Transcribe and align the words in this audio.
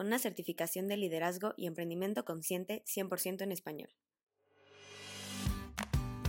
con 0.00 0.06
una 0.06 0.18
certificación 0.18 0.88
de 0.88 0.96
liderazgo 0.96 1.52
y 1.58 1.66
emprendimiento 1.66 2.24
consciente 2.24 2.82
100% 2.86 3.42
en 3.42 3.52
español. 3.52 3.90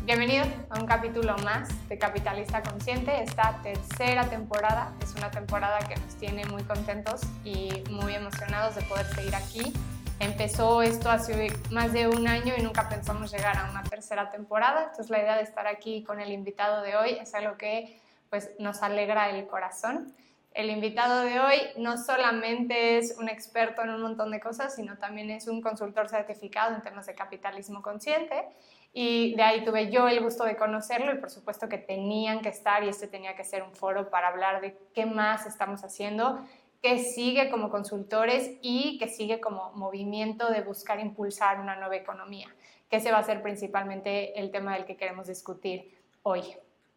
Bienvenidos 0.03 0.49
a 0.69 0.81
un 0.81 0.85
capítulo 0.85 1.37
más 1.37 1.69
de 1.87 1.97
Capitalista 1.97 2.63
Consciente. 2.63 3.23
Esta 3.23 3.61
tercera 3.63 4.29
temporada 4.29 4.93
es 5.01 5.15
una 5.15 5.31
temporada 5.31 5.79
que 5.87 5.95
nos 5.95 6.15
tiene 6.17 6.43
muy 6.47 6.63
contentos 6.63 7.21
y 7.45 7.69
muy 7.89 8.13
emocionados 8.13 8.75
de 8.75 8.81
poder 8.81 9.05
seguir 9.05 9.35
aquí. 9.35 9.71
Empezó 10.19 10.81
esto 10.81 11.09
hace 11.09 11.53
más 11.71 11.93
de 11.93 12.09
un 12.09 12.27
año 12.27 12.53
y 12.57 12.61
nunca 12.61 12.89
pensamos 12.89 13.31
llegar 13.31 13.55
a 13.55 13.71
una 13.71 13.83
tercera 13.83 14.29
temporada. 14.29 14.87
Entonces 14.89 15.09
la 15.09 15.19
idea 15.19 15.37
de 15.37 15.43
estar 15.43 15.67
aquí 15.67 16.03
con 16.03 16.19
el 16.19 16.33
invitado 16.33 16.81
de 16.81 16.97
hoy 16.97 17.11
es 17.11 17.33
algo 17.35 17.57
que 17.57 17.97
pues, 18.29 18.51
nos 18.59 18.83
alegra 18.83 19.29
el 19.29 19.47
corazón. 19.47 20.13
El 20.53 20.69
invitado 20.69 21.21
de 21.21 21.39
hoy 21.39 21.57
no 21.77 21.97
solamente 21.97 22.97
es 22.97 23.15
un 23.17 23.29
experto 23.29 23.83
en 23.83 23.91
un 23.91 24.01
montón 24.01 24.31
de 24.31 24.41
cosas, 24.41 24.75
sino 24.75 24.97
también 24.97 25.29
es 25.29 25.47
un 25.47 25.61
consultor 25.61 26.09
certificado 26.09 26.75
en 26.75 26.81
temas 26.81 27.05
de 27.05 27.15
capitalismo 27.15 27.81
consciente. 27.81 28.45
Y 28.93 29.33
de 29.35 29.43
ahí 29.43 29.63
tuve 29.63 29.89
yo 29.89 30.09
el 30.09 30.21
gusto 30.21 30.43
de 30.43 30.57
conocerlo 30.57 31.13
y 31.13 31.19
por 31.19 31.29
supuesto 31.29 31.69
que 31.69 31.77
tenían 31.77 32.41
que 32.41 32.49
estar 32.49 32.83
y 32.83 32.89
este 32.89 33.07
tenía 33.07 33.35
que 33.37 33.45
ser 33.45 33.63
un 33.63 33.71
foro 33.73 34.09
para 34.09 34.27
hablar 34.27 34.59
de 34.59 34.77
qué 34.93 35.05
más 35.05 35.45
estamos 35.45 35.85
haciendo, 35.85 36.45
qué 36.81 36.97
sigue 36.97 37.49
como 37.49 37.69
consultores 37.69 38.51
y 38.61 38.97
qué 38.97 39.07
sigue 39.07 39.39
como 39.39 39.71
movimiento 39.71 40.49
de 40.49 40.61
buscar 40.61 40.99
impulsar 40.99 41.61
una 41.61 41.77
nueva 41.77 41.95
economía, 41.95 42.53
que 42.89 42.97
ese 42.97 43.13
va 43.13 43.19
a 43.19 43.23
ser 43.23 43.41
principalmente 43.41 44.37
el 44.37 44.51
tema 44.51 44.73
del 44.73 44.83
que 44.83 44.97
queremos 44.97 45.27
discutir 45.27 45.97
hoy. 46.23 46.43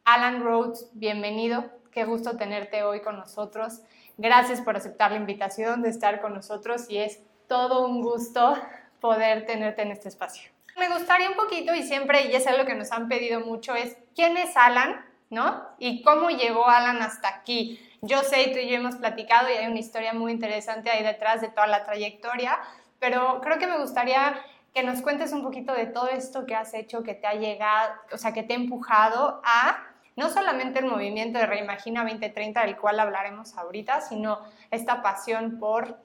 Alan 0.05 0.43
Rhodes, 0.43 0.91
bienvenido. 0.95 1.84
Qué 1.95 2.05
gusto 2.05 2.37
tenerte 2.37 2.83
hoy 2.83 3.03
con 3.03 3.17
nosotros. 3.17 3.81
Gracias 4.19 4.61
por 4.61 4.77
aceptar 4.77 5.13
la 5.13 5.17
invitación 5.17 5.81
de 5.81 5.91
estar 5.91 6.21
con 6.21 6.35
nosotros 6.35 6.87
y 6.89 6.99
es 6.99 7.21
todo 7.47 7.87
un 7.87 8.03
gusto 8.03 8.59
poder 9.01 9.47
tenerte 9.47 9.83
en 9.83 9.93
este 9.93 10.09
espacio. 10.09 10.51
Me 10.77 10.89
gustaría 10.89 11.31
un 11.31 11.37
poquito 11.37 11.73
y 11.73 11.85
siempre, 11.85 12.27
y 12.27 12.35
es 12.35 12.49
algo 12.49 12.65
que 12.65 12.75
nos 12.75 12.91
han 12.91 13.07
pedido 13.07 13.43
mucho, 13.43 13.77
es 13.77 13.97
quién 14.17 14.37
es 14.37 14.57
Alan, 14.57 15.07
¿no? 15.31 15.63
Y 15.79 16.03
cómo 16.03 16.31
llegó 16.31 16.67
Alan 16.67 17.01
hasta 17.01 17.29
aquí. 17.29 17.79
Yo 18.03 18.23
sé, 18.25 18.51
tú 18.53 18.59
y 18.59 18.69
yo 18.69 18.75
hemos 18.75 18.97
platicado 18.97 19.49
y 19.49 19.53
hay 19.53 19.69
una 19.69 19.79
historia 19.79 20.13
muy 20.15 20.33
interesante 20.33 20.91
ahí 20.91 21.05
detrás 21.05 21.43
de 21.43 21.49
toda 21.49 21.69
la 21.69 21.85
trayectoria, 21.85 22.59
pero 22.99 23.41
creo 23.41 23.61
que 23.61 23.69
me 23.69 23.79
gustaría 23.79 24.35
que 24.75 24.83
nos 24.83 25.01
cuentes 25.01 25.33
un 25.33 25.45
poquito 25.45 25.73
de 25.73 25.87
todo 25.87 26.09
esto 26.09 26.45
que 26.45 26.57
has 26.57 26.75
hecho, 26.75 27.05
que 27.05 27.15
te 27.15 27.29
ha 27.29 27.35
llegado, 27.35 27.93
o 28.11 28.19
sea, 28.19 28.33
que 28.33 28.43
te 28.43 28.55
ha 28.55 28.57
empujado 28.57 29.41
a 29.45 29.94
no 30.17 30.31
solamente 30.31 30.79
el 30.79 30.87
movimiento 30.87 31.39
de 31.39 31.47
Reimagina 31.47 32.03
2030, 32.03 32.65
del 32.65 32.77
cual 32.77 33.01
hablaremos 33.01 33.57
ahorita, 33.57 34.01
sino 34.01 34.41
esta 34.71 35.03
pasión 35.03 35.59
por 35.59 35.99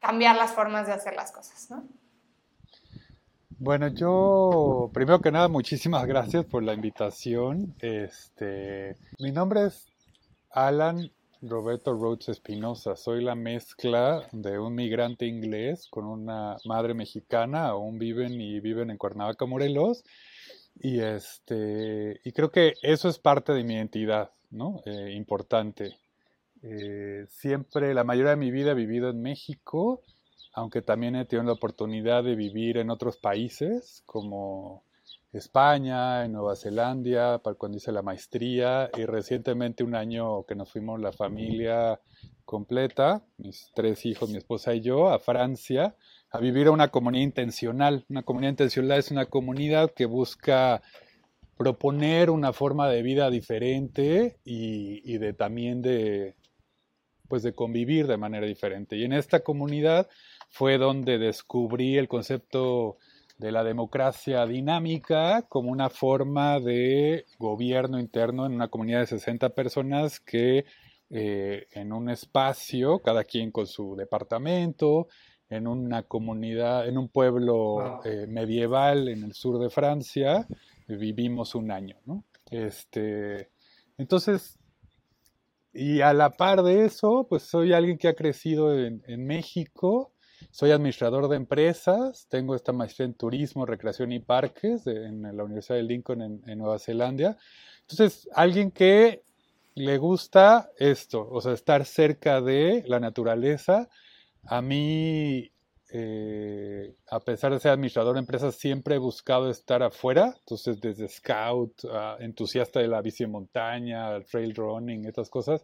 cambiar 0.00 0.36
las 0.36 0.52
formas 0.52 0.86
de 0.86 0.92
hacer 0.92 1.14
las 1.14 1.32
cosas, 1.32 1.70
¿no? 1.70 1.84
Bueno, 3.58 3.88
yo 3.88 4.90
primero 4.92 5.20
que 5.20 5.30
nada 5.30 5.48
muchísimas 5.48 6.04
gracias 6.06 6.44
por 6.44 6.62
la 6.62 6.74
invitación. 6.74 7.74
Este, 7.80 8.96
mi 9.18 9.30
nombre 9.30 9.66
es 9.66 9.86
Alan 10.50 11.10
Roberto 11.40 11.94
Rhodes 11.94 12.28
Espinosa. 12.28 12.96
Soy 12.96 13.22
la 13.22 13.34
mezcla 13.34 14.28
de 14.32 14.58
un 14.58 14.74
migrante 14.74 15.26
inglés 15.26 15.86
con 15.88 16.04
una 16.04 16.56
madre 16.64 16.94
mexicana. 16.94 17.68
Aún 17.68 17.98
viven 17.98 18.40
y 18.40 18.60
viven 18.60 18.90
en 18.90 18.98
Cuernavaca, 18.98 19.46
Morelos. 19.46 20.04
Y 20.76 21.00
este, 21.00 22.20
y 22.24 22.32
creo 22.32 22.50
que 22.50 22.74
eso 22.82 23.08
es 23.08 23.18
parte 23.18 23.52
de 23.52 23.64
mi 23.64 23.74
identidad, 23.74 24.30
¿no? 24.50 24.82
Eh, 24.84 25.12
importante. 25.12 25.98
Eh, 26.62 27.26
siempre, 27.28 27.94
la 27.94 28.04
mayoría 28.04 28.30
de 28.30 28.36
mi 28.36 28.50
vida 28.50 28.72
he 28.72 28.74
vivido 28.74 29.10
en 29.10 29.22
México 29.22 30.02
aunque 30.54 30.82
también 30.82 31.16
he 31.16 31.24
tenido 31.24 31.46
la 31.46 31.52
oportunidad 31.52 32.22
de 32.22 32.36
vivir 32.36 32.78
en 32.78 32.88
otros 32.88 33.16
países 33.16 34.02
como 34.06 34.84
España, 35.32 36.24
en 36.24 36.32
Nueva 36.32 36.54
Zelanda, 36.54 37.42
para 37.42 37.56
cuando 37.56 37.76
hice 37.76 37.90
la 37.90 38.02
maestría, 38.02 38.88
y 38.96 39.04
recientemente 39.04 39.82
un 39.82 39.96
año 39.96 40.44
que 40.44 40.54
nos 40.54 40.70
fuimos 40.70 41.00
la 41.00 41.12
familia 41.12 42.00
completa, 42.44 43.24
mis 43.38 43.70
tres 43.74 44.04
hijos, 44.06 44.30
mi 44.30 44.38
esposa 44.38 44.74
y 44.74 44.80
yo, 44.80 45.08
a 45.08 45.18
Francia, 45.18 45.96
a 46.30 46.38
vivir 46.38 46.66
a 46.66 46.72
una 46.72 46.88
comunidad 46.88 47.24
intencional. 47.24 48.04
Una 48.08 48.22
comunidad 48.22 48.50
intencional 48.50 48.98
es 48.98 49.10
una 49.10 49.26
comunidad 49.26 49.92
que 49.92 50.06
busca 50.06 50.82
proponer 51.56 52.30
una 52.30 52.52
forma 52.52 52.88
de 52.88 53.02
vida 53.02 53.30
diferente 53.30 54.38
y, 54.44 55.02
y 55.04 55.32
también 55.34 55.82
de 55.82 56.34
pues 57.28 57.42
de 57.42 57.54
convivir 57.54 58.06
de 58.06 58.16
manera 58.16 58.46
diferente. 58.46 58.96
Y 58.96 59.04
en 59.04 59.12
esta 59.12 59.40
comunidad 59.40 60.08
fue 60.50 60.78
donde 60.78 61.18
descubrí 61.18 61.96
el 61.96 62.06
concepto 62.06 62.98
de 63.38 63.50
la 63.50 63.64
democracia 63.64 64.46
dinámica 64.46 65.42
como 65.48 65.70
una 65.70 65.90
forma 65.90 66.60
de 66.60 67.26
gobierno 67.38 67.98
interno 67.98 68.46
en 68.46 68.52
una 68.52 68.68
comunidad 68.68 69.00
de 69.00 69.06
60 69.06 69.50
personas 69.50 70.20
que 70.20 70.64
eh, 71.16 71.68
en 71.70 71.92
un 71.92 72.10
espacio, 72.10 72.98
cada 72.98 73.22
quien 73.22 73.52
con 73.52 73.68
su 73.68 73.94
departamento, 73.94 75.06
en 75.48 75.68
una 75.68 76.02
comunidad, 76.02 76.88
en 76.88 76.98
un 76.98 77.08
pueblo 77.08 78.00
eh, 78.04 78.26
medieval 78.26 79.06
en 79.08 79.22
el 79.22 79.32
sur 79.32 79.60
de 79.60 79.70
Francia, 79.70 80.48
vivimos 80.88 81.54
un 81.54 81.70
año, 81.70 81.98
¿no? 82.04 82.24
Este, 82.50 83.50
entonces, 83.96 84.58
y 85.72 86.00
a 86.00 86.12
la 86.12 86.30
par 86.30 86.64
de 86.64 86.84
eso, 86.84 87.28
pues 87.28 87.44
soy 87.44 87.72
alguien 87.72 87.96
que 87.96 88.08
ha 88.08 88.14
crecido 88.14 88.76
en, 88.76 89.04
en 89.06 89.24
México, 89.24 90.14
soy 90.50 90.70
administrador 90.70 91.28
de 91.28 91.36
empresas, 91.36 92.26
tengo 92.28 92.54
esta 92.54 92.72
maestría 92.72 93.06
en 93.06 93.14
turismo, 93.14 93.66
recreación 93.66 94.12
y 94.12 94.20
parques 94.20 94.86
en 94.86 95.22
la 95.22 95.44
Universidad 95.44 95.76
de 95.76 95.84
Lincoln 95.84 96.22
en, 96.22 96.58
Nueva 96.58 96.78
Zelanda. 96.78 97.36
Entonces, 97.82 98.28
alguien 98.34 98.70
que 98.70 99.23
le 99.74 99.98
gusta 99.98 100.70
esto, 100.78 101.28
o 101.28 101.40
sea, 101.40 101.52
estar 101.52 101.84
cerca 101.84 102.40
de 102.40 102.84
la 102.86 103.00
naturaleza. 103.00 103.88
A 104.46 104.62
mí, 104.62 105.50
eh, 105.90 106.94
a 107.10 107.20
pesar 107.20 107.52
de 107.52 107.60
ser 107.60 107.72
administrador 107.72 108.14
de 108.14 108.20
empresas, 108.20 108.54
siempre 108.54 108.96
he 108.96 108.98
buscado 108.98 109.50
estar 109.50 109.82
afuera. 109.82 110.34
Entonces, 110.38 110.80
desde 110.80 111.08
scout, 111.08 111.84
entusiasta 112.20 112.80
de 112.80 112.88
la 112.88 113.02
bici 113.02 113.24
en 113.24 113.32
montaña, 113.32 114.20
trail 114.22 114.54
running, 114.54 115.06
estas 115.06 115.30
cosas, 115.30 115.62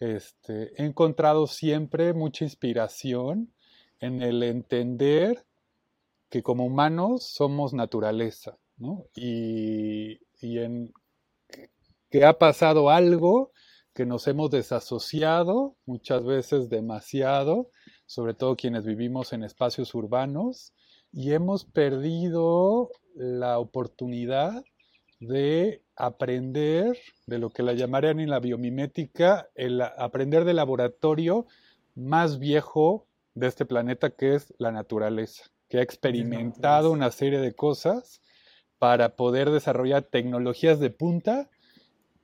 este, 0.00 0.72
he 0.80 0.84
encontrado 0.84 1.46
siempre 1.46 2.12
mucha 2.12 2.44
inspiración 2.44 3.52
en 4.00 4.22
el 4.22 4.42
entender 4.42 5.46
que 6.28 6.42
como 6.42 6.66
humanos 6.66 7.24
somos 7.24 7.72
naturaleza, 7.72 8.58
¿no? 8.76 9.06
Y, 9.14 10.18
en 10.42 10.92
que 12.10 12.24
ha 12.24 12.38
pasado 12.38 12.90
algo 12.90 13.52
que 13.94 14.06
nos 14.06 14.28
hemos 14.28 14.50
desasociado, 14.50 15.76
muchas 15.86 16.22
veces 16.22 16.68
demasiado, 16.68 17.70
sobre 18.04 18.34
todo 18.34 18.56
quienes 18.56 18.84
vivimos 18.84 19.32
en 19.32 19.42
espacios 19.42 19.94
urbanos, 19.94 20.74
y 21.12 21.32
hemos 21.32 21.64
perdido 21.64 22.90
la 23.14 23.58
oportunidad 23.58 24.62
de 25.18 25.82
aprender 25.96 26.98
de 27.26 27.38
lo 27.38 27.50
que 27.50 27.62
la 27.62 27.72
llamarían 27.72 28.20
en 28.20 28.28
la 28.28 28.38
biomimética, 28.38 29.48
el 29.54 29.80
aprender 29.80 30.44
del 30.44 30.56
laboratorio 30.56 31.46
más 31.94 32.38
viejo 32.38 33.06
de 33.34 33.46
este 33.46 33.64
planeta 33.64 34.10
que 34.10 34.34
es 34.34 34.52
la 34.58 34.72
naturaleza, 34.72 35.44
que 35.68 35.78
ha 35.78 35.82
experimentado 35.82 36.92
una 36.92 37.10
serie 37.10 37.40
de 37.40 37.54
cosas 37.54 38.20
para 38.78 39.16
poder 39.16 39.50
desarrollar 39.50 40.02
tecnologías 40.02 40.80
de 40.80 40.90
punta, 40.90 41.48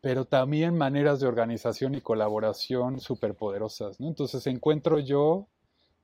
pero 0.02 0.24
también 0.24 0.76
maneras 0.76 1.20
de 1.20 1.28
organización 1.28 1.94
y 1.94 2.00
colaboración 2.00 3.00
superpoderosas. 3.00 4.00
¿no? 4.00 4.08
Entonces 4.08 4.46
encuentro 4.48 4.98
yo 4.98 5.46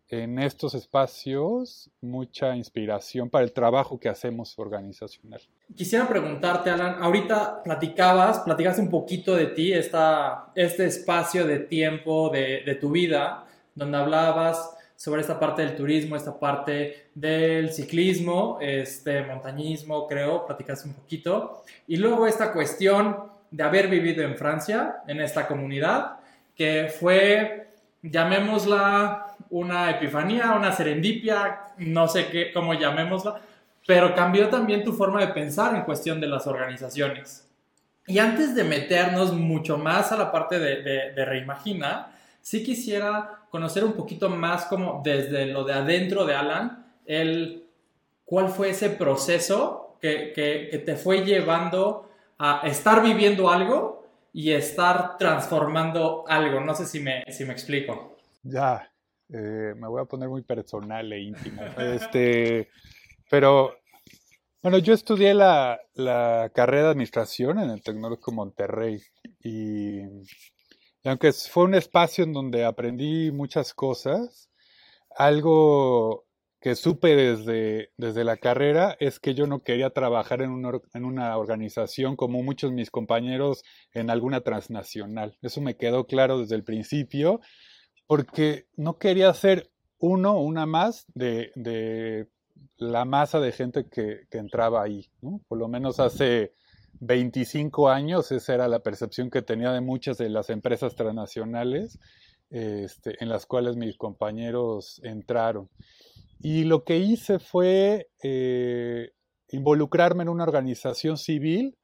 en 0.08 0.38
estos 0.38 0.74
espacios 0.74 1.90
mucha 2.00 2.56
inspiración 2.56 3.28
para 3.28 3.44
el 3.44 3.52
trabajo 3.52 3.98
que 3.98 4.08
hacemos 4.08 4.56
organizacional. 4.56 5.42
Quisiera 5.74 6.08
preguntarte, 6.08 6.70
Alan, 6.70 7.02
ahorita 7.02 7.62
platicabas, 7.62 8.38
platicaste 8.38 8.80
un 8.80 8.88
poquito 8.88 9.34
de 9.34 9.46
ti, 9.48 9.72
esta, 9.72 10.52
este 10.54 10.86
espacio 10.86 11.44
de 11.44 11.58
tiempo 11.58 12.30
de, 12.30 12.62
de 12.64 12.74
tu 12.76 12.90
vida, 12.90 13.46
donde 13.74 13.98
hablabas 13.98 14.76
sobre 14.94 15.20
esta 15.20 15.38
parte 15.38 15.62
del 15.62 15.76
turismo, 15.76 16.16
esta 16.16 16.38
parte 16.38 17.10
del 17.14 17.72
ciclismo, 17.72 18.58
este 18.60 19.22
montañismo, 19.22 20.06
creo, 20.06 20.46
platicaste 20.46 20.88
un 20.88 20.94
poquito. 20.94 21.64
Y 21.88 21.96
luego 21.96 22.26
esta 22.28 22.52
cuestión 22.52 23.37
de 23.50 23.62
haber 23.62 23.88
vivido 23.88 24.22
en 24.22 24.36
Francia, 24.36 25.02
en 25.06 25.20
esta 25.20 25.46
comunidad, 25.46 26.16
que 26.54 26.92
fue, 26.98 27.68
llamémosla 28.02 29.36
una 29.50 29.90
epifanía, 29.90 30.52
una 30.52 30.72
serendipia, 30.72 31.60
no 31.78 32.08
sé 32.08 32.28
qué, 32.28 32.52
cómo 32.52 32.74
llamémosla, 32.74 33.40
pero 33.86 34.14
cambió 34.14 34.48
también 34.48 34.84
tu 34.84 34.92
forma 34.92 35.20
de 35.20 35.32
pensar 35.32 35.74
en 35.74 35.82
cuestión 35.82 36.20
de 36.20 36.26
las 36.26 36.46
organizaciones. 36.46 37.48
Y 38.06 38.18
antes 38.18 38.54
de 38.54 38.64
meternos 38.64 39.32
mucho 39.32 39.76
más 39.76 40.12
a 40.12 40.16
la 40.16 40.32
parte 40.32 40.58
de, 40.58 40.82
de, 41.14 41.24
Reimagina, 41.26 42.12
sí 42.40 42.64
quisiera 42.64 43.40
conocer 43.50 43.84
un 43.84 43.92
poquito 43.92 44.30
más 44.30 44.64
como 44.64 45.02
desde 45.04 45.46
lo 45.46 45.64
de 45.64 45.74
adentro 45.74 46.24
de 46.24 46.34
Alan, 46.34 46.86
el, 47.04 47.64
cuál 48.24 48.48
fue 48.48 48.70
ese 48.70 48.90
proceso 48.90 49.96
que, 50.00 50.32
que, 50.34 50.78
te 50.78 50.96
fue 50.96 51.24
llevando 51.24 52.07
a 52.38 52.60
estar 52.64 53.02
viviendo 53.02 53.50
algo 53.50 54.06
y 54.32 54.52
estar 54.52 55.16
transformando 55.18 56.24
algo. 56.28 56.60
No 56.60 56.74
sé 56.74 56.86
si 56.86 57.00
me, 57.00 57.24
si 57.28 57.44
me 57.44 57.52
explico. 57.52 58.16
Ya, 58.42 58.90
eh, 59.28 59.74
me 59.76 59.88
voy 59.88 60.00
a 60.00 60.04
poner 60.04 60.28
muy 60.28 60.42
personal 60.42 61.12
e 61.12 61.20
íntimo. 61.20 61.62
este, 61.78 62.68
pero 63.30 63.74
bueno, 64.62 64.78
yo 64.78 64.94
estudié 64.94 65.34
la, 65.34 65.80
carrera 66.54 66.84
de 66.84 66.90
administración 66.90 67.58
en 67.58 67.70
el 67.70 67.82
Tecnológico 67.82 68.32
Monterrey 68.32 69.00
y, 69.42 70.00
aunque 71.04 71.32
fue 71.32 71.64
un 71.64 71.74
espacio 71.74 72.24
en 72.24 72.32
donde 72.32 72.64
aprendí 72.64 73.30
muchas 73.30 73.72
cosas, 73.72 74.50
algo 75.16 76.27
que 76.60 76.74
supe 76.74 77.14
desde, 77.14 77.92
desde 77.96 78.24
la 78.24 78.36
carrera 78.36 78.96
es 78.98 79.20
que 79.20 79.34
yo 79.34 79.46
no 79.46 79.60
quería 79.60 79.90
trabajar 79.90 80.42
en 80.42 80.50
una, 80.50 81.36
organización 81.36 82.16
como 82.16 82.42
muchos 82.42 82.70
de 82.70 82.76
mis 82.76 82.90
compañeros 82.90 83.62
en 83.92 84.10
alguna 84.10 84.40
transnacional. 84.40 85.38
Eso 85.42 85.60
me 85.60 85.76
quedó 85.76 86.06
claro 86.06 86.40
desde 86.40 86.56
el 86.56 86.64
principio 86.64 87.40
porque 88.06 88.66
no 88.76 88.98
quería 88.98 89.32
ser 89.34 89.70
uno, 89.98 90.40
una 90.40 90.66
más 90.66 91.06
de 91.14 91.52
la 92.78 93.04
masa 93.04 93.40
de 93.40 93.52
gente 93.52 93.86
que, 93.88 94.26
entraba 94.30 94.82
ahí. 94.82 95.08
Por 95.48 95.58
lo 95.58 95.68
menos 95.68 96.00
hace 96.00 96.54
25 97.00 97.88
años 97.88 98.32
esa 98.32 98.54
era 98.54 98.68
la 98.68 98.80
percepción 98.80 99.30
que 99.30 99.42
tenía 99.42 99.72
de 99.72 99.80
muchas 99.80 100.18
de 100.18 100.28
las 100.28 100.50
empresas 100.50 100.94
transnacionales 100.94 101.98
este, 102.50 103.22
en 103.22 103.28
las 103.28 103.46
cuales 103.46 103.76
mis 103.76 103.96
compañeros 103.96 105.00
entraron. 105.04 105.68
Y 106.40 106.64
lo 106.64 106.84
que 106.84 106.98
hice 106.98 107.38
fue 107.38 108.10
eh, 108.22 109.10
involucrarme 109.50 110.22
en 110.22 110.28
una 110.28 110.44
organización 110.44 111.16
civil 111.16 111.76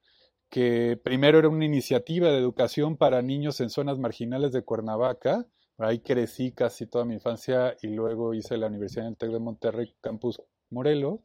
que 0.49 0.99
primero 1.03 1.39
era 1.39 1.49
una 1.49 1.65
iniciativa 1.65 2.29
de 2.29 2.37
educación 2.37 2.97
para 2.97 3.21
niños 3.21 3.59
en 3.59 3.69
zonas 3.69 3.97
marginales 3.97 4.51
de 4.51 4.63
Cuernavaca. 4.63 5.45
Ahí 5.77 5.99
crecí 5.99 6.53
casi 6.53 6.87
toda 6.87 7.03
mi 7.03 7.15
infancia 7.15 7.75
y 7.81 7.87
luego 7.87 8.33
hice 8.33 8.57
la 8.57 8.67
Universidad 8.67 9.05
del 9.05 9.17
TEC 9.17 9.31
de 9.31 9.39
Monterrey, 9.39 9.95
campus 10.01 10.41
Morelos, 10.69 11.19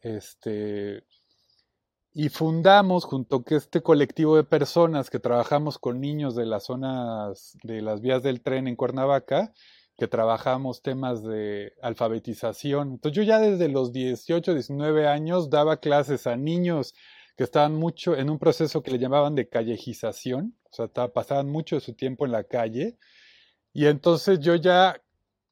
este, 0.00 1.04
y 2.12 2.28
fundamos 2.28 3.04
junto 3.04 3.42
con 3.42 3.56
este 3.56 3.82
colectivo 3.82 4.36
de 4.36 4.44
personas 4.44 5.10
que 5.10 5.18
trabajamos 5.18 5.78
con 5.78 6.00
niños 6.00 6.34
de 6.34 6.46
las 6.46 6.64
zonas 6.64 7.56
de 7.62 7.82
las 7.82 8.00
vías 8.00 8.22
del 8.22 8.42
tren 8.42 8.68
en 8.68 8.76
Cuernavaca, 8.76 9.52
que 9.98 10.06
trabajamos 10.06 10.80
temas 10.80 11.24
de 11.24 11.74
alfabetización. 11.82 12.92
Entonces 12.92 13.16
yo 13.16 13.24
ya 13.24 13.40
desde 13.40 13.68
los 13.68 13.92
18, 13.92 14.54
19 14.54 15.08
años 15.08 15.50
daba 15.50 15.78
clases 15.78 16.28
a 16.28 16.36
niños 16.36 16.94
que 17.36 17.42
estaban 17.42 17.74
mucho 17.74 18.16
en 18.16 18.30
un 18.30 18.38
proceso 18.38 18.82
que 18.82 18.92
le 18.92 18.98
llamaban 18.98 19.34
de 19.34 19.48
callejización, 19.48 20.56
o 20.70 20.72
sea, 20.72 20.88
pasaban 21.08 21.48
mucho 21.50 21.76
de 21.76 21.80
su 21.80 21.94
tiempo 21.94 22.26
en 22.26 22.32
la 22.32 22.44
calle. 22.44 22.96
Y 23.72 23.86
entonces 23.86 24.38
yo 24.38 24.54
ya 24.54 25.02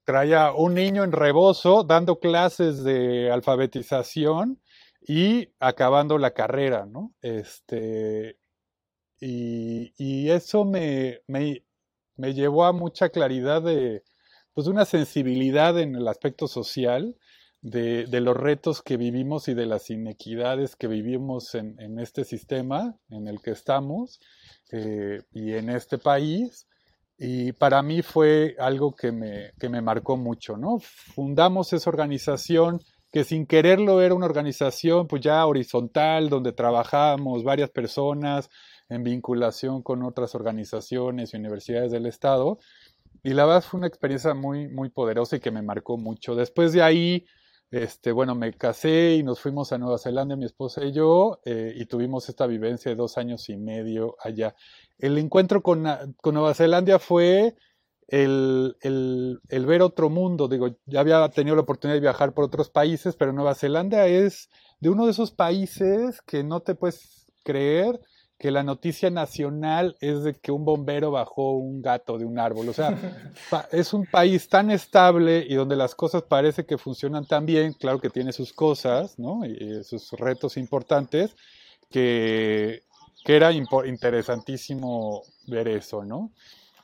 traía 0.04 0.52
un 0.52 0.74
niño 0.74 1.02
en 1.02 1.12
rebozo 1.12 1.82
dando 1.82 2.20
clases 2.20 2.84
de 2.84 3.30
alfabetización 3.32 4.60
y 5.00 5.48
acabando 5.58 6.18
la 6.18 6.32
carrera, 6.32 6.86
¿no? 6.86 7.14
Este, 7.20 8.38
y, 9.20 10.30
eso 10.30 10.64
me, 10.64 11.20
me, 11.26 12.34
llevó 12.34 12.64
a 12.64 12.72
mucha 12.72 13.08
claridad 13.08 13.62
de, 13.62 14.02
pues, 14.56 14.68
una 14.68 14.86
sensibilidad 14.86 15.78
en 15.78 15.94
el 15.96 16.08
aspecto 16.08 16.48
social 16.48 17.14
de, 17.60 18.06
los 18.20 18.34
retos 18.34 18.80
que 18.80 18.96
vivimos 18.96 19.48
y 19.48 19.54
de 19.54 19.66
las 19.66 19.90
inequidades 19.90 20.76
que 20.76 20.88
vivimos 20.88 21.54
en, 21.54 21.98
este 21.98 22.24
sistema 22.24 22.96
en 23.10 23.28
el 23.28 23.42
que 23.42 23.50
estamos 23.50 24.18
eh, 24.72 25.20
y 25.32 25.52
en 25.52 25.68
este 25.68 25.98
país 25.98 26.66
y 27.18 27.52
para 27.52 27.82
mí 27.82 28.00
fue 28.00 28.56
algo 28.58 28.94
que 28.94 29.12
me, 29.12 29.52
que 29.58 29.68
me 29.68 29.82
marcó 29.82 30.16
mucho, 30.16 30.56
¿no? 30.56 30.78
Fundamos 30.80 31.74
esa 31.74 31.90
organización 31.90 32.80
que 33.12 33.24
sin 33.24 33.46
quererlo 33.46 34.00
era 34.02 34.14
una 34.14 34.26
organización 34.26 35.06
pues 35.06 35.22
ya 35.22 35.44
horizontal, 35.46 36.30
donde 36.30 36.52
trabajábamos 36.52 37.44
varias 37.44 37.70
personas 37.70 38.48
en 38.88 39.02
vinculación 39.02 39.82
con 39.82 40.02
otras 40.02 40.34
organizaciones 40.34 41.32
y 41.32 41.36
universidades 41.36 41.92
del 41.92 42.06
Estado. 42.06 42.58
Y 43.22 43.34
la 43.34 43.44
verdad 43.44 43.62
fue 43.62 43.78
una 43.78 43.86
experiencia 43.86 44.34
muy, 44.34 44.68
muy 44.68 44.90
poderosa 44.90 45.36
y 45.36 45.40
que 45.40 45.50
me 45.50 45.62
marcó 45.62 45.96
mucho. 45.96 46.34
Después 46.34 46.72
de 46.72 46.82
ahí, 46.82 47.26
este, 47.70 48.12
bueno, 48.12 48.34
me 48.34 48.52
casé 48.52 49.14
y 49.16 49.22
nos 49.22 49.40
fuimos 49.40 49.72
a 49.72 49.78
Nueva 49.78 49.98
Zelanda, 49.98 50.36
mi 50.36 50.44
esposa 50.44 50.84
y 50.84 50.92
yo, 50.92 51.40
eh, 51.44 51.74
y 51.76 51.86
tuvimos 51.86 52.28
esta 52.28 52.46
vivencia 52.46 52.90
de 52.90 52.96
dos 52.96 53.18
años 53.18 53.48
y 53.48 53.56
medio 53.56 54.16
allá 54.20 54.54
el 54.98 55.18
encuentro 55.18 55.62
con, 55.62 55.82
Nueva 55.82 56.54
Zelanda 56.54 56.98
fue 56.98 57.56
el, 58.08 58.76
ver 59.50 59.82
otro 59.82 60.10
mundo. 60.10 60.48
Digo, 60.48 60.76
ya 60.86 61.00
había 61.00 61.28
tenido 61.28 61.56
la 61.56 61.62
oportunidad 61.62 61.96
de 61.96 62.00
viajar 62.00 62.32
por 62.32 62.44
otros 62.44 62.70
países, 62.70 63.16
pero 63.16 63.32
Nueva 63.32 63.54
Zelanda 63.54 64.06
es 64.06 64.48
de 64.80 64.90
uno 64.90 65.04
de 65.04 65.12
esos 65.12 65.32
países 65.32 66.22
que 66.22 66.44
no 66.44 66.60
te 66.60 66.74
puedes 66.74 67.26
creer 67.44 68.00
que 68.38 68.50
la 68.50 68.62
noticia 68.62 69.10
nacional 69.10 69.96
es 70.00 70.22
de 70.22 70.34
que 70.34 70.52
un 70.52 70.64
bombero 70.64 71.10
bajó 71.10 71.52
un 71.52 71.80
gato 71.82 72.18
de 72.18 72.24
un 72.24 72.38
árbol. 72.38 72.68
O 72.68 72.72
sea, 72.72 72.96
es 73.72 73.92
un 73.92 74.06
país 74.06 74.48
tan 74.48 74.70
estable 74.70 75.44
y 75.48 75.54
donde 75.54 75.76
las 75.76 75.94
cosas 75.94 76.22
parece 76.22 76.66
que 76.66 76.78
funcionan 76.78 77.26
tan 77.26 77.46
bien, 77.46 77.72
claro 77.72 77.98
que 77.98 78.10
tiene 78.10 78.32
sus 78.32 78.52
cosas, 78.52 79.18
¿no? 79.18 79.44
Y 79.44 79.82
sus 79.84 80.12
retos 80.12 80.56
importantes, 80.56 81.34
que 81.90 82.82
que 83.26 83.34
era 83.34 83.50
interesantísimo 83.50 85.24
ver 85.48 85.66
eso, 85.66 86.04
¿no? 86.04 86.30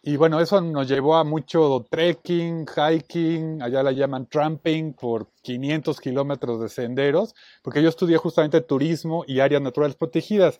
Y 0.03 0.17
bueno, 0.17 0.41
eso 0.41 0.61
nos 0.61 0.89
llevó 0.89 1.15
a 1.15 1.23
mucho 1.23 1.87
trekking, 1.89 2.67
hiking, 2.67 3.63
allá 3.63 3.85
la 3.85 3.93
llaman 3.93 4.27
tramping, 4.27 4.93
por 4.95 5.29
500 5.43 6.01
kilómetros 6.01 6.61
de 6.61 6.69
senderos, 6.69 7.37
porque 7.63 7.81
yo 7.81 7.89
estudié 7.89 8.17
justamente 8.17 8.61
turismo 8.61 9.23
y 9.29 9.39
áreas 9.39 9.63
naturales 9.63 9.95
protegidas. 9.95 10.59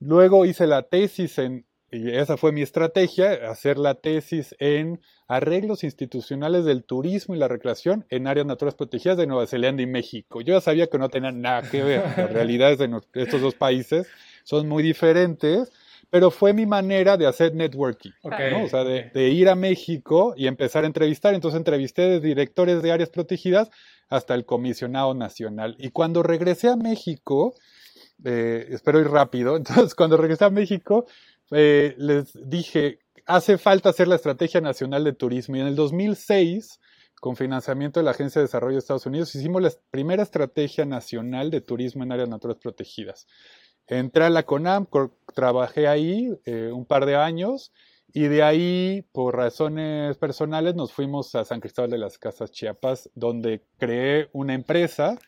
Luego 0.00 0.44
hice 0.44 0.66
la 0.66 0.82
tesis 0.82 1.38
en, 1.38 1.66
y 1.90 2.10
esa 2.10 2.36
fue 2.36 2.52
mi 2.52 2.62
estrategia, 2.62 3.50
hacer 3.50 3.78
la 3.78 3.94
tesis 3.94 4.54
en 4.58 5.00
arreglos 5.26 5.84
institucionales 5.84 6.64
del 6.64 6.84
turismo 6.84 7.34
y 7.34 7.38
la 7.38 7.48
recreación 7.48 8.06
en 8.10 8.26
áreas 8.26 8.46
naturales 8.46 8.74
protegidas 8.74 9.16
de 9.16 9.26
Nueva 9.26 9.46
Zelanda 9.46 9.82
y 9.82 9.86
México. 9.86 10.40
Yo 10.40 10.54
ya 10.54 10.60
sabía 10.60 10.86
que 10.86 10.98
no 10.98 11.08
tenían 11.08 11.40
nada 11.40 11.62
que 11.68 11.82
ver 11.82 12.02
las 12.16 12.30
realidades 12.32 12.78
de 12.78 12.90
estos 13.14 13.40
dos 13.40 13.54
países, 13.54 14.06
son 14.44 14.68
muy 14.68 14.82
diferentes, 14.82 15.72
pero 16.10 16.30
fue 16.30 16.52
mi 16.52 16.66
manera 16.66 17.16
de 17.16 17.26
hacer 17.26 17.54
networking, 17.54 18.12
¿no? 18.22 18.64
o 18.64 18.68
sea, 18.68 18.82
de, 18.84 19.28
ir 19.28 19.48
a 19.48 19.54
México 19.54 20.34
y 20.36 20.46
empezar 20.46 20.84
a 20.84 20.86
entrevistar. 20.86 21.34
Entonces 21.34 21.58
entrevisté 21.58 22.02
de 22.02 22.20
directores 22.20 22.82
de 22.82 22.92
áreas 22.92 23.10
protegidas 23.10 23.70
hasta 24.08 24.34
el 24.34 24.46
comisionado 24.46 25.12
nacional. 25.14 25.76
Y 25.78 25.90
cuando 25.90 26.22
regresé 26.22 26.68
a 26.68 26.76
México, 26.76 27.54
eh, 28.24 28.66
espero 28.70 29.00
ir 29.00 29.08
rápido, 29.08 29.56
entonces 29.56 29.94
cuando 29.94 30.16
regresé 30.16 30.44
a 30.44 30.50
México, 30.50 31.06
eh, 31.50 31.94
les 31.98 32.32
dije, 32.48 33.00
hace 33.26 33.58
falta 33.58 33.90
hacer 33.90 34.08
la 34.08 34.16
Estrategia 34.16 34.60
Nacional 34.60 35.04
de 35.04 35.12
Turismo. 35.12 35.56
Y 35.56 35.60
en 35.60 35.68
el 35.68 35.76
2006, 35.76 36.80
con 37.20 37.36
financiamiento 37.36 38.00
de 38.00 38.04
la 38.04 38.12
Agencia 38.12 38.40
de 38.40 38.46
Desarrollo 38.46 38.74
de 38.74 38.80
Estados 38.80 39.06
Unidos, 39.06 39.34
hicimos 39.34 39.62
la 39.62 39.70
primera 39.90 40.22
Estrategia 40.22 40.84
Nacional 40.84 41.50
de 41.50 41.60
Turismo 41.60 42.02
en 42.02 42.12
áreas 42.12 42.28
naturales 42.28 42.60
protegidas. 42.60 43.26
Entré 43.86 44.24
a 44.24 44.30
la 44.30 44.44
CONAM, 44.44 44.86
trabajé 45.34 45.88
ahí 45.88 46.30
eh, 46.44 46.70
un 46.72 46.84
par 46.84 47.06
de 47.06 47.16
años 47.16 47.72
y 48.12 48.28
de 48.28 48.42
ahí, 48.42 49.06
por 49.12 49.36
razones 49.36 50.16
personales, 50.16 50.74
nos 50.74 50.92
fuimos 50.92 51.34
a 51.34 51.44
San 51.44 51.60
Cristóbal 51.60 51.90
de 51.90 51.98
las 51.98 52.18
Casas 52.18 52.50
Chiapas, 52.50 53.10
donde 53.14 53.62
creé 53.78 54.28
una 54.32 54.54
empresa 54.54 55.18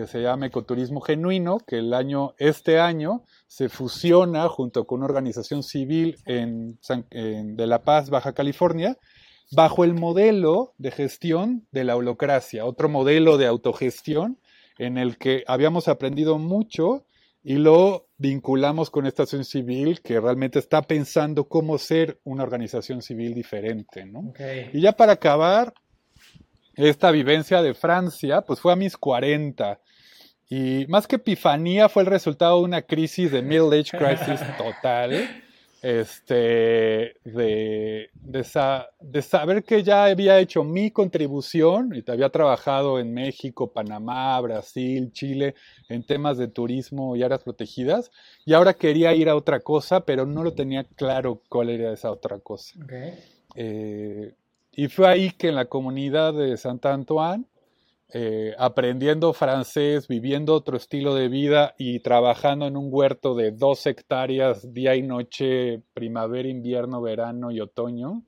que 0.00 0.06
se 0.06 0.22
llama 0.22 0.46
Ecoturismo 0.46 1.02
Genuino, 1.02 1.58
que 1.58 1.78
el 1.78 1.92
año, 1.92 2.34
este 2.38 2.80
año 2.80 3.24
se 3.46 3.68
fusiona 3.68 4.48
junto 4.48 4.86
con 4.86 5.00
una 5.00 5.06
organización 5.06 5.62
civil 5.62 6.16
en, 6.24 6.78
de 7.10 7.66
La 7.66 7.82
Paz, 7.82 8.08
Baja 8.08 8.32
California, 8.32 8.96
bajo 9.52 9.84
el 9.84 9.92
modelo 9.92 10.72
de 10.78 10.90
gestión 10.90 11.66
de 11.70 11.84
la 11.84 11.96
holocracia, 11.96 12.64
otro 12.64 12.88
modelo 12.88 13.36
de 13.36 13.46
autogestión 13.46 14.38
en 14.78 14.96
el 14.96 15.18
que 15.18 15.44
habíamos 15.46 15.86
aprendido 15.86 16.38
mucho 16.38 17.04
y 17.42 17.56
lo 17.56 18.06
vinculamos 18.16 18.88
con 18.88 19.04
esta 19.06 19.24
acción 19.24 19.44
civil 19.44 20.00
que 20.00 20.18
realmente 20.18 20.58
está 20.58 20.80
pensando 20.80 21.46
cómo 21.46 21.76
ser 21.76 22.20
una 22.24 22.42
organización 22.42 23.02
civil 23.02 23.34
diferente. 23.34 24.06
¿no? 24.06 24.32
Y 24.72 24.80
ya 24.80 24.92
para 24.92 25.12
acabar, 25.12 25.74
esta 26.88 27.10
vivencia 27.10 27.62
de 27.62 27.74
Francia, 27.74 28.42
pues 28.42 28.60
fue 28.60 28.72
a 28.72 28.76
mis 28.76 28.96
40. 28.96 29.80
Y 30.50 30.84
más 30.88 31.06
que 31.06 31.16
epifanía, 31.16 31.88
fue 31.88 32.02
el 32.02 32.08
resultado 32.08 32.58
de 32.58 32.64
una 32.64 32.82
crisis 32.82 33.32
de 33.32 33.40
Middle 33.40 33.80
Age 33.80 33.96
Crisis 33.96 34.40
total 34.58 35.42
este, 35.82 37.16
de, 37.24 38.10
de, 38.12 39.22
saber 39.22 39.64
que 39.64 39.82
ya 39.82 40.04
había 40.04 40.38
hecho 40.38 40.62
mi 40.62 40.90
contribución 40.90 41.92
y 41.94 42.10
había 42.10 42.28
trabajado 42.28 42.98
en 42.98 43.14
México, 43.14 43.72
Panamá, 43.72 44.38
Brasil, 44.40 45.10
Chile, 45.12 45.54
en 45.88 46.04
temas 46.04 46.36
de 46.36 46.48
turismo 46.48 47.16
y 47.16 47.22
áreas 47.22 47.42
protegidas, 47.42 48.10
y 48.44 48.52
ahora 48.52 48.74
quería 48.74 49.14
ir 49.14 49.28
a 49.28 49.36
otra 49.36 49.60
cosa, 49.60 50.04
pero 50.04 50.26
no 50.26 50.42
lo 50.42 50.52
tenía 50.52 50.84
claro 50.84 51.40
cuál 51.48 51.70
era 51.70 51.92
esa 51.92 52.10
otra 52.10 52.38
cosa. 52.40 52.78
Eh, 53.54 54.34
y 54.72 54.88
fue 54.88 55.08
ahí 55.08 55.30
que 55.30 55.48
en 55.48 55.54
la 55.54 55.64
comunidad 55.64 56.34
de 56.34 56.56
Santa 56.58 56.92
Antoine, 56.92 57.46
eh, 58.12 58.54
aprendiendo 58.58 59.32
francés, 59.32 60.08
viviendo 60.08 60.54
otro 60.54 60.76
estilo 60.76 61.14
de 61.14 61.28
vida 61.28 61.74
y 61.78 62.00
trabajando 62.00 62.66
en 62.66 62.76
un 62.76 62.88
huerto 62.90 63.34
de 63.34 63.52
dos 63.52 63.86
hectáreas 63.86 64.72
día 64.74 64.96
y 64.96 65.02
noche, 65.02 65.82
primavera, 65.94 66.48
invierno, 66.48 67.00
verano 67.00 67.52
y 67.52 67.60
otoño, 67.60 68.24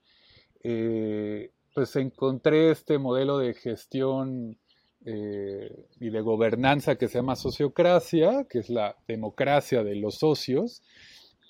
eh, 0.62 1.50
pues 1.74 1.96
encontré 1.96 2.70
este 2.70 2.98
modelo 2.98 3.38
de 3.38 3.54
gestión 3.54 4.56
eh, 5.04 5.88
y 5.98 6.10
de 6.10 6.20
gobernanza 6.20 6.94
que 6.94 7.08
se 7.08 7.18
llama 7.18 7.34
sociocracia, 7.34 8.46
que 8.48 8.60
es 8.60 8.70
la 8.70 8.96
democracia 9.08 9.82
de 9.82 9.96
los 9.96 10.18
socios, 10.18 10.82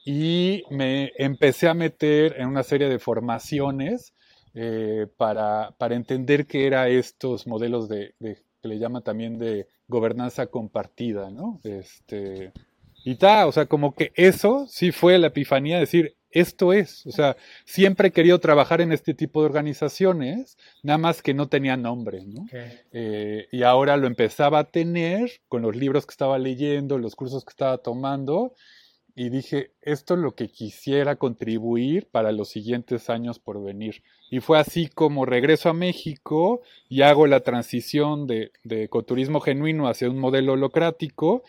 y 0.06 0.62
me 0.70 1.12
empecé 1.18 1.68
a 1.68 1.74
meter 1.74 2.40
en 2.40 2.48
una 2.48 2.62
serie 2.62 2.88
de 2.88 2.98
formaciones 2.98 4.14
eh, 4.54 5.06
para, 5.16 5.74
para, 5.78 5.94
entender 5.94 6.46
qué 6.46 6.66
era 6.66 6.88
estos 6.88 7.46
modelos 7.46 7.88
de, 7.88 8.14
que 8.20 8.68
le 8.68 8.78
llama 8.78 9.00
también 9.00 9.38
de 9.38 9.66
gobernanza 9.88 10.46
compartida, 10.46 11.30
¿no? 11.30 11.60
Este, 11.64 12.52
y 13.04 13.16
tal, 13.16 13.48
o 13.48 13.52
sea, 13.52 13.66
como 13.66 13.94
que 13.94 14.12
eso 14.14 14.66
sí 14.68 14.92
fue 14.92 15.18
la 15.18 15.28
epifanía 15.28 15.76
de 15.76 15.80
decir, 15.80 16.16
esto 16.32 16.72
es, 16.72 17.06
o 17.06 17.10
sea, 17.10 17.36
siempre 17.66 18.08
he 18.08 18.12
querido 18.12 18.40
trabajar 18.40 18.80
en 18.80 18.90
este 18.92 19.12
tipo 19.12 19.40
de 19.40 19.46
organizaciones, 19.46 20.56
nada 20.82 20.98
más 20.98 21.22
que 21.22 21.34
no 21.34 21.48
tenía 21.48 21.76
nombre, 21.76 22.24
¿no? 22.24 22.46
Eh, 22.92 23.48
y 23.52 23.62
ahora 23.64 23.96
lo 23.98 24.06
empezaba 24.06 24.60
a 24.60 24.70
tener 24.70 25.30
con 25.48 25.62
los 25.62 25.76
libros 25.76 26.06
que 26.06 26.12
estaba 26.12 26.38
leyendo, 26.38 26.96
los 26.98 27.16
cursos 27.16 27.44
que 27.44 27.50
estaba 27.50 27.78
tomando, 27.78 28.54
y 29.14 29.28
dije, 29.28 29.72
esto 29.82 30.14
es 30.14 30.20
lo 30.20 30.34
que 30.34 30.48
quisiera 30.48 31.16
contribuir 31.16 32.08
para 32.10 32.32
los 32.32 32.48
siguientes 32.48 33.10
años 33.10 33.38
por 33.38 33.62
venir. 33.62 34.02
Y 34.30 34.40
fue 34.40 34.58
así 34.58 34.88
como 34.88 35.26
regreso 35.26 35.68
a 35.68 35.74
México 35.74 36.62
y 36.88 37.02
hago 37.02 37.26
la 37.26 37.40
transición 37.40 38.26
de, 38.26 38.52
ecoturismo 38.64 39.40
genuino 39.40 39.88
hacia 39.88 40.08
un 40.08 40.18
modelo 40.18 40.54
holocrático. 40.54 41.42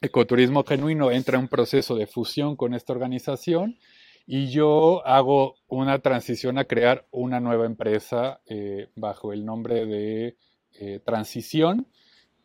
Ecoturismo 0.00 0.64
genuino 0.64 1.10
entra 1.10 1.36
en 1.36 1.42
un 1.42 1.48
proceso 1.48 1.94
de 1.94 2.06
fusión 2.06 2.56
con 2.56 2.72
esta 2.72 2.92
organización 2.92 3.78
y 4.26 4.48
yo 4.48 5.06
hago 5.06 5.56
una 5.68 5.98
transición 5.98 6.58
a 6.58 6.64
crear 6.64 7.06
una 7.10 7.40
nueva 7.40 7.66
empresa 7.66 8.40
eh, 8.46 8.88
bajo 8.96 9.32
el 9.32 9.44
nombre 9.44 9.84
de 9.86 10.36
eh, 10.78 11.00
Transición 11.04 11.86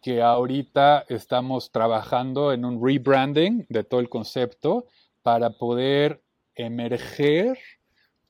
que 0.02 0.22
ahorita 0.22 1.06
estamos 1.10 1.72
trabajando 1.72 2.54
en 2.54 2.66
un 2.66 2.84
rebranding 2.84 3.66
de 3.70 3.84
todo 3.84 4.00
el 4.00 4.10
concepto 4.10 4.86
para 5.22 5.52
poder 5.52 6.24
emerger 6.56 7.58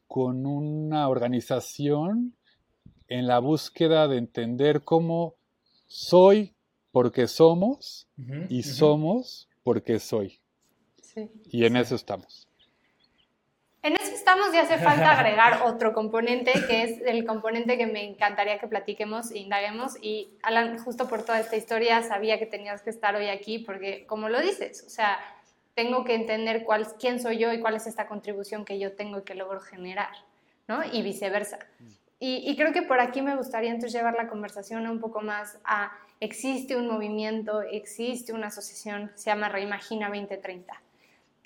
con 0.08 0.46
una 0.46 1.08
organización 1.08 2.36
en 3.08 3.28
la 3.28 3.40
búsqueda 3.40 4.08
de 4.08 4.18
entender 4.18 4.84
cómo 4.84 5.36
soy 5.88 6.54
porque 6.92 7.28
somos 7.28 8.08
y 8.50 8.64
somos 8.64 9.48
porque 9.64 10.00
soy. 10.00 10.40
y 11.46 11.66
en 11.66 11.78
eso 11.78 11.96
estamos. 11.96 12.48
Estamos 14.32 14.54
y 14.54 14.58
hace 14.60 14.78
falta 14.78 15.12
agregar 15.12 15.64
otro 15.64 15.92
componente, 15.92 16.54
que 16.66 16.84
es 16.84 17.02
el 17.02 17.26
componente 17.26 17.78
que 17.78 17.86
me 17.86 18.06
encantaría 18.06 18.60
que 18.60 18.68
platiquemos 18.68 19.30
e 19.32 19.40
indaguemos. 19.40 19.98
Y 20.02 20.30
Alan, 20.42 20.80
justo 20.80 21.10
por 21.10 21.24
toda 21.24 21.42
esta 21.42 21.58
historia, 21.58 22.02
sabía 22.02 22.40
que 22.40 22.46
tenías 22.46 22.82
que 22.82 22.92
estar 22.92 23.14
hoy 23.14 23.28
aquí, 23.28 23.60
porque 23.60 24.06
como 24.06 24.30
lo 24.30 24.40
dices, 24.40 24.86
o 24.88 24.90
sea, 24.90 25.20
tengo 25.74 26.06
que 26.06 26.16
entender 26.16 26.64
cuál, 26.64 26.88
quién 26.98 27.20
soy 27.20 27.40
yo 27.40 27.52
y 27.52 27.60
cuál 27.60 27.76
es 27.76 27.88
esta 27.88 28.08
contribución 28.08 28.64
que 28.64 28.80
yo 28.80 28.94
tengo 28.94 29.20
y 29.20 29.24
que 29.24 29.36
logro 29.36 29.60
generar, 29.60 30.14
¿no? 30.66 30.82
Y 30.82 31.02
viceversa. 31.02 31.60
Y, 32.18 32.50
y 32.50 32.56
creo 32.56 32.72
que 32.72 32.84
por 32.84 33.02
aquí 33.02 33.22
me 33.22 33.36
gustaría 33.36 33.72
entonces 33.72 33.92
llevar 33.92 34.14
la 34.14 34.30
conversación 34.30 34.88
un 34.88 35.02
poco 35.02 35.20
más 35.20 35.58
a, 35.66 35.92
existe 36.22 36.78
un 36.78 36.88
movimiento, 36.88 37.64
existe 37.64 38.32
una 38.32 38.48
asociación, 38.48 39.12
se 39.16 39.30
llama 39.30 39.50
Reimagina 39.50 40.08
2030 40.08 40.82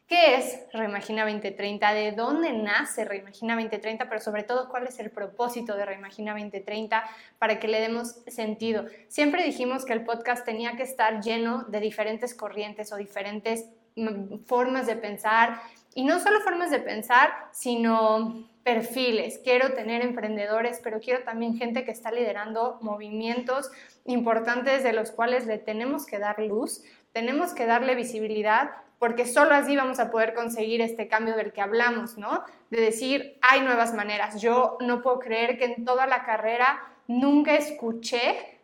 ¿Qué 0.08 0.36
es 0.36 0.60
Reimagina 0.72 1.24
2030? 1.24 1.94
¿De 1.94 2.12
dónde 2.12 2.54
nace 2.54 3.06
Reimagina 3.06 3.56
2030? 3.56 4.08
Pero 4.08 4.22
sobre 4.22 4.44
todo, 4.44 4.70
¿cuál 4.70 4.86
es 4.86 5.00
el 5.00 5.10
propósito 5.10 5.76
de 5.76 5.84
Reimagina 5.84 6.34
2030 6.34 7.04
para 7.40 7.60
que 7.60 7.68
le 7.68 7.82
demos 7.82 8.20
sentido? 8.28 8.86
Siempre 9.08 9.44
dijimos 9.44 9.84
que 9.84 9.94
el 9.94 10.04
podcast 10.04 10.46
tenía 10.46 10.76
que 10.76 10.84
estar 10.84 11.22
lleno 11.22 11.64
de 11.64 11.80
diferentes 11.80 12.36
corrientes 12.36 12.94
o 12.94 12.98
diferentes 12.98 13.66
mm, 13.96 14.44
formas 14.46 14.86
de 14.86 14.96
pensar. 14.96 15.60
Y 15.96 16.04
no 16.04 16.20
solo 16.20 16.40
formas 16.42 16.70
de 16.70 16.82
pensar, 16.82 17.32
sino 17.52 18.48
perfiles. 18.64 19.40
Quiero 19.44 19.74
tener 19.74 20.04
emprendedores, 20.04 20.82
pero 20.84 21.00
quiero 21.00 21.24
también 21.24 21.58
gente 21.58 21.84
que 21.84 21.92
está 21.92 22.12
liderando 22.12 22.78
movimientos 22.82 23.72
importantes 24.06 24.84
de 24.84 24.94
los 24.94 25.10
cuales 25.10 25.48
le 25.48 25.58
tenemos 25.58 26.06
que 26.06 26.20
dar 26.20 26.40
luz, 26.40 26.84
tenemos 27.12 27.54
que 27.54 27.66
darle 27.66 27.96
visibilidad 27.96 28.72
porque 29.06 29.28
solo 29.28 29.54
así 29.54 29.76
vamos 29.76 30.00
a 30.00 30.10
poder 30.10 30.34
conseguir 30.34 30.82
este 30.82 31.08
cambio 31.08 31.36
del 31.36 31.54
que 31.54 31.62
hablamos, 31.62 32.18
¿no? 32.18 32.44
De 32.72 32.82
decir, 32.82 33.38
hay 33.40 33.62
nuevas 33.62 33.94
maneras. 33.94 34.42
Yo 34.42 34.80
no 34.82 35.04
puedo 35.04 35.20
creer 35.20 35.60
que 35.60 35.66
en 35.66 35.86
toda 35.86 36.08
la 36.08 36.26
carrera 36.26 36.84
nunca 37.08 37.54
escuché 37.54 38.58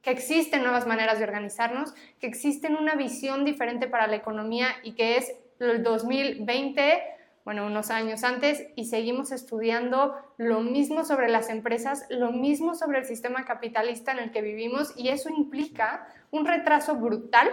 que 0.00 0.12
existen 0.12 0.62
nuevas 0.62 0.86
maneras 0.86 1.18
de 1.18 1.24
organizarnos, 1.24 1.94
que 2.20 2.28
existen 2.28 2.76
una 2.76 2.94
visión 2.94 3.44
diferente 3.44 3.88
para 3.88 4.06
la 4.06 4.14
economía 4.14 4.68
y 4.84 4.92
que 4.92 5.16
es 5.16 5.34
el 5.58 5.82
2020, 5.82 7.02
bueno, 7.44 7.66
unos 7.66 7.90
años 7.90 8.22
antes, 8.22 8.64
y 8.76 8.84
seguimos 8.84 9.32
estudiando 9.32 10.14
lo 10.36 10.60
mismo 10.60 11.04
sobre 11.04 11.28
las 11.28 11.48
empresas, 11.48 12.06
lo 12.08 12.30
mismo 12.30 12.76
sobre 12.76 13.00
el 13.00 13.04
sistema 13.04 13.44
capitalista 13.44 14.12
en 14.12 14.20
el 14.20 14.30
que 14.30 14.42
vivimos, 14.42 14.94
y 14.96 15.08
eso 15.08 15.28
implica 15.28 16.06
un 16.30 16.46
retraso 16.46 16.94
brutal 16.94 17.50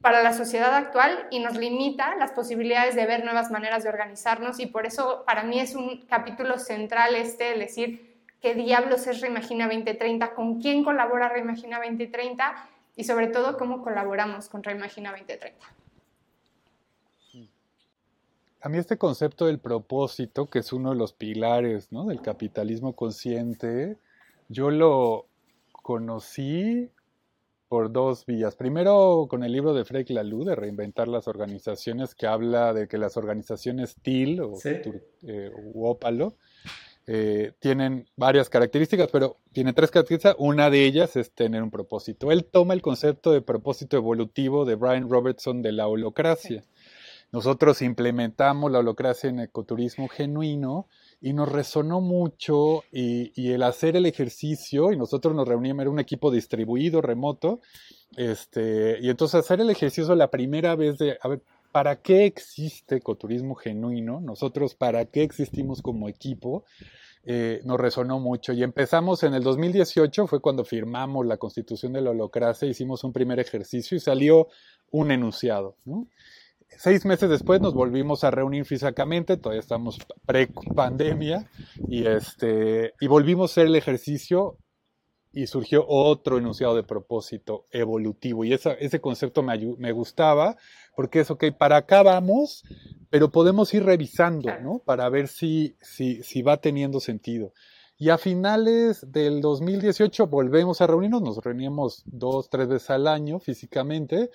para 0.00 0.22
la 0.22 0.32
sociedad 0.32 0.74
actual 0.74 1.26
y 1.30 1.40
nos 1.40 1.56
limita 1.56 2.16
las 2.16 2.32
posibilidades 2.32 2.94
de 2.94 3.06
ver 3.06 3.24
nuevas 3.24 3.50
maneras 3.50 3.82
de 3.82 3.90
organizarnos. 3.90 4.58
Y 4.58 4.66
por 4.66 4.86
eso 4.86 5.24
para 5.26 5.42
mí 5.42 5.60
es 5.60 5.74
un 5.74 6.06
capítulo 6.06 6.58
central 6.58 7.14
este, 7.14 7.58
decir 7.58 8.18
qué 8.40 8.54
diablos 8.54 9.06
es 9.06 9.20
Reimagina 9.20 9.66
2030, 9.66 10.34
con 10.34 10.60
quién 10.60 10.84
colabora 10.84 11.28
Reimagina 11.28 11.78
2030 11.78 12.68
y 12.96 13.04
sobre 13.04 13.28
todo 13.28 13.58
cómo 13.58 13.82
colaboramos 13.82 14.48
con 14.48 14.62
Reimagina 14.62 15.10
2030. 15.10 15.66
A 18.62 18.68
mí 18.68 18.76
este 18.76 18.98
concepto 18.98 19.46
del 19.46 19.58
propósito, 19.58 20.50
que 20.50 20.58
es 20.58 20.72
uno 20.72 20.90
de 20.90 20.96
los 20.96 21.14
pilares 21.14 21.88
del 21.90 22.20
capitalismo 22.20 22.94
consciente, 22.94 23.96
yo 24.48 24.70
lo 24.70 25.26
conocí 25.72 26.90
por 27.70 27.92
dos 27.92 28.26
vías. 28.26 28.56
Primero, 28.56 29.28
con 29.30 29.44
el 29.44 29.52
libro 29.52 29.72
de 29.72 29.84
Frederick 29.84 30.10
Laloux, 30.10 30.44
de 30.44 30.56
Reinventar 30.56 31.06
las 31.06 31.28
Organizaciones, 31.28 32.16
que 32.16 32.26
habla 32.26 32.74
de 32.74 32.88
que 32.88 32.98
las 32.98 33.16
organizaciones 33.16 33.94
TIL 34.02 34.40
o 34.40 34.58
eh, 34.64 35.52
Ópalo 35.76 36.34
eh, 37.06 37.52
tienen 37.60 38.08
varias 38.16 38.50
características, 38.50 39.08
pero 39.12 39.36
tiene 39.52 39.72
tres 39.72 39.92
características. 39.92 40.34
Una 40.40 40.68
de 40.68 40.84
ellas 40.84 41.14
es 41.14 41.30
tener 41.30 41.62
un 41.62 41.70
propósito. 41.70 42.32
Él 42.32 42.44
toma 42.44 42.74
el 42.74 42.82
concepto 42.82 43.30
de 43.30 43.40
propósito 43.40 43.96
evolutivo 43.96 44.64
de 44.64 44.74
Brian 44.74 45.08
Robertson 45.08 45.62
de 45.62 45.70
la 45.70 45.86
holocracia. 45.86 46.64
Nosotros 47.30 47.82
implementamos 47.82 48.72
la 48.72 48.80
holocracia 48.80 49.30
en 49.30 49.38
ecoturismo 49.38 50.08
genuino 50.08 50.88
y 51.20 51.32
nos 51.32 51.50
resonó 51.50 52.00
mucho 52.00 52.84
y, 52.92 53.50
el 53.50 53.62
hacer 53.62 53.96
el 53.96 54.06
ejercicio, 54.06 54.92
y 54.92 54.96
nosotros 54.96 55.34
nos 55.34 55.46
reuníamos, 55.46 55.82
era 55.82 55.90
un 55.90 56.00
equipo 56.00 56.30
distribuido, 56.30 57.02
remoto, 57.02 57.60
este, 58.16 58.98
y 59.00 59.10
entonces 59.10 59.40
hacer 59.40 59.60
el 59.60 59.70
ejercicio 59.70 60.14
la 60.14 60.30
primera 60.30 60.76
vez 60.76 60.98
de, 60.98 61.18
a 61.20 61.28
ver, 61.28 61.42
¿para 61.72 61.96
qué 61.96 62.24
existe 62.24 62.96
ecoturismo 62.96 63.54
genuino? 63.54 64.20
Nosotros, 64.20 64.74
¿para 64.74 65.04
qué 65.04 65.22
existimos 65.22 65.82
como 65.82 66.08
equipo? 66.08 66.64
eh, 67.24 67.60
nos 67.64 67.78
resonó 67.78 68.18
mucho. 68.18 68.52
Y 68.52 68.62
empezamos 68.62 69.22
en 69.22 69.34
el 69.34 69.42
2018, 69.42 70.26
fue 70.26 70.40
cuando 70.40 70.64
firmamos 70.64 71.26
la 71.26 71.36
constitución 71.36 71.92
de 71.92 72.00
la 72.00 72.10
holocracia, 72.10 72.68
hicimos 72.68 73.04
un 73.04 73.12
primer 73.12 73.38
ejercicio 73.40 73.96
y 73.96 74.00
salió 74.00 74.48
un 74.90 75.10
enunciado. 75.10 75.76
Seis 76.82 77.04
meses 77.04 77.28
después 77.28 77.60
nos 77.60 77.74
volvimos 77.74 78.24
a 78.24 78.30
reunir 78.30 78.64
físicamente, 78.64 79.36
todavía 79.36 79.60
estamos 79.60 79.98
pre-pandemia, 80.24 81.46
y, 81.86 82.06
este, 82.06 82.94
y 82.98 83.06
volvimos 83.06 83.50
a 83.50 83.52
hacer 83.52 83.66
el 83.66 83.76
ejercicio 83.76 84.56
y 85.30 85.46
surgió 85.46 85.84
otro 85.86 86.38
enunciado 86.38 86.74
de 86.74 86.82
propósito 86.82 87.66
evolutivo. 87.70 88.46
Y 88.46 88.54
ese 88.54 88.98
concepto 89.02 89.42
me, 89.42 89.58
me, 89.76 89.92
gustaba 89.92 90.56
porque 90.96 91.20
es, 91.20 91.30
ok, 91.30 91.52
para 91.58 91.76
acá 91.76 92.02
vamos, 92.02 92.64
pero 93.10 93.30
podemos 93.30 93.74
ir 93.74 93.84
revisando, 93.84 94.48
¿no? 94.62 94.78
Para 94.78 95.06
ver 95.10 95.28
si, 95.28 95.76
si, 95.82 96.22
si 96.22 96.40
va 96.40 96.62
teniendo 96.62 96.98
sentido. 96.98 97.52
Y 97.98 98.08
a 98.08 98.16
finales 98.16 99.04
del 99.06 99.42
2018 99.42 100.28
volvemos 100.28 100.80
a 100.80 100.86
reunirnos, 100.86 101.20
nos 101.20 101.44
reunimos 101.44 102.04
dos, 102.06 102.48
tres 102.48 102.68
veces 102.68 102.88
al 102.88 103.06
año 103.06 103.38
físicamente 103.38 104.30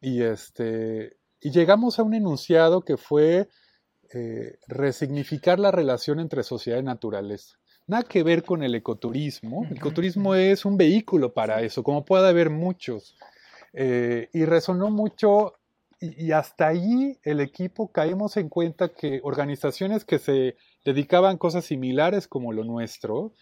y, 0.00 0.22
este, 0.22 1.16
y 1.40 1.50
llegamos 1.50 1.98
a 1.98 2.02
un 2.02 2.14
enunciado 2.14 2.82
que 2.82 2.96
fue 2.96 3.48
eh, 4.12 4.58
resignificar 4.68 5.58
la 5.58 5.70
relación 5.70 6.20
entre 6.20 6.42
sociedad 6.42 6.78
y 6.78 6.82
naturaleza. 6.82 7.58
Nada 7.86 8.02
que 8.02 8.22
ver 8.22 8.42
con 8.42 8.62
el 8.62 8.74
ecoturismo. 8.74 9.64
El 9.70 9.76
ecoturismo 9.76 10.34
es 10.34 10.64
un 10.64 10.76
vehículo 10.76 11.32
para 11.32 11.62
eso, 11.62 11.82
como 11.82 12.04
puede 12.04 12.28
haber 12.28 12.50
muchos. 12.50 13.16
Eh, 13.72 14.28
y 14.32 14.44
resonó 14.44 14.90
mucho 14.90 15.54
y, 16.00 16.32
hasta 16.32 16.68
ahí 16.68 17.18
el 17.22 17.40
equipo 17.40 17.90
caímos 17.90 18.36
en 18.36 18.48
cuenta 18.48 18.88
que 18.88 19.20
organizaciones 19.22 20.04
que 20.04 20.18
se 20.18 20.56
dedicaban 20.84 21.36
a 21.36 21.38
cosas 21.38 21.64
similares 21.64 22.28
como 22.28 22.52
lo 22.52 22.64
nuestro, 22.64 23.32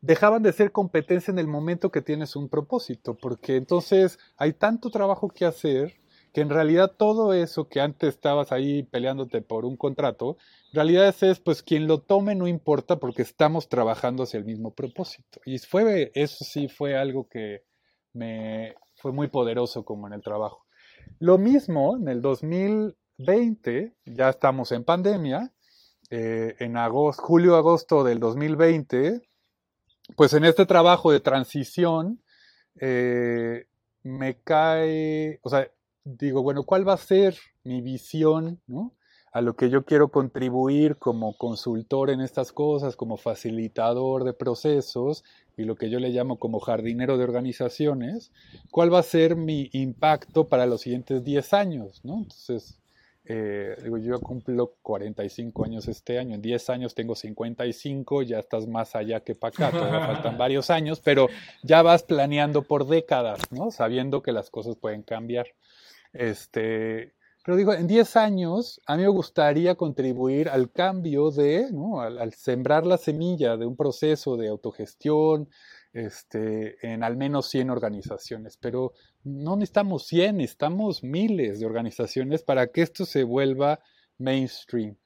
dejaban 0.00 0.42
de 0.42 0.52
ser 0.52 0.70
competencia 0.70 1.30
en 1.30 1.38
el 1.38 1.48
momento 1.48 1.90
que 1.90 2.02
tienes 2.02 2.36
un 2.36 2.48
propósito, 2.48 3.16
porque 3.16 3.56
entonces 3.56 4.18
hay 4.36 4.52
tanto 4.52 4.90
trabajo 4.90 5.28
que 5.28 5.46
hacer 5.46 5.94
que 6.34 6.40
en 6.40 6.50
realidad 6.50 6.92
todo 6.98 7.32
eso 7.32 7.68
que 7.68 7.80
antes 7.80 8.16
estabas 8.16 8.50
ahí 8.50 8.82
peleándote 8.82 9.40
por 9.40 9.64
un 9.64 9.76
contrato, 9.76 10.36
en 10.72 10.74
realidad 10.74 11.14
es 11.20 11.38
pues 11.38 11.62
quien 11.62 11.86
lo 11.86 12.00
tome 12.00 12.34
no 12.34 12.48
importa 12.48 12.98
porque 12.98 13.22
estamos 13.22 13.68
trabajando 13.68 14.24
hacia 14.24 14.38
el 14.38 14.44
mismo 14.44 14.74
propósito. 14.74 15.40
Y 15.46 15.58
fue, 15.58 16.10
eso 16.14 16.44
sí 16.44 16.66
fue 16.66 16.96
algo 16.96 17.28
que 17.28 17.62
me 18.12 18.74
fue 18.96 19.12
muy 19.12 19.28
poderoso 19.28 19.84
como 19.84 20.08
en 20.08 20.12
el 20.12 20.22
trabajo. 20.22 20.66
Lo 21.20 21.38
mismo 21.38 21.96
en 21.96 22.08
el 22.08 22.20
2020, 22.20 23.94
ya 24.04 24.30
estamos 24.30 24.72
en 24.72 24.82
pandemia, 24.82 25.52
eh, 26.10 26.56
en 26.58 26.76
agosto, 26.76 27.22
julio-agosto 27.22 28.02
del 28.02 28.18
2020, 28.18 29.22
pues 30.16 30.32
en 30.32 30.44
este 30.44 30.66
trabajo 30.66 31.12
de 31.12 31.20
transición, 31.20 32.20
eh, 32.80 33.66
me 34.02 34.40
cae, 34.40 35.38
o 35.42 35.48
sea, 35.48 35.70
digo, 36.04 36.42
bueno, 36.42 36.64
¿cuál 36.64 36.86
va 36.86 36.94
a 36.94 36.98
ser 36.98 37.36
mi 37.64 37.80
visión 37.80 38.60
a 39.32 39.40
lo 39.40 39.56
que 39.56 39.70
yo 39.70 39.84
quiero 39.84 40.08
contribuir 40.08 40.96
como 40.96 41.36
consultor 41.36 42.10
en 42.10 42.20
estas 42.20 42.52
cosas, 42.52 42.94
como 42.94 43.16
facilitador 43.16 44.24
de 44.24 44.32
procesos 44.32 45.24
y 45.56 45.64
lo 45.64 45.76
que 45.76 45.90
yo 45.90 45.98
le 45.98 46.10
llamo 46.10 46.38
como 46.38 46.60
jardinero 46.60 47.16
de 47.18 47.24
organizaciones? 47.24 48.32
¿Cuál 48.70 48.92
va 48.92 49.00
a 49.00 49.02
ser 49.02 49.34
mi 49.34 49.70
impacto 49.72 50.48
para 50.48 50.66
los 50.66 50.82
siguientes 50.82 51.24
10 51.24 51.52
años? 51.54 52.00
¿no? 52.04 52.18
Entonces, 52.18 52.78
eh, 53.26 53.74
digo, 53.82 53.96
yo 53.96 54.20
cumplo 54.20 54.74
45 54.82 55.64
años 55.64 55.88
este 55.88 56.18
año, 56.18 56.34
en 56.34 56.42
10 56.42 56.68
años 56.68 56.94
tengo 56.94 57.14
55, 57.14 58.22
ya 58.22 58.38
estás 58.38 58.66
más 58.66 58.94
allá 58.94 59.20
que 59.20 59.34
para 59.34 59.48
acá, 59.48 59.70
todavía 59.70 60.06
faltan 60.06 60.36
varios 60.36 60.68
años, 60.68 61.00
pero 61.00 61.28
ya 61.62 61.80
vas 61.80 62.02
planeando 62.02 62.62
por 62.62 62.86
décadas, 62.86 63.40
¿no? 63.50 63.70
Sabiendo 63.70 64.22
que 64.22 64.32
las 64.32 64.50
cosas 64.50 64.76
pueden 64.76 65.02
cambiar. 65.02 65.46
Este, 66.14 67.14
pero 67.44 67.58
digo, 67.58 67.74
en 67.74 67.86
10 67.86 68.16
años 68.16 68.80
a 68.86 68.96
mí 68.96 69.02
me 69.02 69.08
gustaría 69.08 69.74
contribuir 69.74 70.48
al 70.48 70.72
cambio 70.72 71.30
de, 71.30 71.70
¿no? 71.72 72.00
al, 72.00 72.32
sembrar 72.32 72.86
la 72.86 72.96
semilla 72.96 73.58
de 73.58 73.66
un 73.66 73.76
proceso 73.76 74.38
de 74.38 74.48
autogestión 74.48 75.50
este, 75.92 76.78
en 76.86 77.04
al 77.04 77.18
menos 77.18 77.48
100 77.50 77.68
organizaciones. 77.68 78.56
Pero 78.56 78.94
no 79.24 79.56
necesitamos 79.56 80.06
100, 80.06 80.38
necesitamos 80.38 81.04
miles 81.04 81.60
de 81.60 81.66
organizaciones 81.66 82.42
para 82.42 82.68
que 82.68 82.80
esto 82.80 83.04
se 83.04 83.24
vuelva 83.24 83.80
mainstream. 84.16 84.96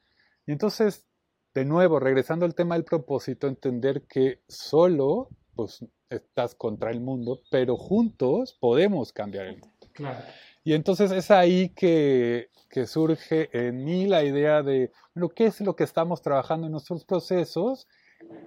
Y 0.47 0.53
entonces, 0.53 1.05
de 1.53 1.65
nuevo, 1.65 1.99
regresando 1.99 2.45
al 2.45 2.55
tema 2.55 2.75
del 2.75 2.85
propósito, 2.85 3.47
entender 3.47 4.03
que 4.03 4.43
solo 4.47 5.27
pues, 5.55 5.83
estás 6.09 6.55
contra 6.55 6.89
el 6.89 7.01
mundo, 7.01 7.41
pero 7.51 7.75
juntos 7.75 8.57
podemos 8.61 9.11
cambiar 9.11 9.47
el 9.47 9.57
mundo. 9.57 9.75
Claro. 9.91 10.23
Y 10.63 10.73
entonces 10.73 11.11
es 11.11 11.31
ahí 11.31 11.69
que, 11.69 12.49
surge 12.85 13.49
en 13.51 13.83
mí 13.83 14.05
la 14.05 14.23
idea 14.23 14.61
de, 14.61 14.91
bueno, 15.13 15.29
¿qué 15.29 15.47
es 15.47 15.59
lo 15.61 15.75
que 15.75 15.83
estamos 15.83 16.21
trabajando 16.21 16.67
en 16.67 16.71
nuestros 16.71 17.03
procesos? 17.03 17.87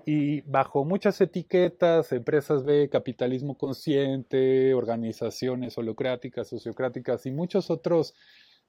Y 0.06 0.42
bajo 0.42 0.84
muchas 0.84 1.20
etiquetas, 1.20 2.12
empresas 2.12 2.64
B, 2.64 2.88
capitalismo 2.90 3.56
consciente, 3.56 4.74
organizaciones 4.74 5.76
holocráticas, 5.78 6.48
sociocráticas 6.48 7.26
y 7.26 7.30
muchos 7.30 7.70
otros 7.70 8.14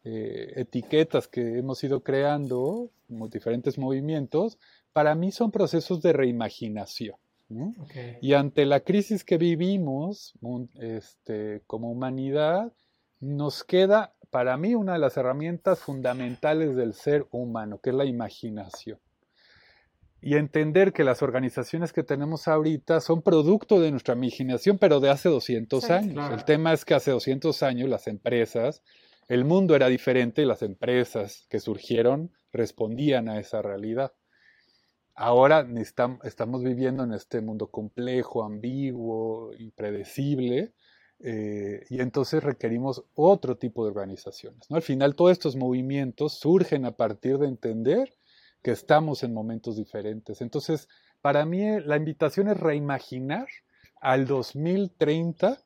eh, 0.05 0.53
etiquetas 0.55 1.27
que 1.27 1.59
hemos 1.59 1.83
ido 1.83 2.03
creando, 2.03 2.89
como 3.07 3.27
diferentes 3.27 3.77
movimientos, 3.77 4.57
para 4.91 5.15
mí 5.15 5.31
son 5.31 5.51
procesos 5.51 6.01
de 6.01 6.13
reimaginación. 6.13 7.17
Y 8.21 8.33
ante 8.33 8.65
la 8.65 8.79
crisis 8.79 9.23
que 9.23 9.37
vivimos 9.37 10.33
este, 10.79 11.61
como 11.67 11.91
humanidad, 11.91 12.73
nos 13.23 13.63
queda 13.63 14.13
para 14.31 14.57
mí 14.57 14.75
una 14.75 14.93
de 14.93 14.99
las 14.99 15.15
herramientas 15.15 15.79
fundamentales 15.79 16.75
del 16.75 16.93
ser 16.93 17.25
humano, 17.31 17.79
que 17.79 17.91
es 17.91 17.95
la 17.95 18.05
imaginación. 18.05 18.99
Y 20.21 20.35
entender 20.35 20.93
que 20.93 21.03
las 21.03 21.21
organizaciones 21.21 21.93
que 21.93 22.03
tenemos 22.03 22.47
ahorita 22.47 22.99
son 22.99 23.21
producto 23.21 23.79
de 23.79 23.91
nuestra 23.91 24.15
imaginación, 24.15 24.77
pero 24.77 24.99
de 24.99 25.09
hace 25.09 25.29
200 25.29 25.89
años. 25.89 26.31
El 26.31 26.43
tema 26.45 26.73
es 26.73 26.85
que 26.85 26.95
hace 26.95 27.11
200 27.11 27.63
años 27.63 27.89
las 27.89 28.07
empresas, 28.07 28.83
el 29.27 29.45
mundo 29.45 29.75
era 29.75 29.87
diferente 29.87 30.41
y 30.41 30.45
las 30.45 30.61
empresas 30.61 31.45
que 31.49 31.59
surgieron 31.59 32.31
respondían 32.51 33.29
a 33.29 33.39
esa 33.39 33.61
realidad. 33.61 34.13
Ahora 35.15 35.67
estamos 36.23 36.63
viviendo 36.63 37.03
en 37.03 37.13
este 37.13 37.41
mundo 37.41 37.67
complejo, 37.67 38.43
ambiguo, 38.43 39.53
impredecible, 39.57 40.73
eh, 41.25 41.85
y 41.89 42.01
entonces 42.01 42.43
requerimos 42.43 43.05
otro 43.15 43.57
tipo 43.57 43.85
de 43.85 43.91
organizaciones. 43.91 44.69
¿no? 44.69 44.75
Al 44.75 44.81
final, 44.81 45.15
todos 45.15 45.31
estos 45.31 45.55
movimientos 45.55 46.33
surgen 46.33 46.83
a 46.83 46.97
partir 46.97 47.37
de 47.37 47.47
entender 47.47 48.13
que 48.61 48.71
estamos 48.71 49.23
en 49.23 49.33
momentos 49.33 49.77
diferentes. 49.77 50.41
Entonces, 50.41 50.89
para 51.21 51.45
mí 51.45 51.63
eh, 51.63 51.79
la 51.79 51.95
invitación 51.95 52.49
es 52.49 52.59
reimaginar 52.59 53.47
al 54.01 54.27
2030 54.27 55.63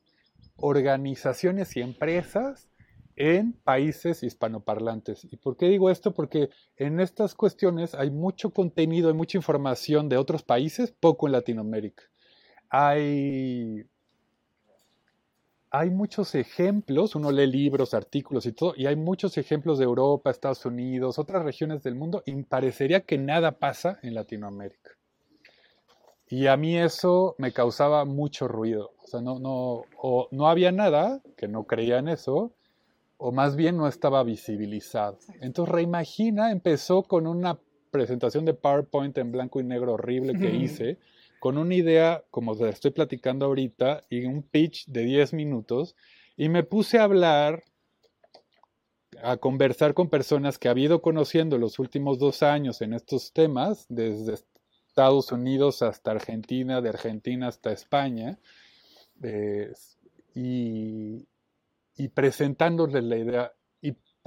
organizaciones 0.58 1.76
y 1.76 1.82
empresas 1.82 2.70
en 3.16 3.54
países 3.54 4.22
hispanoparlantes. 4.22 5.26
¿Y 5.26 5.38
por 5.38 5.58
qué 5.58 5.70
digo 5.70 5.90
esto? 5.90 6.14
Porque 6.14 6.52
en 6.76 7.00
estas 7.00 7.34
cuestiones 7.34 7.96
hay 7.96 8.12
mucho 8.12 8.52
contenido, 8.52 9.08
hay 9.08 9.16
mucha 9.16 9.40
información 9.40 10.08
de 10.08 10.18
otros 10.18 10.44
países, 10.44 10.92
poco 10.92 11.26
en 11.26 11.32
Latinoamérica. 11.32 12.04
Hay 12.70 13.88
hay 15.70 15.90
muchos 15.90 16.36
ejemplos, 16.36 17.16
uno 17.16 17.32
lee 17.32 17.48
libros, 17.48 17.94
artículos 17.94 18.46
y 18.46 18.54
todo, 18.54 18.74
y 18.76 18.86
hay 18.86 18.96
muchos 18.96 19.38
ejemplos 19.38 19.78
de 19.78 19.86
Europa, 19.86 20.32
Estados 20.32 20.66
Unidos, 20.66 21.20
otras 21.20 21.44
regiones 21.44 21.84
del 21.84 21.96
mundo, 21.96 22.24
y 22.26 22.42
parecería 22.44 23.02
que 23.02 23.18
nada 23.18 23.60
pasa 23.60 24.00
en 24.04 24.14
Latinoamérica. 24.16 24.92
Y 26.30 26.48
a 26.48 26.58
mí 26.58 26.78
eso 26.78 27.36
me 27.38 27.54
causaba 27.54 28.04
mucho 28.06 28.48
ruido. 28.48 28.92
O 29.04 29.08
sea, 29.08 29.22
no, 29.22 29.40
no, 29.40 29.84
o 30.02 30.28
no 30.32 30.48
había 30.48 30.72
nada, 30.72 31.22
que 31.38 31.48
no 31.48 31.64
creía 31.64 32.00
en 32.00 32.10
eso, 32.10 32.54
o 33.18 33.32
más 33.32 33.56
bien 33.56 33.78
no 33.78 33.88
estaba 33.88 34.24
visibilizado. 34.24 35.18
Entonces, 35.42 35.74
Reimagina 35.74 36.52
empezó 36.52 37.04
con 37.04 37.28
una 37.28 37.58
presentación 37.92 38.46
de 38.46 38.54
PowerPoint 38.54 39.18
en 39.18 39.32
blanco 39.32 39.60
y 39.60 39.64
negro 39.64 39.94
horrible 39.94 40.34
que 40.38 40.56
hice 40.56 40.98
con 41.40 41.58
una 41.58 41.76
idea, 41.76 42.24
como 42.32 42.56
te 42.56 42.70
estoy 42.70 42.92
platicando 42.92 43.46
ahorita, 43.46 44.04
y 44.10 44.26
un 44.26 44.44
pitch 44.44 44.88
de 44.88 45.04
10 45.04 45.34
minutos, 45.34 45.96
y 46.36 46.50
me 46.50 46.64
puse 46.64 47.00
a 47.00 47.04
hablar, 47.04 47.64
a 49.24 49.38
conversar 49.38 49.94
con 49.94 50.10
personas 50.10 50.60
que 50.60 50.70
había 50.70 50.86
ido 50.86 51.02
conociendo 51.02 51.58
los 51.58 51.80
últimos 51.80 52.20
dos 52.20 52.44
años 52.44 52.82
en 52.82 52.94
estos 52.94 53.34
temas, 53.34 53.86
desde 53.90 54.36
Estados 54.88 55.32
Unidos 55.32 55.82
hasta 55.82 56.12
Argentina, 56.12 56.82
de 56.82 56.90
Argentina 56.90 57.48
hasta 57.48 57.72
España, 57.72 58.40
y, 60.36 61.28
y 61.98 62.08
presentándoles 62.10 63.04
la 63.04 63.18
idea. 63.18 63.54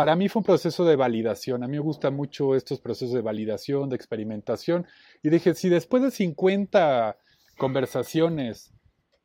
Para 0.00 0.16
mí 0.16 0.30
fue 0.30 0.40
un 0.40 0.44
proceso 0.44 0.86
de 0.86 0.96
validación. 0.96 1.62
A 1.62 1.66
mí 1.66 1.72
me 1.72 1.82
gustan 1.82 2.16
mucho 2.16 2.54
estos 2.54 2.80
procesos 2.80 3.14
de 3.14 3.20
validación, 3.20 3.90
de 3.90 3.96
experimentación. 3.96 4.86
Y 5.22 5.28
dije, 5.28 5.52
si 5.52 5.68
después 5.68 6.02
de 6.02 6.10
50 6.10 7.18
conversaciones, 7.58 8.72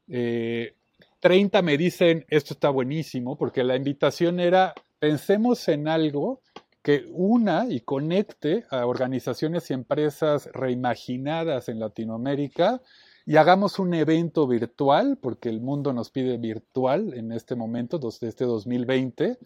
30 0.05 1.61
me 1.61 1.77
dicen, 1.77 2.25
esto 2.27 2.55
está 2.55 2.71
buenísimo, 2.71 3.37
porque 3.37 3.63
la 3.63 3.77
invitación 3.77 4.41
era, 4.41 4.73
pensemos 4.99 5.65
en 5.69 5.87
algo 5.87 6.41
que 6.83 7.05
una 7.09 7.67
y 7.69 7.79
conecte 7.79 8.65
a 8.69 8.85
organizaciones 8.85 9.71
y 9.71 9.75
empresas 9.75 10.49
reimaginadas 10.51 11.69
en 11.69 11.79
Latinoamérica 11.79 12.81
y 13.25 13.37
hagamos 13.37 13.79
un 13.79 13.93
evento 13.93 14.45
virtual, 14.45 15.19
porque 15.21 15.47
el 15.47 15.61
mundo 15.61 15.93
nos 15.93 16.09
pide 16.09 16.37
virtual 16.37 17.13
en 17.13 17.31
este 17.31 17.55
momento, 17.55 17.97
desde 17.97 18.27
este 18.27 18.43
2020, 18.43 19.39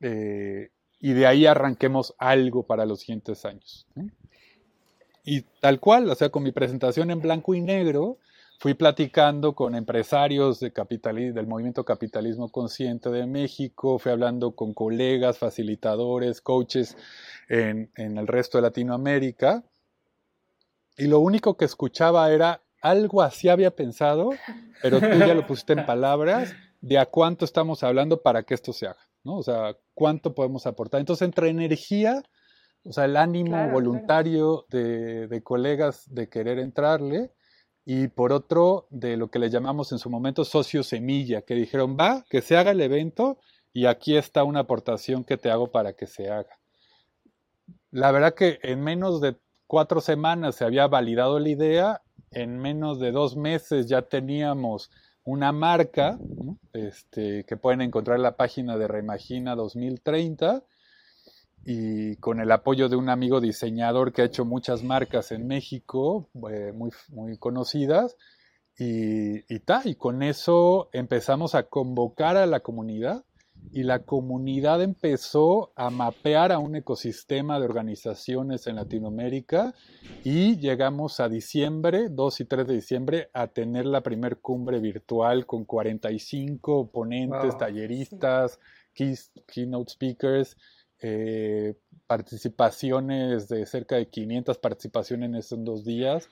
eh, 0.00 0.70
y 1.00 1.12
de 1.12 1.26
ahí 1.26 1.46
arranquemos 1.46 2.14
algo 2.18 2.64
para 2.64 2.86
los 2.86 3.00
siguientes 3.00 3.44
años. 3.44 3.86
Y 5.24 5.42
tal 5.60 5.80
cual, 5.80 6.08
o 6.08 6.14
sea, 6.14 6.30
con 6.30 6.42
mi 6.42 6.52
presentación 6.52 7.10
en 7.10 7.20
blanco 7.20 7.54
y 7.54 7.60
negro, 7.60 8.18
fui 8.58 8.74
platicando 8.74 9.54
con 9.54 9.74
empresarios 9.74 10.60
de 10.60 10.70
del 10.70 11.46
movimiento 11.48 11.84
Capitalismo 11.84 12.48
Consciente 12.48 13.10
de 13.10 13.26
México, 13.26 13.98
fui 13.98 14.12
hablando 14.12 14.52
con 14.52 14.72
colegas, 14.72 15.38
facilitadores, 15.38 16.40
coaches 16.40 16.96
en, 17.48 17.90
en 17.96 18.18
el 18.18 18.28
resto 18.28 18.58
de 18.58 18.62
Latinoamérica, 18.62 19.64
y 20.96 21.06
lo 21.06 21.20
único 21.20 21.56
que 21.56 21.64
escuchaba 21.64 22.30
era 22.30 22.62
algo 22.80 23.22
así 23.22 23.48
había 23.48 23.74
pensado, 23.74 24.30
pero 24.82 25.00
tú 25.00 25.06
ya 25.06 25.34
lo 25.34 25.46
pusiste 25.46 25.72
en 25.72 25.86
palabras 25.86 26.54
de 26.80 26.98
a 26.98 27.06
cuánto 27.06 27.44
estamos 27.44 27.82
hablando 27.82 28.22
para 28.22 28.42
que 28.42 28.54
esto 28.54 28.72
se 28.72 28.86
haga, 28.86 29.08
¿no? 29.24 29.36
O 29.36 29.42
sea, 29.42 29.76
cuánto 29.94 30.34
podemos 30.34 30.66
aportar. 30.66 31.00
Entonces, 31.00 31.26
entre 31.26 31.48
energía, 31.48 32.22
o 32.84 32.92
sea, 32.92 33.04
el 33.04 33.16
ánimo 33.16 33.70
voluntario 33.70 34.66
De, 34.68 35.28
de, 35.28 35.42
colegas 35.42 36.12
de 36.12 36.28
querer 36.28 36.58
entrarle, 36.58 37.30
y 37.84 38.08
por 38.08 38.32
otro, 38.32 38.86
de 38.90 39.16
lo 39.16 39.28
que 39.28 39.38
le 39.38 39.50
llamamos 39.50 39.90
en 39.92 39.98
su 39.98 40.08
momento 40.08 40.44
socio 40.44 40.82
semilla, 40.82 41.42
que 41.42 41.54
dijeron, 41.54 41.96
va, 41.98 42.24
que 42.30 42.40
se 42.40 42.56
haga 42.56 42.70
el 42.70 42.80
evento 42.80 43.38
y 43.72 43.86
aquí 43.86 44.16
está 44.16 44.44
una 44.44 44.60
aportación 44.60 45.24
que 45.24 45.36
te 45.36 45.50
hago 45.50 45.72
para 45.72 45.94
que 45.94 46.06
se 46.06 46.30
haga. 46.30 46.58
La 47.90 48.12
verdad 48.12 48.34
que 48.34 48.58
en 48.62 48.82
menos 48.82 49.20
de 49.20 49.36
cuatro 49.66 50.00
semanas 50.00 50.56
se 50.56 50.64
había 50.64 50.86
validado 50.86 51.38
la 51.38 51.48
idea, 51.48 52.02
en 52.30 52.58
menos 52.58 53.00
de 53.00 53.10
dos 53.10 53.36
meses 53.36 53.88
ya 53.88 54.02
teníamos 54.02 54.90
una 55.24 55.52
marca 55.52 56.18
este, 56.72 57.44
que 57.44 57.56
pueden 57.56 57.80
encontrar 57.80 58.16
en 58.16 58.22
la 58.22 58.36
página 58.36 58.76
de 58.76 58.88
Reimagina 58.88 59.54
2030 59.54 60.64
y 61.64 62.16
con 62.16 62.40
el 62.40 62.50
apoyo 62.50 62.88
de 62.88 62.96
un 62.96 63.08
amigo 63.08 63.40
diseñador 63.40 64.12
que 64.12 64.22
ha 64.22 64.26
hecho 64.26 64.44
muchas 64.44 64.82
marcas 64.82 65.30
en 65.30 65.46
México, 65.46 66.28
eh, 66.50 66.72
muy, 66.72 66.90
muy 67.10 67.38
conocidas, 67.38 68.16
y, 68.76 69.38
y, 69.54 69.62
y 69.84 69.94
con 69.94 70.22
eso 70.22 70.88
empezamos 70.92 71.54
a 71.54 71.64
convocar 71.64 72.36
a 72.36 72.46
la 72.46 72.60
comunidad 72.60 73.24
y 73.70 73.84
la 73.84 74.00
comunidad 74.00 74.82
empezó 74.82 75.72
a 75.76 75.90
mapear 75.90 76.52
a 76.52 76.58
un 76.58 76.76
ecosistema 76.76 77.58
de 77.58 77.64
organizaciones 77.64 78.66
en 78.66 78.76
Latinoamérica 78.76 79.74
y 80.24 80.56
llegamos 80.58 81.20
a 81.20 81.28
diciembre, 81.28 82.08
2 82.10 82.40
y 82.40 82.44
3 82.44 82.66
de 82.66 82.74
diciembre, 82.74 83.30
a 83.32 83.46
tener 83.48 83.86
la 83.86 84.02
primer 84.02 84.38
cumbre 84.38 84.80
virtual 84.80 85.46
con 85.46 85.64
45 85.64 86.90
ponentes, 86.90 87.56
talleristas, 87.56 88.58
keynote 88.94 89.92
speakers 89.92 90.56
eh, 91.00 91.74
participaciones 92.06 93.48
de 93.48 93.66
cerca 93.66 93.96
de 93.96 94.08
500 94.08 94.58
participaciones 94.58 95.28
en 95.28 95.34
esos 95.34 95.64
dos 95.64 95.84
días 95.84 96.28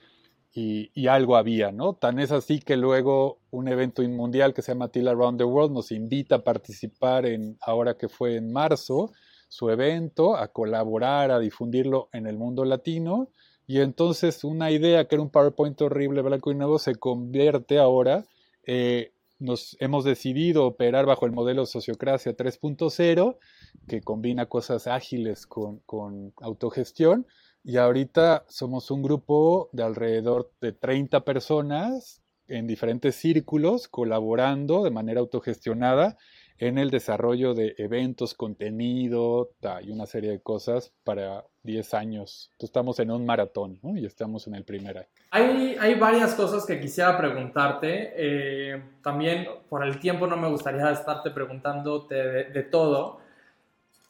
y, 0.52 1.06
algo 1.06 1.36
había, 1.36 1.70
¿no? 1.72 1.94
Tan 1.94 2.18
es 2.18 2.32
así 2.32 2.60
que 2.60 2.76
luego 2.76 3.38
un 3.50 3.68
evento 3.68 4.02
mundial 4.02 4.52
que 4.52 4.62
se 4.62 4.72
llama 4.72 4.88
Till 4.88 5.08
Around 5.08 5.38
the 5.38 5.44
World 5.44 5.72
nos 5.72 5.92
invita 5.92 6.36
a 6.36 6.44
participar 6.44 7.26
en, 7.26 7.56
ahora 7.60 7.96
que 7.96 8.08
fue 8.08 8.36
en 8.36 8.52
marzo, 8.52 9.12
su 9.48 9.70
evento, 9.70 10.36
a 10.36 10.48
colaborar, 10.48 11.30
a 11.30 11.38
difundirlo 11.38 12.08
en 12.12 12.26
el 12.26 12.36
mundo 12.36 12.64
latino. 12.64 13.28
Y 13.66 13.80
entonces 13.80 14.42
una 14.42 14.70
idea 14.70 15.06
que 15.06 15.14
era 15.14 15.22
un 15.22 15.30
PowerPoint 15.30 15.80
horrible, 15.82 16.22
blanco 16.22 16.50
y 16.50 16.54
negro, 16.56 16.78
se 16.78 16.96
convierte 16.96 17.78
ahora 17.78 18.24
eh, 18.66 19.12
nos 19.40 19.76
hemos 19.80 20.04
decidido 20.04 20.66
operar 20.66 21.06
bajo 21.06 21.24
el 21.24 21.32
modelo 21.32 21.64
Sociocracia 21.64 22.36
3.0, 22.36 23.38
que 23.88 24.02
combina 24.02 24.46
cosas 24.46 24.86
ágiles 24.86 25.46
con, 25.46 25.82
autogestión. 26.36 27.26
Y 27.62 27.76
ahorita 27.76 28.44
somos 28.48 28.90
un 28.90 29.02
grupo 29.02 29.68
de 29.72 29.82
alrededor 29.82 30.50
de 30.60 30.72
30 30.72 31.24
personas 31.24 32.22
en 32.48 32.66
diferentes 32.66 33.14
círculos 33.14 33.88
colaborando 33.88 34.82
de 34.82 34.90
manera 34.90 35.20
autogestionada 35.20 36.16
en 36.60 36.76
el 36.76 36.90
desarrollo 36.90 37.54
de 37.54 37.74
eventos, 37.78 38.34
contenido 38.34 39.50
y 39.82 39.90
una 39.90 40.04
serie 40.04 40.30
de 40.30 40.40
cosas 40.40 40.92
para 41.04 41.46
10 41.62 41.94
años. 41.94 42.50
estamos 42.58 42.98
en 43.00 43.10
un 43.10 43.24
maratón 43.24 43.80
y 43.82 44.04
estamos 44.04 44.46
en 44.46 44.54
el 44.54 44.64
primer 44.64 44.98
año. 44.98 45.08
Hay, 45.30 45.76
hay 45.80 45.94
varias 45.94 46.34
cosas 46.34 46.66
que 46.66 46.78
quisiera 46.78 47.16
preguntarte. 47.16 48.12
Eh, 48.14 48.82
también 49.02 49.48
por 49.70 49.84
el 49.84 49.98
tiempo 49.98 50.26
no 50.26 50.36
me 50.36 50.48
gustaría 50.48 50.90
estarte 50.90 51.30
preguntándote 51.30 52.14
de, 52.14 52.62
todo. 52.62 53.20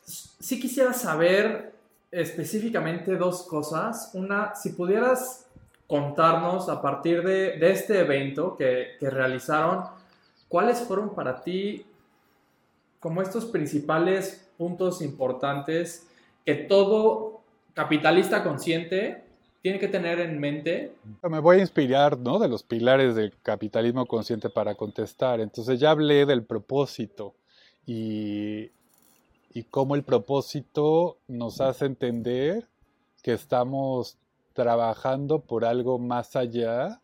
Sí 0.02 0.60
quisiera 0.60 0.92
saber 0.92 1.69
específicamente 2.10 3.16
dos 3.16 3.42
cosas. 3.44 4.10
Una, 4.14 4.54
si 4.54 4.70
pudieras 4.70 5.46
contarnos 5.86 6.68
a 6.68 6.80
partir 6.80 7.22
de, 7.22 7.58
este 7.70 8.00
evento 8.00 8.56
que, 8.56 8.96
que 8.98 9.10
realizaron, 9.10 9.84
¿cuáles 10.48 10.80
fueron 10.80 11.14
para 11.14 11.42
ti 11.42 11.84
como 13.00 13.22
estos 13.22 13.46
principales 13.46 14.48
puntos 14.56 15.00
importantes 15.00 16.06
que 16.44 16.54
todo 16.54 17.40
capitalista 17.74 18.44
consciente 18.44 19.24
tiene 19.62 19.78
que 19.78 19.88
tener 19.88 20.20
en 20.20 20.38
mente. 20.38 20.94
Me 21.28 21.38
voy 21.38 21.58
a 21.58 21.60
inspirar 21.60 22.18
¿no? 22.18 22.38
de 22.38 22.48
los 22.48 22.62
pilares 22.62 23.14
del 23.14 23.32
capitalismo 23.42 24.06
consciente 24.06 24.48
para 24.48 24.74
contestar. 24.74 25.40
Entonces 25.40 25.78
ya 25.78 25.90
hablé 25.90 26.24
del 26.26 26.44
propósito 26.44 27.34
y, 27.86 28.70
y 29.52 29.64
cómo 29.64 29.94
el 29.94 30.04
propósito 30.04 31.18
nos 31.26 31.60
hace 31.60 31.86
entender 31.86 32.68
que 33.22 33.32
estamos 33.32 34.18
trabajando 34.52 35.40
por 35.40 35.64
algo 35.64 35.98
más 35.98 36.36
allá 36.36 37.00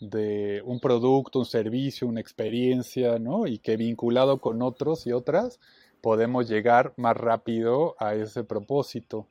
de 0.00 0.62
un 0.64 0.80
producto, 0.80 1.38
un 1.38 1.46
servicio, 1.46 2.06
una 2.06 2.20
experiencia, 2.20 3.18
¿no? 3.18 3.46
Y 3.46 3.58
que 3.58 3.76
vinculado 3.76 4.40
con 4.40 4.62
otros 4.62 5.06
y 5.06 5.12
otras 5.12 5.60
podemos 6.00 6.48
llegar 6.48 6.92
más 6.96 7.16
rápido 7.16 7.94
a 7.98 8.14
ese 8.14 8.44
propósito. 8.44 9.28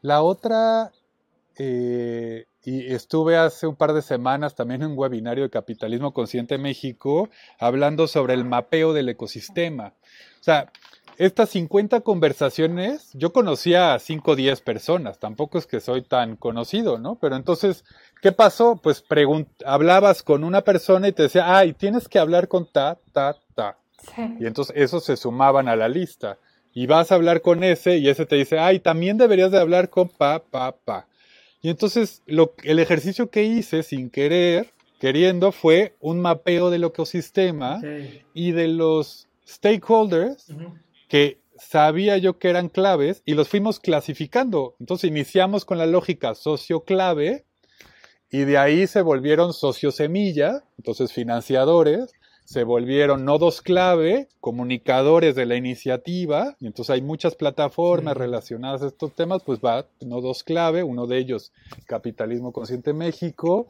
La 0.00 0.22
otra, 0.22 0.92
eh, 1.58 2.46
y 2.64 2.92
estuve 2.92 3.36
hace 3.36 3.66
un 3.66 3.76
par 3.76 3.92
de 3.92 4.02
semanas 4.02 4.54
también 4.54 4.82
en 4.82 4.90
un 4.92 4.98
webinario 4.98 5.44
de 5.44 5.50
Capitalismo 5.50 6.12
Consciente 6.12 6.58
México 6.58 7.28
hablando 7.58 8.08
sobre 8.08 8.34
el 8.34 8.44
mapeo 8.44 8.92
del 8.92 9.08
ecosistema. 9.08 9.94
O 10.40 10.42
sea, 10.42 10.72
estas 11.18 11.50
50 11.50 12.00
conversaciones, 12.00 13.10
yo 13.14 13.32
conocía 13.32 13.94
a 13.94 13.98
5 13.98 14.30
o 14.30 14.36
10 14.36 14.60
personas, 14.60 15.18
tampoco 15.18 15.58
es 15.58 15.66
que 15.66 15.80
soy 15.80 16.02
tan 16.02 16.36
conocido, 16.36 16.98
¿no? 16.98 17.18
Pero 17.20 17.36
entonces, 17.36 17.84
¿qué 18.22 18.32
pasó? 18.32 18.80
Pues 18.82 19.04
hablabas 19.64 20.22
con 20.22 20.44
una 20.44 20.62
persona 20.62 21.08
y 21.08 21.12
te 21.12 21.24
decía, 21.24 21.56
ay, 21.56 21.72
tienes 21.72 22.08
que 22.08 22.18
hablar 22.18 22.48
con 22.48 22.70
ta, 22.70 22.98
ta, 23.12 23.36
ta. 23.54 23.78
Y 24.38 24.46
entonces 24.46 24.76
esos 24.76 25.04
se 25.04 25.16
sumaban 25.16 25.68
a 25.68 25.76
la 25.76 25.88
lista. 25.88 26.38
Y 26.72 26.86
vas 26.86 27.10
a 27.10 27.14
hablar 27.14 27.40
con 27.40 27.64
ese 27.64 27.96
y 27.96 28.08
ese 28.08 28.26
te 28.26 28.36
dice, 28.36 28.58
ay, 28.58 28.80
también 28.80 29.16
deberías 29.16 29.50
de 29.50 29.58
hablar 29.58 29.88
con 29.88 30.08
pa, 30.08 30.40
pa, 30.40 30.72
pa. 30.72 31.08
Y 31.62 31.70
entonces 31.70 32.22
lo, 32.26 32.54
el 32.64 32.78
ejercicio 32.78 33.30
que 33.30 33.44
hice 33.44 33.82
sin 33.82 34.10
querer, 34.10 34.70
queriendo, 35.00 35.52
fue 35.52 35.96
un 36.00 36.20
mapeo 36.20 36.70
del 36.70 36.84
ecosistema 36.84 37.80
y 38.34 38.52
de 38.52 38.68
los 38.68 39.26
stakeholders 39.46 40.52
que 41.08 41.40
sabía 41.58 42.18
yo 42.18 42.38
que 42.38 42.48
eran 42.48 42.68
claves 42.68 43.22
y 43.24 43.34
los 43.34 43.48
fuimos 43.48 43.80
clasificando. 43.80 44.74
Entonces 44.80 45.10
iniciamos 45.10 45.64
con 45.64 45.78
la 45.78 45.86
lógica 45.86 46.34
socio-clave 46.34 47.44
y 48.30 48.38
de 48.40 48.58
ahí 48.58 48.86
se 48.86 49.02
volvieron 49.02 49.52
socio-semilla, 49.52 50.64
entonces 50.78 51.12
financiadores, 51.12 52.12
se 52.44 52.62
volvieron 52.62 53.24
nodos 53.24 53.60
clave, 53.60 54.28
comunicadores 54.40 55.34
de 55.34 55.46
la 55.46 55.56
iniciativa, 55.56 56.56
y 56.60 56.68
entonces 56.68 56.94
hay 56.94 57.02
muchas 57.02 57.34
plataformas 57.34 58.16
relacionadas 58.16 58.82
a 58.82 58.86
estos 58.86 59.12
temas, 59.14 59.42
pues 59.44 59.58
va 59.58 59.86
nodos 60.00 60.44
clave, 60.44 60.84
uno 60.84 61.08
de 61.08 61.18
ellos 61.18 61.52
Capitalismo 61.86 62.52
Consciente 62.52 62.92
México, 62.92 63.66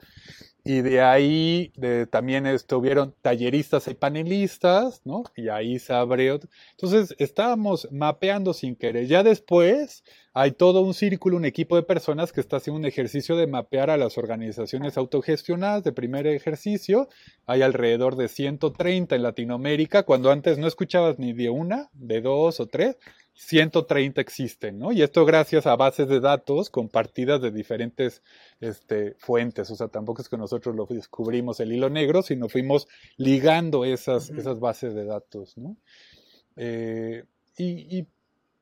y 0.68 0.80
de 0.80 1.00
ahí 1.00 1.72
también 2.10 2.44
estuvieron 2.44 3.14
talleristas 3.22 3.86
y 3.86 3.94
panelistas, 3.94 5.00
¿no? 5.04 5.22
Y 5.36 5.48
ahí 5.48 5.78
se 5.78 5.92
abrió. 5.92 6.40
Entonces 6.72 7.14
estábamos 7.18 7.86
mapeando 7.92 8.52
sin 8.52 8.74
querer. 8.74 9.06
Ya 9.06 9.22
después 9.22 10.02
hay 10.34 10.50
todo 10.50 10.80
un 10.80 10.92
círculo, 10.92 11.36
un 11.36 11.44
equipo 11.44 11.76
de 11.76 11.84
personas 11.84 12.32
que 12.32 12.40
está 12.40 12.56
haciendo 12.56 12.80
un 12.80 12.84
ejercicio 12.84 13.36
de 13.36 13.46
mapear 13.46 13.90
a 13.90 13.96
las 13.96 14.18
organizaciones 14.18 14.98
autogestionadas 14.98 15.84
de 15.84 15.92
primer 15.92 16.26
ejercicio. 16.26 17.08
Hay 17.46 17.62
alrededor 17.62 18.16
de 18.16 18.26
130 18.26 19.14
en 19.14 19.22
Latinoamérica, 19.22 20.02
cuando 20.02 20.32
antes 20.32 20.58
no 20.58 20.66
escuchabas 20.66 21.20
ni 21.20 21.32
de 21.32 21.48
una, 21.48 21.90
de 21.92 22.20
dos 22.20 22.58
o 22.58 22.66
tres. 22.66 22.96
130 23.36 24.20
existen, 24.20 24.78
¿no? 24.78 24.92
Y 24.92 25.02
esto 25.02 25.26
gracias 25.26 25.66
a 25.66 25.76
bases 25.76 26.08
de 26.08 26.20
datos 26.20 26.70
compartidas 26.70 27.42
de 27.42 27.50
diferentes 27.50 28.22
este, 28.60 29.14
fuentes. 29.18 29.70
O 29.70 29.76
sea, 29.76 29.88
tampoco 29.88 30.22
es 30.22 30.28
que 30.30 30.38
nosotros 30.38 30.74
lo 30.74 30.86
descubrimos 30.86 31.60
el 31.60 31.72
hilo 31.72 31.90
negro, 31.90 32.22
sino 32.22 32.48
fuimos 32.48 32.88
ligando 33.18 33.84
esas, 33.84 34.30
esas 34.30 34.58
bases 34.58 34.94
de 34.94 35.04
datos, 35.04 35.58
¿no? 35.58 35.76
Eh, 36.56 37.24
y, 37.58 38.06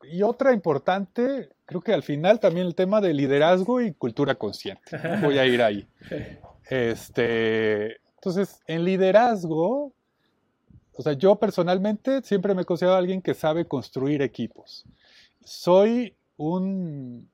y, 0.02 0.22
otra 0.22 0.52
importante, 0.52 1.50
creo 1.64 1.80
que 1.80 1.92
al 1.92 2.02
final 2.02 2.40
también 2.40 2.66
el 2.66 2.74
tema 2.74 3.00
de 3.00 3.14
liderazgo 3.14 3.80
y 3.80 3.94
cultura 3.94 4.34
consciente. 4.34 4.82
Voy 5.22 5.38
a 5.38 5.46
ir 5.46 5.62
ahí. 5.62 5.86
Este, 6.70 7.98
entonces, 8.14 8.62
en 8.66 8.86
liderazgo, 8.86 9.92
o 10.96 11.02
sea, 11.02 11.14
yo 11.14 11.36
personalmente 11.36 12.22
siempre 12.22 12.54
me 12.54 12.62
he 12.62 12.64
considerado 12.64 12.98
alguien 12.98 13.22
que 13.22 13.34
sabe 13.34 13.66
construir 13.66 14.22
equipos. 14.22 14.84
Soy 15.44 16.14
un 16.36 17.28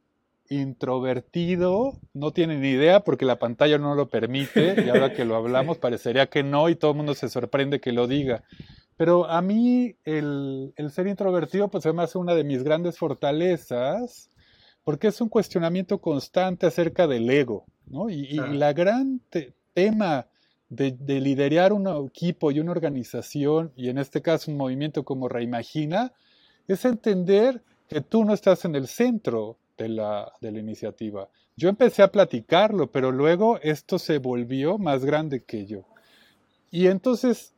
introvertido, 0.48 1.92
no 2.12 2.32
tiene 2.32 2.58
ni 2.58 2.70
idea 2.70 3.00
porque 3.00 3.24
la 3.24 3.38
pantalla 3.38 3.78
no 3.78 3.94
lo 3.94 4.08
permite 4.08 4.82
y 4.84 4.88
ahora 4.88 5.12
que 5.12 5.24
lo 5.24 5.36
hablamos 5.36 5.78
parecería 5.78 6.26
que 6.26 6.42
no 6.42 6.68
y 6.68 6.74
todo 6.74 6.90
el 6.90 6.96
mundo 6.96 7.14
se 7.14 7.28
sorprende 7.28 7.80
que 7.80 7.92
lo 7.92 8.08
diga. 8.08 8.42
Pero 8.96 9.26
a 9.26 9.40
mí 9.40 9.94
el, 10.04 10.74
ser 10.90 11.06
introvertido 11.06 11.68
pues 11.68 11.84
se 11.84 11.92
me 11.92 12.02
hace 12.02 12.18
una 12.18 12.34
de 12.34 12.44
mis 12.44 12.62
grandes 12.62 12.98
fortalezas 12.98 14.28
porque 14.84 15.08
es 15.08 15.20
un 15.20 15.28
cuestionamiento 15.28 15.98
constante 16.00 16.66
acerca 16.66 17.06
del 17.06 17.30
ego, 17.30 17.64
¿no? 17.86 18.10
Y, 18.10 18.34
la 18.34 18.72
gran 18.72 19.20
tema 19.72 20.26
de, 20.70 21.20
liderar 21.20 21.72
un 21.72 21.88
equipo 22.06 22.50
y 22.50 22.60
una 22.60 22.70
organización, 22.70 23.72
y 23.76 23.88
en 23.88 23.98
este 23.98 24.22
caso 24.22 24.50
un 24.50 24.56
movimiento 24.56 25.04
como 25.04 25.28
Reimagina, 25.28 26.12
es 26.68 26.84
entender 26.84 27.62
que 27.88 28.00
tú 28.00 28.24
no 28.24 28.32
estás 28.32 28.64
en 28.64 28.76
el 28.76 28.86
centro 28.86 29.56
de 29.76 29.88
la, 29.88 30.32
iniciativa. 30.42 31.28
Yo 31.56 31.68
empecé 31.68 32.02
a 32.02 32.12
platicarlo, 32.12 32.90
pero 32.90 33.10
luego 33.10 33.58
esto 33.62 33.98
se 33.98 34.18
volvió 34.18 34.78
más 34.78 35.04
grande 35.04 35.42
que 35.42 35.66
yo. 35.66 35.84
Y 36.70 36.86
entonces, 36.86 37.52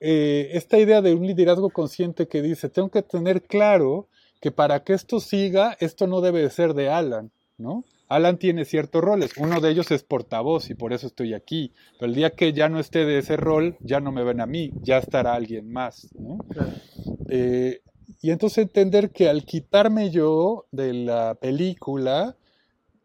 eh, 0.00 0.50
esta 0.52 0.78
idea 0.78 1.00
de 1.00 1.14
un 1.14 1.26
liderazgo 1.26 1.70
consciente 1.70 2.28
que 2.28 2.42
dice, 2.42 2.68
tengo 2.68 2.90
que 2.90 3.02
tener 3.02 3.42
claro 3.42 4.08
que 4.40 4.50
para 4.52 4.84
que 4.84 4.92
esto 4.92 5.20
siga, 5.20 5.76
esto 5.80 6.06
no 6.06 6.20
debe 6.20 6.42
de 6.42 6.50
ser 6.50 6.74
de 6.74 6.90
Alan, 6.90 7.30
¿no? 7.56 7.84
Alan 8.08 8.38
tiene 8.38 8.64
ciertos 8.64 9.02
roles. 9.02 9.36
Uno 9.36 9.60
de 9.60 9.70
ellos 9.70 9.90
es 9.90 10.02
portavoz 10.02 10.70
y 10.70 10.74
por 10.74 10.92
eso 10.92 11.06
estoy 11.06 11.34
aquí. 11.34 11.72
Pero 11.98 12.10
el 12.10 12.14
día 12.14 12.30
que 12.30 12.52
ya 12.52 12.68
no 12.68 12.78
esté 12.78 13.04
de 13.04 13.18
ese 13.18 13.36
rol, 13.36 13.76
ya 13.80 14.00
no 14.00 14.12
me 14.12 14.24
ven 14.24 14.40
a 14.40 14.46
mí, 14.46 14.72
ya 14.82 14.98
estará 14.98 15.34
alguien 15.34 15.72
más. 15.72 16.08
Eh, 17.28 17.82
y 18.20 18.30
entonces 18.30 18.58
entender 18.58 19.10
que 19.10 19.28
al 19.28 19.44
quitarme 19.44 20.10
yo 20.10 20.66
de 20.70 20.92
la 20.92 21.34
película, 21.34 22.36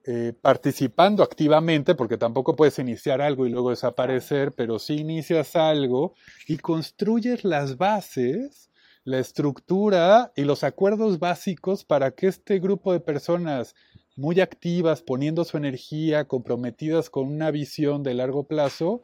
eh, 0.03 0.33
participando 0.41 1.21
activamente, 1.21 1.93
porque 1.93 2.17
tampoco 2.17 2.55
puedes 2.55 2.79
iniciar 2.79 3.21
algo 3.21 3.45
y 3.45 3.51
luego 3.51 3.69
desaparecer, 3.69 4.51
pero 4.51 4.79
sí 4.79 4.95
inicias 4.95 5.55
algo 5.55 6.15
y 6.47 6.57
construyes 6.57 7.43
las 7.43 7.77
bases, 7.77 8.71
la 9.03 9.19
estructura 9.19 10.31
y 10.35 10.43
los 10.43 10.63
acuerdos 10.63 11.19
básicos 11.19 11.85
para 11.85 12.11
que 12.11 12.27
este 12.27 12.59
grupo 12.59 12.93
de 12.93 12.99
personas 12.99 13.75
muy 14.15 14.39
activas, 14.39 15.01
poniendo 15.01 15.43
su 15.45 15.57
energía, 15.57 16.25
comprometidas 16.25 17.09
con 17.09 17.27
una 17.27 17.51
visión 17.51 18.03
de 18.03 18.13
largo 18.13 18.43
plazo, 18.43 19.01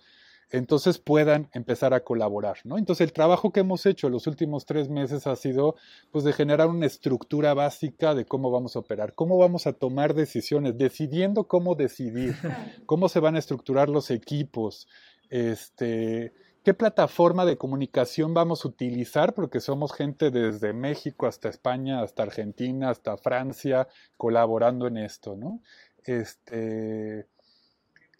entonces 0.49 0.97
puedan 0.97 1.49
empezar 1.53 1.93
a 1.93 2.03
colaborar, 2.03 2.57
¿no? 2.63 2.77
Entonces 2.77 3.05
el 3.05 3.13
trabajo 3.13 3.51
que 3.51 3.59
hemos 3.59 3.85
hecho 3.85 4.09
los 4.09 4.27
últimos 4.27 4.65
tres 4.65 4.89
meses 4.89 5.27
ha 5.27 5.35
sido, 5.35 5.75
pues, 6.11 6.23
de 6.23 6.31
generar 6.31 6.67
una 6.67 6.85
estructura 6.85 7.53
básica 7.53 8.15
de 8.15 8.25
cómo 8.25 8.49
vamos 8.49 8.75
a 8.75 8.79
operar, 8.79 9.13
cómo 9.13 9.37
vamos 9.37 9.67
a 9.67 9.73
tomar 9.73 10.13
decisiones, 10.13 10.77
decidiendo 10.77 11.47
cómo 11.47 11.75
decidir, 11.75 12.35
cómo 12.85 13.09
se 13.09 13.19
van 13.19 13.35
a 13.35 13.39
estructurar 13.39 13.89
los 13.89 14.09
equipos, 14.09 14.87
este, 15.29 16.33
¿Qué 16.67 16.73
plataforma 16.73 17.45
de 17.45 17.57
comunicación 17.57 18.33
vamos 18.33 18.65
a 18.65 18.67
utilizar? 18.67 19.33
Porque 19.33 19.61
somos 19.61 19.93
gente 19.93 20.31
desde 20.31 20.73
México 20.73 21.25
hasta 21.25 21.47
España, 21.47 22.01
hasta 22.01 22.23
Argentina, 22.23 22.89
hasta 22.89 23.15
Francia, 23.15 23.87
colaborando 24.17 24.85
en 24.85 24.97
esto, 24.97 25.37
¿no? 25.37 25.61
Este, 26.03 27.25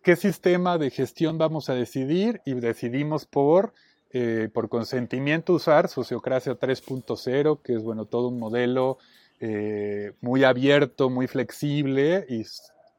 ¿Qué 0.01 0.15
sistema 0.15 0.77
de 0.77 0.91
gestión 0.91 1.37
vamos 1.37 1.69
a 1.69 1.73
decidir? 1.73 2.41
Y 2.45 2.53
decidimos 2.53 3.25
por, 3.25 3.73
eh, 4.11 4.47
por 4.53 4.69
consentimiento 4.69 5.51
usar 5.51 5.89
Sociocracia 5.89 6.57
3.0, 6.57 7.61
que 7.61 7.73
es, 7.73 7.83
bueno, 7.83 8.05
todo 8.05 8.29
un 8.29 8.39
modelo 8.39 8.97
eh, 9.41 10.13
muy 10.21 10.45
abierto, 10.45 11.09
muy 11.09 11.27
flexible, 11.27 12.25
y 12.29 12.45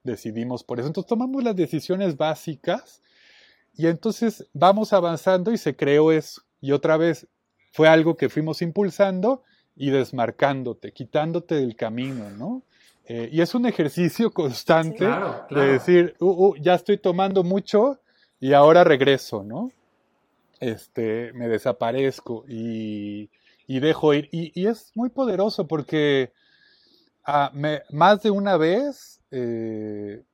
decidimos 0.05 0.63
por 0.63 0.79
eso. 0.79 0.89
Entonces 0.89 1.09
tomamos 1.09 1.43
las 1.43 1.57
decisiones 1.57 2.19
básicas 2.19 3.01
y 3.79 3.87
entonces 3.87 4.45
vamos 4.53 4.93
avanzando 4.93 5.53
y 5.53 5.57
se 5.57 5.77
creó 5.77 6.11
eso. 6.11 6.43
Y 6.61 6.73
otra 6.73 6.97
vez 6.97 7.29
fue 7.73 7.89
algo 7.89 8.17
que 8.17 8.29
fuimos 8.29 8.61
impulsando 8.61 9.45
y 9.77 9.91
desmarcándote, 9.91 10.93
quitándote 10.93 11.55
del 11.55 11.77
camino, 11.77 12.29
¿no? 12.31 12.63
Eh, 13.07 13.29
y 13.33 13.41
es 13.41 13.55
un 13.55 13.67
ejercicio 13.67 14.33
constante 14.33 15.09
de 15.51 15.61
decir, 15.61 16.17
uh, 16.19 16.49
uh, 16.49 16.57
ya 16.57 16.75
estoy 16.75 16.99
tomando 16.99 17.45
mucho 17.45 18.01
y 18.41 18.53
ahora 18.53 18.83
regreso, 18.83 19.45
¿no? 19.45 19.71
Este, 20.59 21.33
me 21.35 21.47
desaparezco 21.47 22.45
y, 22.49 23.31
dejo 23.69 24.13
ir. 24.13 24.29
Y, 24.33 24.67
es 24.67 24.91
muy 24.97 25.09
poderoso 25.09 25.69
porque 25.69 26.33
ah, 27.25 27.53
más 27.91 28.23
de 28.25 28.33
una 28.33 28.57
vez 28.57 29.21
eh, 29.31 30.25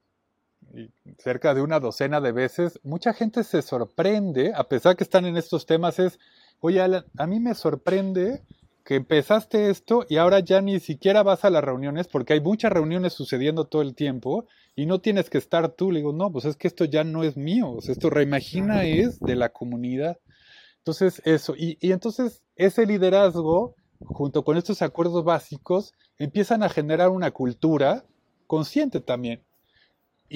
cerca 1.19 1.55
de 1.55 1.63
una 1.63 1.81
docena 1.81 2.21
de 2.21 2.33
veces, 2.33 2.81
mucha 2.83 3.13
gente 3.13 3.45
se 3.45 3.63
sorprende, 3.63 4.53
a 4.55 4.65
pesar 4.69 4.97
que 4.97 5.05
están 5.05 5.25
en 5.27 5.37
estos 5.37 5.67
temas, 5.67 5.99
es, 5.99 6.19
oye, 6.61 6.81
a 6.81 7.27
mí 7.27 7.41
me 7.41 7.55
sorprende 7.55 8.43
que 8.85 8.97
empezaste 8.97 9.71
esto 9.71 10.05
y 10.09 10.19
ahora 10.19 10.41
ya 10.41 10.61
ni 10.61 10.79
siquiera 10.79 11.23
vas 11.23 11.45
a 11.45 11.51
las 11.51 11.65
reuniones 11.65 12.07
porque 12.07 12.35
hay 12.35 12.41
muchas 12.41 12.71
reuniones 12.71 13.15
sucediendo 13.15 13.65
todo 13.65 13.81
el 13.81 13.95
tiempo 13.95 14.47
y 14.77 14.85
no 14.85 15.01
tienes 15.01 15.31
que 15.31 15.39
estar 15.39 15.71
tú. 15.71 15.91
Le 15.91 16.01
digo, 16.01 16.13
no, 16.13 16.31
pues 16.31 16.45
es 16.45 16.57
que 16.57 16.69
esto 16.69 16.85
ya 16.85 17.03
no 17.03 17.25
es 17.25 17.37
mío, 17.37 17.79
esto 17.87 18.11
reimagina 18.11 18.85
es 18.85 19.19
de 19.21 19.37
la 19.37 19.49
comunidad. 19.49 20.19
Entonces, 20.79 21.23
eso, 21.25 21.55
y, 21.57 21.79
y 21.81 21.93
entonces 21.93 22.43
ese 22.57 22.85
liderazgo, 22.85 23.75
junto 24.01 24.45
con 24.45 24.59
estos 24.59 24.83
acuerdos 24.83 25.25
básicos, 25.25 25.95
empiezan 26.19 26.63
a 26.63 26.69
generar 26.69 27.09
una 27.09 27.31
cultura 27.31 28.05
consciente 28.47 29.01
también 29.01 29.41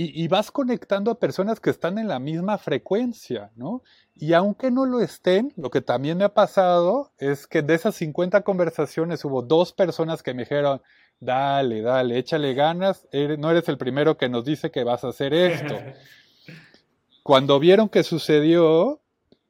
y, 0.01 0.29
vas 0.29 0.53
conectando 0.53 1.11
a 1.11 1.19
personas 1.19 1.59
que 1.59 1.71
están 1.71 1.99
en 1.99 2.07
la 2.07 2.21
misma 2.21 2.57
frecuencia, 2.59 3.51
¿no? 3.57 3.83
Y 4.15 4.33
aunque 4.33 4.71
no 4.71 4.87
lo 4.87 5.01
estén, 5.01 5.53
lo 5.57 5.71
que 5.71 5.81
también 5.81 6.19
me 6.19 6.25
ha 6.25 6.35
pasado 6.35 7.11
es 7.19 7.49
que 7.49 7.63
de 7.63 7.75
esas 7.75 7.97
50 7.97 8.43
conversaciones 8.43 9.25
hubo 9.25 9.43
dos 9.43 9.73
personas 9.73 10.23
que 10.23 10.35
me 10.35 10.43
dijeron, 10.43 10.81
dale, 11.19 11.83
dale, 11.83 12.17
échale 12.17 12.55
ganas, 12.55 13.09
no 13.39 13.51
eres 13.51 13.69
el 13.69 13.77
primero 13.77 14.17
que 14.17 14.29
nos 14.29 14.45
dice 14.45 14.71
que 14.71 14.85
vas 14.85 15.03
a 15.03 15.09
hacer 15.09 15.35
esto. 15.35 15.75
Cuando 17.25 17.59
vieron 17.59 17.89
que 17.89 18.05
sucedió, 18.05 19.01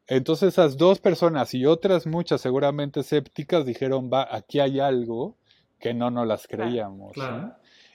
entonces 0.07 0.55
esas 0.55 0.79
dos 0.79 0.99
personas 0.99 1.53
y 1.53 1.67
otras 1.67 2.07
muchas 2.07 2.41
seguramente 2.41 3.01
escépticas 3.01 3.67
dijeron, 3.67 4.09
va, 4.11 4.27
aquí 4.31 4.61
hay 4.61 4.81
algo 4.81 5.37
que 5.79 5.93
no 5.93 6.11
nos 6.11 6.27
las 6.27 6.47
creíamos. 6.47 7.13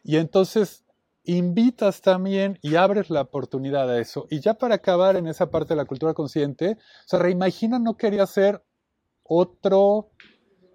Y 0.04 0.18
entonces 0.18 0.83
invitas 1.24 2.02
también 2.02 2.60
y 2.62 2.76
abres 2.76 3.10
la 3.10 3.22
oportunidad 3.22 3.90
a 3.90 4.00
eso. 4.00 4.28
Y 4.30 4.40
ya 4.40 4.56
para 4.56 4.76
acabar 4.76 5.16
en 5.16 5.28
esa 5.28 5.50
parte 5.50 5.74
de 5.74 5.78
la 5.78 5.86
cultura 5.86 6.14
consciente, 6.14 6.72
o 6.72 7.08
sea, 7.08 7.20
Reimagina 7.20 7.80
no 7.80 7.96
quería 7.96 8.24
hacer 8.24 8.64
otro, 9.24 10.12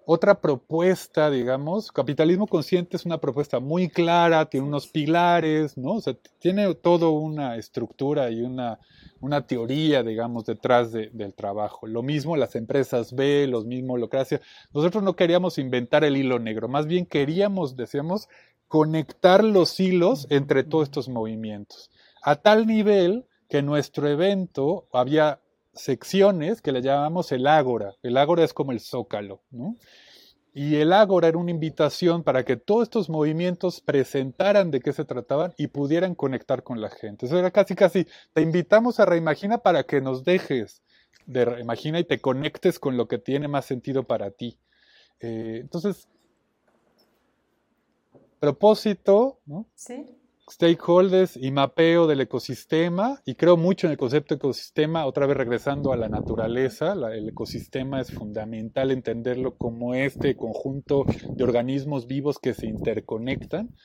otra 0.05 0.41
propuesta, 0.41 1.29
digamos. 1.29 1.91
Capitalismo 1.91 2.47
consciente 2.47 2.97
es 2.97 3.05
una 3.05 3.19
propuesta 3.19 3.59
muy 3.59 3.89
clara, 3.89 4.49
tiene 4.49 4.67
unos 4.67 4.87
pilares, 4.87 5.77
¿no? 5.77 5.93
O 5.93 6.01
sea, 6.01 6.15
tiene 6.39 6.73
todo 6.75 7.11
una 7.11 7.55
estructura 7.57 8.31
y 8.31 8.41
una, 8.41 8.79
una 9.21 9.45
teoría, 9.45 10.01
digamos, 10.01 10.45
detrás 10.45 10.91
del 10.91 11.33
trabajo. 11.35 11.85
Lo 11.85 12.01
mismo 12.01 12.35
las 12.35 12.55
empresas 12.55 13.13
B, 13.13 13.45
los 13.47 13.65
mismos 13.65 13.95
holocracia. 13.95 14.41
Nosotros 14.73 15.03
no 15.03 15.15
queríamos 15.15 15.59
inventar 15.59 16.03
el 16.03 16.17
hilo 16.17 16.39
negro, 16.39 16.67
más 16.67 16.87
bien 16.87 17.05
queríamos, 17.05 17.75
decíamos, 17.75 18.27
conectar 18.69 19.43
los 19.43 19.77
hilos 19.79 20.27
entre 20.29 20.63
todos 20.63 20.85
estos 20.85 21.09
movimientos, 21.09 21.91
a 22.21 22.37
tal 22.37 22.67
nivel 22.67 23.25
que 23.49 23.63
nuestro 23.63 24.07
evento 24.07 24.87
había 24.93 25.41
secciones 25.73 26.61
que 26.61 26.71
le 26.71 26.81
llamamos 26.81 27.31
el 27.31 27.47
ágora. 27.47 27.95
El 28.03 28.15
ágora 28.15 28.43
es 28.43 28.53
como 28.53 28.71
el 28.71 28.79
zócalo, 28.79 29.41
¿no? 29.49 29.75
Y 30.53 30.75
el 30.75 30.93
ágora 30.93 31.27
era 31.27 31.37
una 31.37 31.51
invitación 31.51 32.23
para 32.23 32.45
que 32.45 32.57
todos 32.57 32.83
estos 32.83 33.09
movimientos 33.09 33.81
presentaran 33.81 34.71
de 34.71 34.81
qué 34.81 34.93
se 34.93 35.05
trataban 35.05 35.53
y 35.57 35.67
pudieran 35.67 36.13
conectar 36.15 36.63
con 36.63 36.79
la 36.79 36.89
gente. 36.89 37.25
Eso 37.25 37.39
era 37.39 37.49
casi, 37.51 37.75
casi, 37.75 38.07
te 38.33 38.41
invitamos 38.41 38.99
a 38.99 39.05
Reimagina 39.05 39.59
para 39.59 39.83
que 39.83 40.01
nos 40.01 40.23
dejes 40.23 40.83
de 41.25 41.45
Reimagina 41.45 41.99
y 41.99 42.03
te 42.03 42.19
conectes 42.19 42.77
con 42.77 42.97
lo 42.97 43.07
que 43.07 43.17
tiene 43.17 43.47
más 43.47 43.65
sentido 43.65 44.03
para 44.03 44.31
ti. 44.31 44.59
Eh, 45.21 45.59
entonces, 45.61 46.07
propósito, 48.39 49.39
¿no? 49.45 49.69
Sí 49.75 50.05
stakeholders 50.49 51.37
y 51.37 51.51
mapeo 51.51 52.07
del 52.07 52.21
ecosistema, 52.21 53.21
y 53.25 53.35
creo 53.35 53.55
mucho 53.55 53.87
en 53.87 53.91
el 53.91 53.97
concepto 53.97 54.35
ecosistema, 54.35 55.05
otra 55.05 55.27
vez 55.27 55.37
regresando 55.37 55.93
a 55.93 55.97
la 55.97 56.09
naturaleza, 56.09 56.93
el 56.93 57.29
ecosistema 57.29 58.01
es 58.01 58.11
fundamental 58.11 58.91
entenderlo 58.91 59.57
como 59.57 59.93
este 59.93 60.35
conjunto 60.35 61.05
de 61.35 61.43
organismos 61.43 62.07
vivos 62.07 62.39
que 62.39 62.53
se 62.53 62.67
interconectan. 62.67 63.75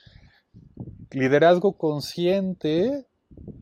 Liderazgo 1.10 1.76
consciente, 1.76 3.06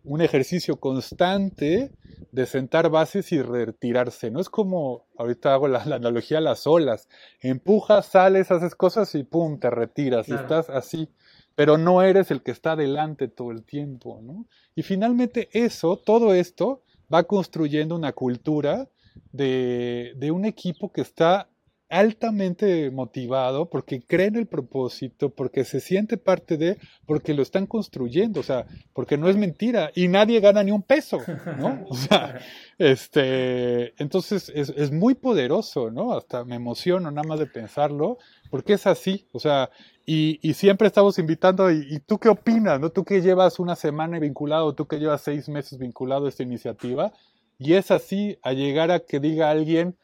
un 0.04 0.20
ejercicio 0.20 0.78
constante 0.80 1.92
de 2.30 2.46
sentar 2.46 2.88
bases 2.88 3.32
y 3.32 3.42
retirarse. 3.42 4.30
No 4.30 4.40
es 4.40 4.48
como, 4.48 5.06
ahorita 5.16 5.52
hago 5.52 5.68
la, 5.68 5.82
analogía 5.82 6.38
a 6.38 6.40
las 6.42 6.66
olas, 6.66 7.08
empujas, 7.40 8.06
sales, 8.06 8.50
haces 8.50 8.74
cosas 8.74 9.14
y 9.14 9.24
pum, 9.24 9.58
te 9.58 9.70
retiras, 9.70 10.28
estás 10.28 10.70
así 10.70 11.08
pero 11.54 11.78
no 11.78 12.02
eres 12.02 12.30
el 12.30 12.42
que 12.42 12.50
está 12.50 12.76
delante 12.76 13.28
todo 13.28 13.50
el 13.50 13.64
tiempo, 13.64 14.20
¿no? 14.22 14.46
Y 14.74 14.82
finalmente 14.82 15.48
eso, 15.52 15.98
todo 15.98 16.34
esto, 16.34 16.82
va 17.12 17.24
construyendo 17.24 17.94
una 17.94 18.12
cultura 18.12 18.88
de, 19.32 20.14
de 20.16 20.30
un 20.30 20.44
equipo 20.44 20.92
que 20.92 21.02
está 21.02 21.50
altamente 21.92 22.90
motivado 22.90 23.68
porque 23.68 24.02
cree 24.02 24.28
en 24.28 24.36
el 24.36 24.46
propósito, 24.46 25.28
porque 25.28 25.64
se 25.64 25.78
siente 25.78 26.16
parte 26.16 26.56
de, 26.56 26.78
porque 27.06 27.34
lo 27.34 27.42
están 27.42 27.66
construyendo, 27.66 28.40
o 28.40 28.42
sea, 28.42 28.66
porque 28.94 29.18
no 29.18 29.28
es 29.28 29.36
mentira 29.36 29.92
y 29.94 30.08
nadie 30.08 30.40
gana 30.40 30.62
ni 30.62 30.70
un 30.70 30.82
peso, 30.82 31.18
¿no? 31.58 31.84
O 31.92 31.94
sea, 31.94 32.40
este, 32.78 33.92
entonces 34.02 34.50
es, 34.54 34.70
es 34.70 34.90
muy 34.90 35.14
poderoso, 35.14 35.90
¿no? 35.90 36.14
Hasta 36.14 36.44
me 36.44 36.56
emociono 36.56 37.10
nada 37.10 37.28
más 37.28 37.38
de 37.38 37.46
pensarlo, 37.46 38.16
porque 38.50 38.72
es 38.72 38.86
así, 38.86 39.26
o 39.32 39.38
sea, 39.38 39.68
y, 40.06 40.40
y 40.42 40.54
siempre 40.54 40.88
estamos 40.88 41.18
invitando, 41.18 41.70
y, 41.70 42.00
tú 42.00 42.18
qué 42.18 42.30
opinas, 42.30 42.80
¿no? 42.80 42.90
Tú 42.90 43.04
que 43.04 43.20
llevas 43.20 43.58
una 43.58 43.76
semana 43.76 44.18
vinculado, 44.18 44.74
tú 44.74 44.86
que 44.86 44.98
llevas 44.98 45.20
seis 45.20 45.48
meses 45.50 45.78
vinculado 45.78 46.24
a 46.24 46.28
esta 46.30 46.42
iniciativa, 46.42 47.12
y 47.58 47.74
es 47.74 47.90
así 47.90 48.38
a 48.42 48.54
llegar 48.54 48.90
a 48.90 49.00
que 49.00 49.20
diga 49.20 49.50
alguien, 49.50 49.96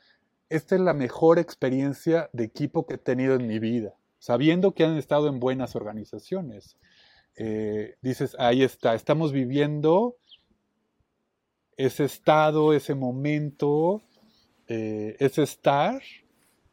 esta 0.50 0.74
es 0.74 0.80
la 0.80 0.94
mejor 0.94 1.38
experiencia 1.38 2.30
de 2.32 2.44
equipo 2.44 2.86
que 2.86 2.94
he 2.94 2.98
tenido 2.98 3.34
en 3.34 3.46
mi 3.46 3.58
vida, 3.58 3.94
sabiendo 4.18 4.72
que 4.72 4.84
han 4.84 4.96
estado 4.96 5.28
en 5.28 5.40
buenas 5.40 5.76
organizaciones. 5.76 6.76
Eh, 7.36 7.96
dices, 8.02 8.36
ahí 8.38 8.62
está, 8.62 8.94
estamos 8.94 9.32
viviendo 9.32 10.16
ese 11.76 12.04
estado, 12.04 12.72
ese 12.72 12.94
momento, 12.94 14.02
eh, 14.66 15.16
ese 15.20 15.42
estar 15.42 16.02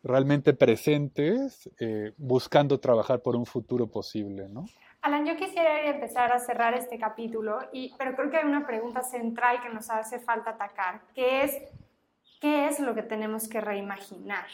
realmente 0.03 0.53
presentes, 0.53 1.69
eh, 1.79 2.13
buscando 2.17 2.79
trabajar 2.79 3.21
por 3.21 3.35
un 3.35 3.45
futuro 3.45 3.87
posible, 3.87 4.47
¿no? 4.49 4.65
Alan, 5.01 5.25
yo 5.25 5.35
quisiera 5.35 5.87
empezar 5.87 6.31
a 6.31 6.39
cerrar 6.39 6.73
este 6.73 6.97
capítulo, 6.97 7.59
y, 7.71 7.93
pero 7.97 8.15
creo 8.15 8.31
que 8.31 8.37
hay 8.37 8.45
una 8.45 8.65
pregunta 8.65 9.03
central 9.03 9.61
que 9.61 9.69
nos 9.69 9.89
hace 9.91 10.19
falta 10.19 10.51
atacar, 10.51 11.01
que 11.13 11.43
es 11.43 11.61
¿qué 12.45 12.67
es 12.67 12.79
lo 12.79 12.93
que 12.93 13.01
tenemos 13.01 13.47
que 13.47 13.59
reimaginar? 13.59 14.45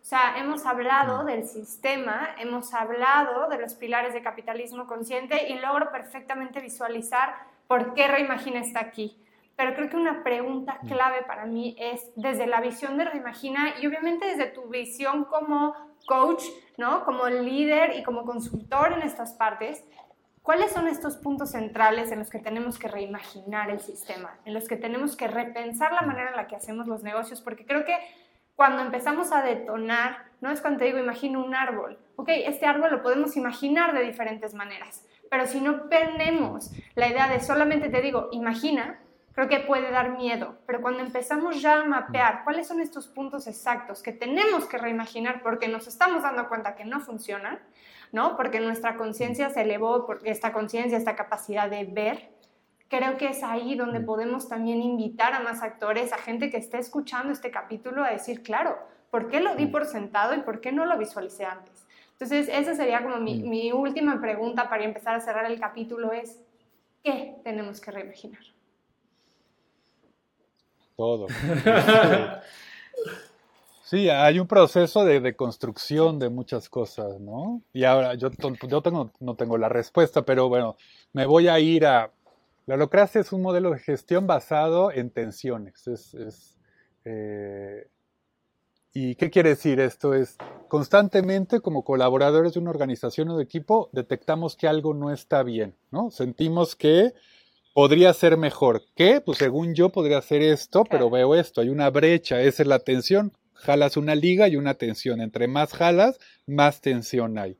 O 0.00 0.04
sea, 0.04 0.38
hemos 0.38 0.66
hablado 0.66 1.24
del 1.24 1.44
sistema, 1.44 2.28
hemos 2.38 2.72
hablado 2.72 3.48
de 3.48 3.58
los 3.58 3.74
pilares 3.74 4.14
de 4.14 4.22
capitalismo 4.22 4.86
consciente 4.86 5.48
y 5.48 5.58
logro 5.58 5.90
perfectamente 5.90 6.60
visualizar 6.60 7.34
por 7.66 7.92
qué 7.94 8.06
Reimagina 8.06 8.60
está 8.60 8.78
aquí. 8.78 9.20
Pero 9.56 9.74
creo 9.74 9.88
que 9.90 9.96
una 9.96 10.22
pregunta 10.22 10.78
clave 10.86 11.24
para 11.26 11.44
mí 11.44 11.74
es 11.76 12.12
desde 12.14 12.46
la 12.46 12.60
visión 12.60 12.96
de 12.96 13.06
Reimagina 13.06 13.74
y 13.80 13.86
obviamente 13.88 14.26
desde 14.26 14.46
tu 14.46 14.68
visión 14.68 15.24
como 15.24 15.74
coach, 16.06 16.44
¿no? 16.76 17.04
Como 17.04 17.26
líder 17.26 17.96
y 17.96 18.04
como 18.04 18.24
consultor 18.24 18.92
en 18.92 19.02
estas 19.02 19.32
partes, 19.32 19.84
¿Cuáles 20.42 20.72
son 20.72 20.88
estos 20.88 21.16
puntos 21.18 21.50
centrales 21.50 22.10
en 22.10 22.18
los 22.18 22.30
que 22.30 22.38
tenemos 22.38 22.78
que 22.78 22.88
reimaginar 22.88 23.70
el 23.70 23.80
sistema, 23.80 24.38
en 24.46 24.54
los 24.54 24.68
que 24.68 24.76
tenemos 24.76 25.14
que 25.14 25.28
repensar 25.28 25.92
la 25.92 26.00
manera 26.00 26.30
en 26.30 26.36
la 26.36 26.46
que 26.46 26.56
hacemos 26.56 26.86
los 26.86 27.02
negocios? 27.02 27.42
Porque 27.42 27.66
creo 27.66 27.84
que 27.84 27.96
cuando 28.56 28.82
empezamos 28.82 29.32
a 29.32 29.42
detonar, 29.42 30.24
no 30.40 30.50
es 30.50 30.62
cuando 30.62 30.78
te 30.78 30.86
digo, 30.86 30.98
imagino 30.98 31.44
un 31.44 31.54
árbol. 31.54 31.98
Ok, 32.16 32.30
este 32.30 32.66
árbol 32.66 32.90
lo 32.90 33.02
podemos 33.02 33.36
imaginar 33.36 33.92
de 33.92 34.02
diferentes 34.02 34.54
maneras, 34.54 35.06
pero 35.30 35.46
si 35.46 35.60
no 35.60 35.88
tenemos 35.88 36.70
la 36.94 37.08
idea 37.08 37.28
de 37.28 37.40
solamente 37.40 37.90
te 37.90 38.00
digo, 38.00 38.28
imagina, 38.32 38.98
creo 39.32 39.48
que 39.48 39.60
puede 39.60 39.90
dar 39.90 40.16
miedo. 40.16 40.58
Pero 40.66 40.80
cuando 40.80 41.00
empezamos 41.00 41.60
ya 41.60 41.80
a 41.80 41.84
mapear 41.84 42.44
cuáles 42.44 42.66
son 42.66 42.80
estos 42.80 43.08
puntos 43.08 43.46
exactos 43.46 44.02
que 44.02 44.12
tenemos 44.12 44.66
que 44.66 44.78
reimaginar 44.78 45.42
porque 45.42 45.68
nos 45.68 45.86
estamos 45.86 46.22
dando 46.22 46.48
cuenta 46.48 46.74
que 46.74 46.84
no 46.84 47.00
funcionan, 47.00 47.58
¿no? 48.12 48.36
Porque 48.36 48.60
nuestra 48.60 48.96
conciencia 48.96 49.50
se 49.50 49.62
elevó, 49.62 50.06
porque 50.06 50.30
esta 50.30 50.52
conciencia, 50.52 50.98
esta 50.98 51.16
capacidad 51.16 51.70
de 51.70 51.84
ver, 51.84 52.30
creo 52.88 53.16
que 53.16 53.28
es 53.28 53.42
ahí 53.42 53.76
donde 53.76 54.00
podemos 54.00 54.48
también 54.48 54.82
invitar 54.82 55.32
a 55.32 55.40
más 55.40 55.62
actores, 55.62 56.12
a 56.12 56.18
gente 56.18 56.50
que 56.50 56.56
esté 56.56 56.78
escuchando 56.78 57.32
este 57.32 57.50
capítulo 57.50 58.04
a 58.04 58.10
decir, 58.10 58.42
claro, 58.42 58.76
¿por 59.10 59.28
qué 59.28 59.40
lo 59.40 59.54
di 59.54 59.66
por 59.66 59.86
sentado 59.86 60.34
y 60.34 60.40
por 60.40 60.60
qué 60.60 60.72
no 60.72 60.84
lo 60.86 60.98
visualicé 60.98 61.44
antes? 61.44 61.86
Entonces, 62.12 62.48
esa 62.52 62.74
sería 62.74 63.02
como 63.02 63.16
mi, 63.16 63.42
mi 63.42 63.72
última 63.72 64.20
pregunta 64.20 64.68
para 64.68 64.84
empezar 64.84 65.14
a 65.14 65.20
cerrar 65.20 65.46
el 65.46 65.58
capítulo 65.58 66.12
es, 66.12 66.38
¿qué 67.02 67.36
tenemos 67.44 67.80
que 67.80 67.90
reimaginar? 67.90 68.42
Todo. 70.96 71.28
Sí, 73.90 74.08
hay 74.08 74.38
un 74.38 74.46
proceso 74.46 75.04
de, 75.04 75.34
construcción 75.34 76.20
de 76.20 76.28
muchas 76.28 76.68
cosas, 76.68 77.18
¿no? 77.18 77.60
Y 77.72 77.82
ahora 77.82 78.14
yo, 78.14 78.30
yo 78.68 78.82
tengo, 78.82 79.10
no 79.18 79.34
tengo 79.34 79.58
la 79.58 79.68
respuesta, 79.68 80.24
pero 80.24 80.48
bueno, 80.48 80.76
me 81.12 81.26
voy 81.26 81.48
a 81.48 81.58
ir 81.58 81.84
a... 81.86 82.12
La 82.66 82.76
holocracia 82.76 83.20
es 83.20 83.32
un 83.32 83.42
modelo 83.42 83.72
de 83.72 83.80
gestión 83.80 84.28
basado 84.28 84.92
en 84.92 85.10
tensiones. 85.10 85.88
Es, 85.88 86.56
eh, 87.04 87.88
¿Y 88.92 89.16
qué 89.16 89.28
quiere 89.28 89.48
decir 89.48 89.80
esto? 89.80 90.14
Es 90.14 90.36
constantemente 90.68 91.58
como 91.58 91.82
colaboradores 91.82 92.54
de 92.54 92.60
una 92.60 92.70
organización 92.70 93.30
o 93.30 93.38
de 93.38 93.42
equipo 93.42 93.90
detectamos 93.90 94.54
que 94.54 94.68
algo 94.68 94.94
no 94.94 95.12
está 95.12 95.42
bien, 95.42 95.74
¿no? 95.90 96.12
Sentimos 96.12 96.76
que 96.76 97.12
podría 97.74 98.14
ser 98.14 98.36
mejor. 98.36 98.84
¿Qué? 98.94 99.20
Pues 99.20 99.38
según 99.38 99.74
yo 99.74 99.88
podría 99.88 100.18
hacer 100.18 100.42
esto, 100.42 100.84
pero 100.88 101.10
veo 101.10 101.34
esto, 101.34 101.60
hay 101.60 101.70
una 101.70 101.90
brecha, 101.90 102.40
esa 102.40 102.62
es 102.62 102.68
la 102.68 102.78
tensión 102.78 103.32
jalas 103.60 103.96
una 103.96 104.14
liga 104.14 104.48
y 104.48 104.56
una 104.56 104.74
tensión. 104.74 105.20
Entre 105.20 105.48
más 105.48 105.72
jalas, 105.72 106.18
más 106.46 106.80
tensión 106.80 107.38
hay. 107.38 107.58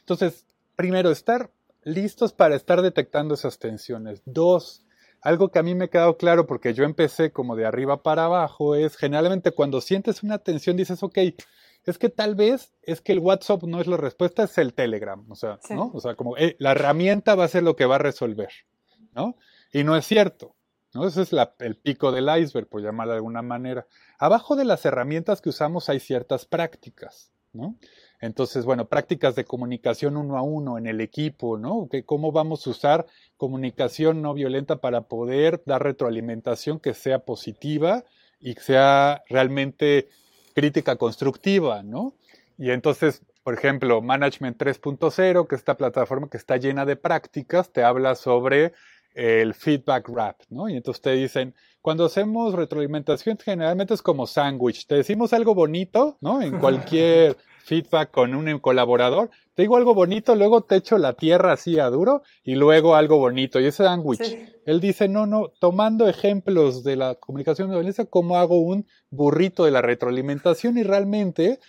Entonces, 0.00 0.46
primero, 0.76 1.10
estar 1.10 1.50
listos 1.84 2.32
para 2.32 2.56
estar 2.56 2.82
detectando 2.82 3.34
esas 3.34 3.58
tensiones. 3.58 4.22
Dos, 4.24 4.84
algo 5.20 5.50
que 5.50 5.58
a 5.58 5.62
mí 5.62 5.74
me 5.74 5.86
ha 5.86 5.88
quedado 5.88 6.16
claro 6.16 6.46
porque 6.46 6.74
yo 6.74 6.84
empecé 6.84 7.32
como 7.32 7.56
de 7.56 7.66
arriba 7.66 8.02
para 8.02 8.24
abajo 8.24 8.74
es 8.74 8.96
generalmente 8.96 9.52
cuando 9.52 9.80
sientes 9.80 10.22
una 10.22 10.38
tensión 10.38 10.76
dices, 10.76 11.02
ok, 11.02 11.18
es 11.84 11.98
que 11.98 12.08
tal 12.08 12.34
vez 12.34 12.72
es 12.82 13.00
que 13.00 13.12
el 13.12 13.18
WhatsApp 13.20 13.62
no 13.64 13.80
es 13.80 13.86
la 13.86 13.96
respuesta, 13.96 14.44
es 14.44 14.58
el 14.58 14.74
Telegram, 14.74 15.24
o 15.30 15.34
sea, 15.34 15.58
¿no? 15.70 15.90
O 15.94 16.00
sea, 16.00 16.14
como 16.14 16.36
eh, 16.36 16.56
la 16.58 16.72
herramienta 16.72 17.34
va 17.34 17.44
a 17.44 17.48
ser 17.48 17.62
lo 17.62 17.76
que 17.76 17.86
va 17.86 17.96
a 17.96 18.00
resolver, 18.00 18.50
¿no? 19.14 19.36
Y 19.72 19.84
no 19.84 19.96
es 19.96 20.04
cierto. 20.06 20.54
¿No? 20.92 21.06
Ese 21.06 21.22
es 21.22 21.30
el 21.58 21.76
pico 21.76 22.12
del 22.12 22.28
iceberg, 22.28 22.68
por 22.68 22.82
llamarlo 22.82 23.12
de 23.12 23.18
alguna 23.18 23.42
manera. 23.42 23.86
Abajo 24.18 24.56
de 24.56 24.64
las 24.64 24.84
herramientas 24.84 25.40
que 25.40 25.50
usamos 25.50 25.88
hay 25.88 26.00
ciertas 26.00 26.44
prácticas, 26.46 27.30
¿no? 27.52 27.76
Entonces, 28.20 28.64
bueno, 28.64 28.88
prácticas 28.88 29.34
de 29.34 29.44
comunicación 29.44 30.16
uno 30.16 30.36
a 30.36 30.42
uno 30.42 30.76
en 30.78 30.86
el 30.86 31.00
equipo, 31.00 31.56
¿no? 31.56 31.88
¿Cómo 32.04 32.32
vamos 32.32 32.66
a 32.66 32.70
usar 32.70 33.06
comunicación 33.36 34.20
no 34.20 34.34
violenta 34.34 34.76
para 34.76 35.02
poder 35.02 35.62
dar 35.64 35.82
retroalimentación 35.82 36.80
que 36.80 36.92
sea 36.92 37.20
positiva 37.20 38.04
y 38.38 38.54
que 38.54 38.60
sea 38.60 39.22
realmente 39.28 40.08
crítica 40.54 40.96
constructiva, 40.96 41.82
¿no? 41.82 42.14
Y 42.58 42.70
entonces, 42.72 43.22
por 43.42 43.54
ejemplo, 43.54 44.02
Management 44.02 44.58
3.0, 44.58 45.46
que 45.46 45.54
es 45.54 45.60
esta 45.60 45.76
plataforma 45.78 46.28
que 46.28 46.36
está 46.36 46.58
llena 46.58 46.84
de 46.84 46.96
prácticas, 46.96 47.72
te 47.72 47.82
habla 47.82 48.14
sobre 48.14 48.74
el 49.14 49.54
feedback 49.54 50.08
wrap, 50.08 50.40
¿no? 50.48 50.68
Y 50.68 50.76
entonces 50.76 51.02
te 51.02 51.12
dicen, 51.12 51.54
cuando 51.82 52.04
hacemos 52.04 52.54
retroalimentación 52.54 53.38
generalmente 53.38 53.94
es 53.94 54.02
como 54.02 54.26
sándwich, 54.26 54.86
te 54.86 54.96
decimos 54.96 55.32
algo 55.32 55.54
bonito, 55.54 56.18
¿no? 56.20 56.42
En 56.42 56.58
cualquier 56.58 57.36
feedback 57.64 58.10
con 58.10 58.34
un 58.34 58.58
colaborador, 58.58 59.30
te 59.54 59.62
digo 59.62 59.76
algo 59.76 59.94
bonito, 59.94 60.34
luego 60.34 60.62
te 60.62 60.76
echo 60.76 60.98
la 60.98 61.14
tierra 61.14 61.52
así 61.52 61.78
a 61.78 61.90
duro 61.90 62.22
y 62.42 62.54
luego 62.54 62.94
algo 62.94 63.18
bonito. 63.18 63.60
Y 63.60 63.66
ese 63.66 63.84
sándwich, 63.84 64.38
él 64.66 64.80
dice, 64.80 65.08
no, 65.08 65.26
no, 65.26 65.48
tomando 65.58 66.08
ejemplos 66.08 66.84
de 66.84 66.96
la 66.96 67.14
comunicación 67.14 67.68
de 67.68 67.76
violencia, 67.76 68.06
¿cómo 68.06 68.36
hago 68.36 68.60
un 68.60 68.86
burrito 69.10 69.64
de 69.64 69.70
la 69.70 69.82
retroalimentación? 69.82 70.78
Y 70.78 70.82
realmente 70.82 71.60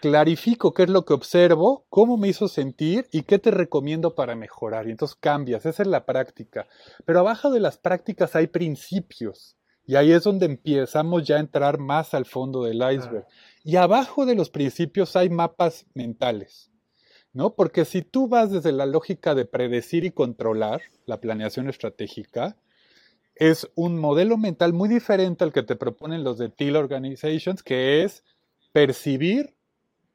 clarifico 0.00 0.74
qué 0.74 0.84
es 0.84 0.90
lo 0.90 1.04
que 1.04 1.14
observo, 1.14 1.86
cómo 1.88 2.16
me 2.16 2.28
hizo 2.28 2.48
sentir 2.48 3.08
y 3.12 3.22
qué 3.22 3.38
te 3.38 3.50
recomiendo 3.50 4.14
para 4.14 4.34
mejorar. 4.34 4.86
Y 4.86 4.92
entonces 4.92 5.16
cambias, 5.20 5.66
esa 5.66 5.82
es 5.82 5.88
la 5.88 6.06
práctica. 6.06 6.66
Pero 7.04 7.20
abajo 7.20 7.50
de 7.50 7.60
las 7.60 7.78
prácticas 7.78 8.36
hay 8.36 8.46
principios. 8.46 9.56
Y 9.86 9.96
ahí 9.96 10.12
es 10.12 10.24
donde 10.24 10.46
empezamos 10.46 11.26
ya 11.26 11.36
a 11.36 11.40
entrar 11.40 11.78
más 11.78 12.12
al 12.12 12.26
fondo 12.26 12.62
del 12.64 12.76
iceberg. 12.76 13.26
Y 13.64 13.76
abajo 13.76 14.26
de 14.26 14.34
los 14.34 14.50
principios 14.50 15.16
hay 15.16 15.30
mapas 15.30 15.86
mentales. 15.94 16.70
¿No? 17.32 17.54
Porque 17.54 17.84
si 17.84 18.02
tú 18.02 18.28
vas 18.28 18.50
desde 18.50 18.72
la 18.72 18.86
lógica 18.86 19.34
de 19.34 19.44
predecir 19.44 20.04
y 20.04 20.10
controlar 20.10 20.82
la 21.06 21.20
planeación 21.20 21.68
estratégica, 21.68 22.56
es 23.34 23.70
un 23.76 23.98
modelo 23.98 24.36
mental 24.36 24.72
muy 24.72 24.88
diferente 24.88 25.44
al 25.44 25.52
que 25.52 25.62
te 25.62 25.76
proponen 25.76 26.24
los 26.24 26.38
de 26.38 26.48
Teal 26.48 26.76
Organizations, 26.76 27.62
que 27.62 28.02
es 28.02 28.24
percibir 28.72 29.54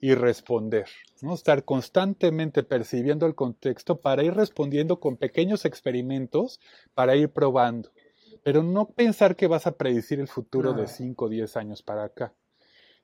y 0.03 0.15
responder. 0.15 0.87
¿no? 1.21 1.33
Estar 1.33 1.63
constantemente 1.63 2.61
percibiendo 2.63 3.25
el 3.25 3.35
contexto 3.35 4.01
para 4.01 4.21
ir 4.21 4.33
respondiendo 4.33 4.99
con 4.99 5.15
pequeños 5.15 5.63
experimentos 5.63 6.59
para 6.93 7.15
ir 7.15 7.29
probando. 7.29 7.89
Pero 8.43 8.63
no 8.63 8.89
pensar 8.89 9.37
que 9.37 9.47
vas 9.47 9.65
a 9.65 9.77
predecir 9.77 10.19
el 10.19 10.27
futuro 10.27 10.73
de 10.73 10.87
5 10.87 11.23
o 11.23 11.29
10 11.29 11.55
años 11.55 11.83
para 11.83 12.03
acá. 12.03 12.33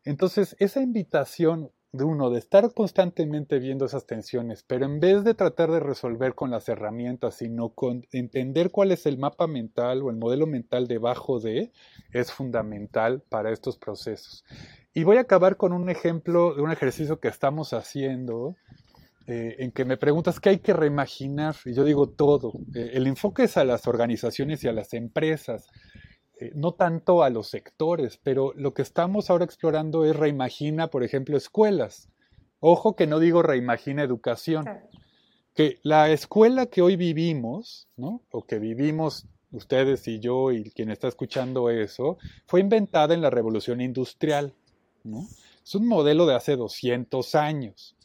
Entonces, 0.03 0.57
esa 0.59 0.81
invitación 0.81 1.71
de 1.91 2.03
uno 2.03 2.29
de 2.29 2.37
estar 2.37 2.71
constantemente 2.73 3.59
viendo 3.59 3.85
esas 3.85 4.05
tensiones, 4.05 4.63
pero 4.63 4.85
en 4.85 4.99
vez 4.99 5.23
de 5.23 5.33
tratar 5.33 5.71
de 5.71 5.79
resolver 5.79 6.35
con 6.35 6.51
las 6.51 6.69
herramientas, 6.69 7.35
sino 7.35 7.69
con 7.69 8.05
entender 8.11 8.69
cuál 8.69 8.91
es 8.91 9.05
el 9.05 9.17
mapa 9.17 9.47
mental 9.47 10.03
o 10.03 10.09
el 10.09 10.17
modelo 10.17 10.45
mental 10.45 10.87
debajo 10.87 11.39
de, 11.39 11.71
es 12.11 12.31
fundamental 12.31 13.21
para 13.29 13.51
estos 13.51 13.77
procesos. 13.77 14.43
Y 14.99 15.05
voy 15.05 15.15
a 15.15 15.21
acabar 15.21 15.55
con 15.55 15.71
un 15.71 15.89
ejemplo 15.89 16.53
de 16.53 16.61
un 16.61 16.73
ejercicio 16.73 17.21
que 17.21 17.29
estamos 17.29 17.71
haciendo, 17.71 18.57
eh, 19.27 19.55
en 19.59 19.71
que 19.71 19.85
me 19.85 19.95
preguntas 19.95 20.41
qué 20.41 20.49
hay 20.49 20.59
que 20.59 20.73
reimaginar, 20.73 21.55
y 21.63 21.73
yo 21.73 21.85
digo 21.85 22.09
todo. 22.09 22.51
Eh, 22.75 22.91
el 22.95 23.07
enfoque 23.07 23.43
es 23.43 23.55
a 23.55 23.63
las 23.63 23.87
organizaciones 23.87 24.61
y 24.65 24.67
a 24.67 24.73
las 24.73 24.93
empresas, 24.93 25.67
eh, 26.41 26.51
no 26.53 26.73
tanto 26.73 27.23
a 27.23 27.29
los 27.29 27.47
sectores, 27.47 28.19
pero 28.21 28.51
lo 28.57 28.73
que 28.73 28.81
estamos 28.81 29.29
ahora 29.29 29.45
explorando 29.45 30.03
es 30.03 30.17
reimagina, 30.17 30.87
por 30.87 31.05
ejemplo, 31.05 31.37
escuelas. 31.37 32.09
Ojo 32.59 32.97
que 32.97 33.07
no 33.07 33.19
digo 33.19 33.41
reimagina 33.41 34.03
educación. 34.03 34.65
Que 35.53 35.79
la 35.81 36.11
escuela 36.11 36.65
que 36.65 36.81
hoy 36.81 36.97
vivimos, 36.97 37.87
¿no? 37.95 38.21
o 38.31 38.45
que 38.45 38.59
vivimos 38.59 39.29
ustedes 39.51 40.05
y 40.09 40.19
yo 40.19 40.51
y 40.51 40.71
quien 40.71 40.91
está 40.91 41.07
escuchando 41.07 41.69
eso, 41.69 42.17
fue 42.47 42.59
inventada 42.59 43.13
en 43.13 43.21
la 43.21 43.29
revolución 43.29 43.79
industrial. 43.79 44.53
Es 45.63 45.75
un 45.75 45.87
modelo 45.87 46.25
de 46.25 46.35
hace 46.35 46.55
200 46.55 47.35
años 47.35 47.95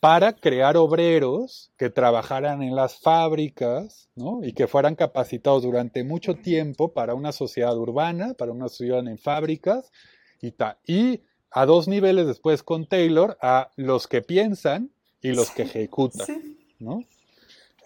para 0.00 0.32
crear 0.32 0.78
obreros 0.78 1.70
que 1.76 1.90
trabajaran 1.90 2.62
en 2.62 2.74
las 2.74 2.98
fábricas 2.98 4.08
y 4.42 4.54
que 4.54 4.66
fueran 4.66 4.94
capacitados 4.96 5.62
durante 5.62 6.04
mucho 6.04 6.34
tiempo 6.34 6.92
para 6.92 7.14
una 7.14 7.32
sociedad 7.32 7.76
urbana, 7.76 8.32
para 8.34 8.52
una 8.52 8.68
sociedad 8.68 9.06
en 9.06 9.18
fábricas 9.18 9.92
y 10.40 10.54
Y 10.86 11.22
a 11.50 11.66
dos 11.66 11.86
niveles 11.86 12.26
después 12.26 12.62
con 12.62 12.86
Taylor, 12.86 13.36
a 13.42 13.70
los 13.76 14.06
que 14.06 14.22
piensan 14.22 14.90
y 15.20 15.32
los 15.32 15.50
que 15.50 15.62
ejecutan. 15.62 16.26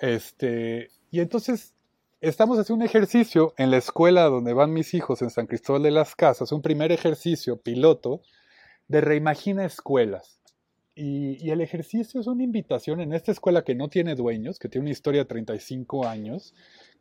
Este, 0.01 0.91
y 1.11 1.21
entonces 1.21 1.75
estamos 2.21 2.59
haciendo 2.59 2.85
un 2.85 2.89
ejercicio 2.89 3.55
en 3.57 3.71
la 3.71 3.79
escuela 3.79 4.25
donde 4.25 4.53
van 4.53 4.73
mis 4.73 4.95
hijos 4.95 5.23
en 5.23 5.31
San 5.31 5.47
Cristóbal 5.47 5.83
de 5.83 5.91
las 5.91 6.15
Casas, 6.15 6.53
un 6.53 6.63
primer 6.63 6.93
ejercicio 6.93 7.57
piloto 7.57 8.21
de 8.89 9.01
Reimagina 9.01 9.65
Escuelas. 9.65 10.41
Y, 10.95 11.51
el 11.51 11.61
ejercicio 11.61 12.21
es 12.21 12.27
una 12.27 12.45
invitación 12.45 13.01
en 13.01 13.13
esta 13.13 13.33
escuela 13.33 13.65
que 13.65 13.75
no 13.75 13.89
tiene 13.89 14.15
dueños, 14.15 14.59
que 14.59 14.69
tiene 14.69 14.85
una 14.85 14.93
historia 14.93 15.23
de 15.23 15.27
35 15.27 16.07
años, 16.07 16.55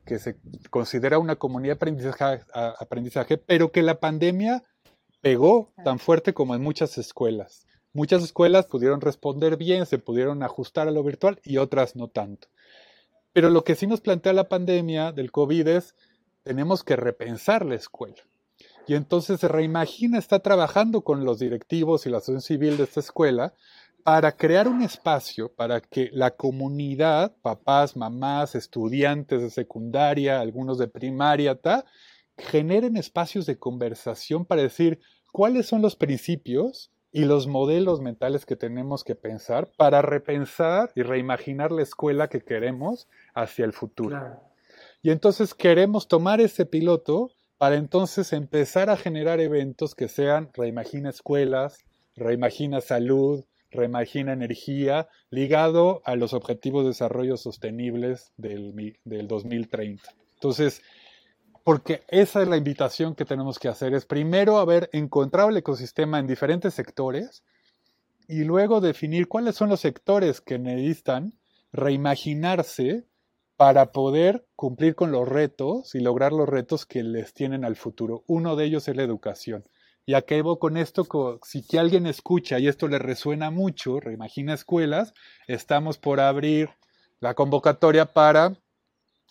que 0.05 0.17
se 0.17 0.37
considera 0.69 1.19
una 1.19 1.35
comunidad 1.35 1.73
de 1.73 1.77
aprendizaje, 1.77 2.41
aprendizaje, 2.53 3.37
pero 3.37 3.71
que 3.71 3.83
la 3.83 3.99
pandemia 3.99 4.63
pegó 5.21 5.71
tan 5.83 5.99
fuerte 5.99 6.33
como 6.33 6.55
en 6.55 6.61
muchas 6.61 6.97
escuelas. 6.97 7.67
Muchas 7.93 8.23
escuelas 8.23 8.65
pudieron 8.65 9.01
responder 9.01 9.55
bien, 9.55 9.85
se 9.85 9.99
pudieron 9.99 10.41
ajustar 10.41 10.87
a 10.87 10.91
lo 10.91 11.03
virtual 11.03 11.39
y 11.43 11.57
otras 11.57 11.95
no 11.95 12.07
tanto. 12.07 12.47
Pero 13.33 13.49
lo 13.49 13.63
que 13.63 13.75
sí 13.75 13.85
nos 13.85 14.01
plantea 14.01 14.33
la 14.33 14.49
pandemia 14.49 15.11
del 15.11 15.31
COVID 15.31 15.67
es, 15.67 15.95
tenemos 16.43 16.83
que 16.83 16.95
repensar 16.95 17.65
la 17.65 17.75
escuela. 17.75 18.23
Y 18.85 18.95
entonces 18.95 19.41
Reimagina 19.43 20.17
está 20.17 20.39
trabajando 20.39 21.01
con 21.01 21.23
los 21.23 21.39
directivos 21.39 22.05
y 22.05 22.09
la 22.09 22.17
asociación 22.17 22.41
civil 22.41 22.77
de 22.77 22.83
esta 22.83 22.99
escuela 22.99 23.53
para 24.03 24.33
crear 24.33 24.67
un 24.67 24.81
espacio 24.81 25.53
para 25.53 25.79
que 25.79 26.09
la 26.11 26.31
comunidad, 26.31 27.33
papás, 27.41 27.95
mamás, 27.95 28.55
estudiantes 28.55 29.41
de 29.41 29.49
secundaria, 29.49 30.41
algunos 30.41 30.77
de 30.77 30.87
primaria, 30.87 31.57
generen 32.37 32.97
espacios 32.97 33.45
de 33.45 33.57
conversación 33.57 34.45
para 34.45 34.61
decir 34.61 34.99
cuáles 35.31 35.67
son 35.67 35.81
los 35.81 35.95
principios 35.95 36.91
y 37.13 37.25
los 37.25 37.47
modelos 37.47 38.01
mentales 38.01 38.45
que 38.45 38.57
tenemos 38.57 39.03
que 39.03 39.15
pensar 39.15 39.71
para 39.77 40.01
repensar 40.01 40.91
y 40.95 41.03
reimaginar 41.03 41.71
la 41.71 41.83
escuela 41.83 42.27
que 42.27 42.41
queremos 42.41 43.07
hacia 43.33 43.63
el 43.63 43.71
futuro. 43.71 44.41
Y 45.01 45.11
entonces 45.11 45.53
queremos 45.53 46.07
tomar 46.07 46.41
ese 46.41 46.65
piloto 46.65 47.31
para 47.63 47.77
entonces 47.77 48.33
empezar 48.33 48.89
a 48.89 48.97
generar 48.97 49.39
eventos 49.39 49.95
que 49.95 50.09
sean 50.09 50.49
reimagina 50.53 51.09
escuelas, 51.09 51.77
reimagina 52.13 52.81
salud, 52.81 53.45
reimagina 53.71 54.33
energía, 54.33 55.07
ligado 55.29 56.01
a 56.03 56.17
los 56.17 56.33
objetivos 56.33 56.83
de 56.83 56.89
desarrollo 56.89 57.37
sostenibles 57.37 58.33
del, 58.35 58.99
del 59.05 59.29
2030. 59.29 60.03
Entonces, 60.33 60.81
porque 61.63 62.01
esa 62.09 62.41
es 62.41 62.49
la 62.49 62.57
invitación 62.57 63.15
que 63.15 63.23
tenemos 63.23 63.59
que 63.59 63.69
hacer, 63.69 63.93
es 63.93 64.05
primero 64.05 64.57
haber 64.57 64.89
encontrado 64.91 65.47
el 65.47 65.55
ecosistema 65.55 66.19
en 66.19 66.27
diferentes 66.27 66.73
sectores 66.73 67.45
y 68.27 68.43
luego 68.43 68.81
definir 68.81 69.29
cuáles 69.29 69.55
son 69.55 69.69
los 69.69 69.79
sectores 69.79 70.41
que 70.41 70.59
necesitan 70.59 71.39
reimaginarse 71.71 73.05
para 73.57 73.91
poder 73.91 74.45
cumplir 74.55 74.95
con 74.95 75.11
los 75.11 75.27
retos 75.27 75.95
y 75.95 75.99
lograr 75.99 76.33
los 76.33 76.49
retos 76.49 76.85
que 76.85 77.03
les 77.03 77.33
tienen 77.33 77.65
al 77.65 77.75
futuro. 77.75 78.23
Uno 78.27 78.55
de 78.55 78.65
ellos 78.65 78.87
es 78.87 78.95
la 78.95 79.03
educación. 79.03 79.65
Y 80.05 80.15
acabo 80.15 80.59
con 80.59 80.75
esto, 80.75 81.07
si 81.43 81.65
que 81.65 81.79
alguien 81.79 82.07
escucha 82.07 82.59
y 82.59 82.67
esto 82.67 82.87
le 82.87 82.99
resuena 82.99 83.51
mucho, 83.51 83.99
reimagina 84.01 84.53
escuelas, 84.53 85.13
estamos 85.47 85.97
por 85.97 86.19
abrir 86.19 86.71
la 87.21 87.35
convocatoria 87.35 88.11
para 88.11 88.57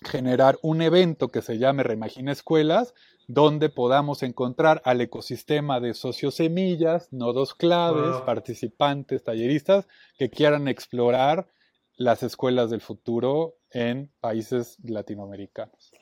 generar 0.02 0.58
un 0.62 0.80
evento 0.80 1.28
que 1.28 1.42
se 1.42 1.58
llame 1.58 1.82
Reimagina 1.82 2.32
Escuelas, 2.32 2.94
donde 3.28 3.68
podamos 3.68 4.22
encontrar 4.22 4.82
al 4.84 5.00
ecosistema 5.00 5.78
de 5.78 5.94
sociosemillas, 5.94 7.12
nodos 7.12 7.54
claves, 7.54 8.20
participantes, 8.22 9.22
talleristas 9.22 9.86
que 10.18 10.30
quieran 10.30 10.68
explorar 10.68 11.48
las 11.96 12.22
escuelas 12.22 12.70
del 12.70 12.80
futuro 12.80 13.56
en 13.70 14.12
países 14.20 14.78
latinoamericanos. 14.82 15.92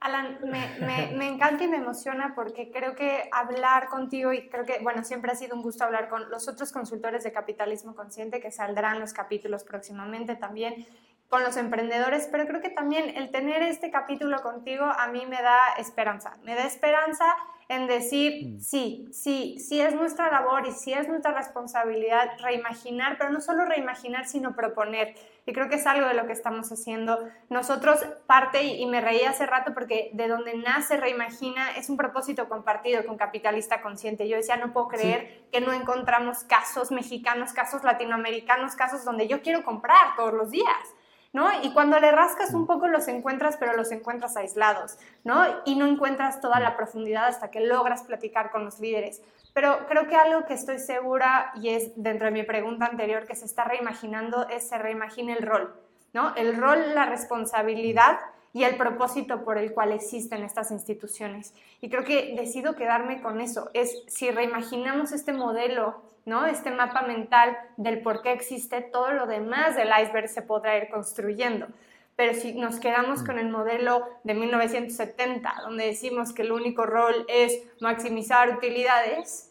Alan, 0.00 0.38
me, 0.44 1.16
me, 1.16 1.28
encanta 1.28 1.64
y 1.64 1.68
me 1.68 1.78
emociona 1.78 2.32
porque 2.36 2.70
creo 2.70 2.94
que 2.94 3.28
hablar 3.32 3.88
contigo 3.88 4.32
y 4.32 4.48
creo 4.48 4.64
que, 4.64 4.78
bueno, 4.80 5.02
siempre 5.02 5.32
ha 5.32 5.34
sido 5.34 5.56
un 5.56 5.62
gusto 5.62 5.82
hablar 5.82 6.08
con 6.08 6.30
los 6.30 6.46
otros 6.46 6.70
consultores 6.70 7.24
de 7.24 7.32
capitalismo 7.32 7.96
consciente 7.96 8.40
que 8.40 8.52
saldrán 8.52 9.00
los 9.00 9.12
capítulos 9.12 9.64
próximamente 9.64 10.36
también 10.36 10.86
con 11.28 11.42
los 11.42 11.56
emprendedores, 11.56 12.28
pero 12.30 12.46
creo 12.46 12.60
que 12.60 12.70
también 12.70 13.16
el 13.16 13.30
tener 13.30 13.62
este 13.62 13.90
capítulo 13.90 14.40
contigo 14.42 14.84
a 14.84 15.08
mí 15.08 15.26
me 15.26 15.42
da 15.42 15.58
esperanza, 15.78 16.38
me 16.42 16.54
da 16.54 16.64
esperanza 16.64 17.24
en 17.68 17.86
decir, 17.86 18.46
mm. 18.46 18.60
sí, 18.60 19.08
sí, 19.12 19.58
sí 19.58 19.80
es 19.80 19.94
nuestra 19.94 20.30
labor 20.30 20.66
y 20.66 20.72
sí 20.72 20.94
es 20.94 21.06
nuestra 21.06 21.32
responsabilidad 21.32 22.30
reimaginar, 22.40 23.18
pero 23.18 23.30
no 23.30 23.42
solo 23.42 23.66
reimaginar, 23.66 24.26
sino 24.26 24.56
proponer. 24.56 25.14
Y 25.44 25.52
creo 25.52 25.68
que 25.68 25.76
es 25.76 25.86
algo 25.86 26.06
de 26.06 26.14
lo 26.14 26.26
que 26.26 26.32
estamos 26.32 26.72
haciendo. 26.72 27.18
Nosotros 27.50 28.00
parte, 28.26 28.62
y 28.62 28.86
me 28.86 29.02
reí 29.02 29.22
hace 29.22 29.44
rato 29.44 29.74
porque 29.74 30.10
de 30.14 30.28
donde 30.28 30.56
nace 30.56 30.96
Reimagina 30.96 31.72
es 31.72 31.90
un 31.90 31.98
propósito 31.98 32.48
compartido 32.48 33.04
con 33.04 33.18
Capitalista 33.18 33.82
Consciente. 33.82 34.28
Yo 34.28 34.36
decía, 34.36 34.56
no 34.56 34.72
puedo 34.72 34.88
creer 34.88 35.46
que 35.52 35.60
no 35.60 35.72
encontramos 35.74 36.44
casos 36.44 36.90
mexicanos, 36.90 37.52
casos 37.52 37.84
latinoamericanos, 37.84 38.76
casos 38.76 39.04
donde 39.04 39.28
yo 39.28 39.42
quiero 39.42 39.62
comprar 39.62 40.16
todos 40.16 40.32
los 40.32 40.50
días. 40.50 40.94
¿No? 41.32 41.48
Y 41.62 41.72
cuando 41.72 41.98
le 42.00 42.10
rascas 42.10 42.54
un 42.54 42.66
poco 42.66 42.88
los 42.88 43.08
encuentras, 43.08 43.56
pero 43.56 43.76
los 43.76 43.92
encuentras 43.92 44.36
aislados, 44.36 44.98
¿no? 45.24 45.44
Y 45.64 45.76
no 45.76 45.86
encuentras 45.86 46.40
toda 46.40 46.58
la 46.60 46.76
profundidad 46.76 47.26
hasta 47.26 47.50
que 47.50 47.60
logras 47.60 48.02
platicar 48.02 48.50
con 48.50 48.64
los 48.64 48.80
líderes. 48.80 49.22
Pero 49.52 49.86
creo 49.88 50.06
que 50.06 50.16
algo 50.16 50.46
que 50.46 50.54
estoy 50.54 50.78
segura, 50.78 51.52
y 51.56 51.70
es 51.70 51.92
dentro 51.96 52.26
de 52.26 52.32
mi 52.32 52.42
pregunta 52.42 52.86
anterior, 52.86 53.26
que 53.26 53.34
se 53.34 53.44
está 53.44 53.64
reimaginando, 53.64 54.48
es 54.48 54.68
se 54.68 54.78
reimagine 54.78 55.32
el 55.32 55.46
rol, 55.46 55.74
¿no? 56.12 56.34
El 56.36 56.56
rol, 56.56 56.94
la 56.94 57.06
responsabilidad 57.06 58.18
y 58.58 58.64
el 58.64 58.76
propósito 58.76 59.44
por 59.44 59.56
el 59.56 59.72
cual 59.72 59.92
existen 59.92 60.42
estas 60.42 60.72
instituciones. 60.72 61.54
Y 61.80 61.88
creo 61.90 62.02
que 62.02 62.34
decido 62.36 62.74
quedarme 62.74 63.22
con 63.22 63.40
eso. 63.40 63.70
Es 63.72 64.02
si 64.08 64.32
reimaginamos 64.32 65.12
este 65.12 65.32
modelo, 65.32 66.02
¿no? 66.24 66.44
Este 66.44 66.72
mapa 66.72 67.02
mental 67.02 67.56
del 67.76 68.00
por 68.00 68.20
qué 68.20 68.32
existe, 68.32 68.80
todo 68.80 69.12
lo 69.12 69.28
demás 69.28 69.76
del 69.76 69.90
iceberg 70.02 70.28
se 70.28 70.42
podrá 70.42 70.76
ir 70.76 70.88
construyendo. 70.88 71.68
Pero 72.16 72.34
si 72.34 72.52
nos 72.54 72.80
quedamos 72.80 73.22
con 73.22 73.38
el 73.38 73.48
modelo 73.48 74.04
de 74.24 74.34
1970, 74.34 75.54
donde 75.62 75.86
decimos 75.86 76.32
que 76.32 76.42
el 76.42 76.50
único 76.50 76.84
rol 76.84 77.26
es 77.28 77.62
maximizar 77.78 78.50
utilidades, 78.50 79.47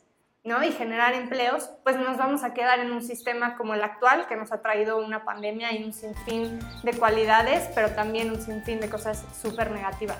¿no? 0.47 0.63
y 0.63 0.71
generar 0.71 1.13
empleos, 1.13 1.69
pues 1.83 1.97
nos 1.97 2.17
vamos 2.17 2.45
a 2.45 2.53
quedar 2.53 2.79
en 2.79 2.93
un 2.93 3.01
sistema 3.01 3.57
como 3.57 3.73
el 3.73 3.83
actual, 3.83 4.27
que 4.27 4.37
nos 4.37 4.53
ha 4.53 4.61
traído 4.61 4.97
una 4.97 5.25
pandemia 5.25 5.73
y 5.73 5.83
un 5.83 5.91
sinfín 5.91 6.59
de 6.83 6.93
cualidades, 6.93 7.69
pero 7.75 7.89
también 7.91 8.31
un 8.31 8.41
sinfín 8.41 8.79
de 8.79 8.89
cosas 8.89 9.25
súper 9.41 9.71
negativas. 9.71 10.19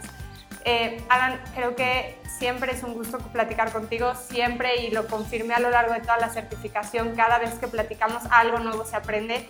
Eh, 0.66 1.02
Alan, 1.08 1.40
creo 1.56 1.78
que 1.78 2.20
siempre 2.38 2.74
es 2.74 2.84
un 2.84 2.94
gusto 2.94 3.20
platicar 3.20 3.72
contigo, 3.72 4.16
siempre, 4.16 4.84
y 4.84 4.92
lo 4.92 5.08
confirmé 5.08 5.54
a 5.54 5.62
lo 5.62 5.70
largo 5.70 5.94
de 5.94 6.02
toda 6.02 6.18
la 6.18 6.28
certificación, 6.28 7.16
cada 7.16 7.40
vez 7.40 7.54
que 7.54 7.70
platicamos 7.70 8.24
algo 8.30 8.60
nuevo 8.60 8.84
se 8.84 8.98
aprende. 8.98 9.48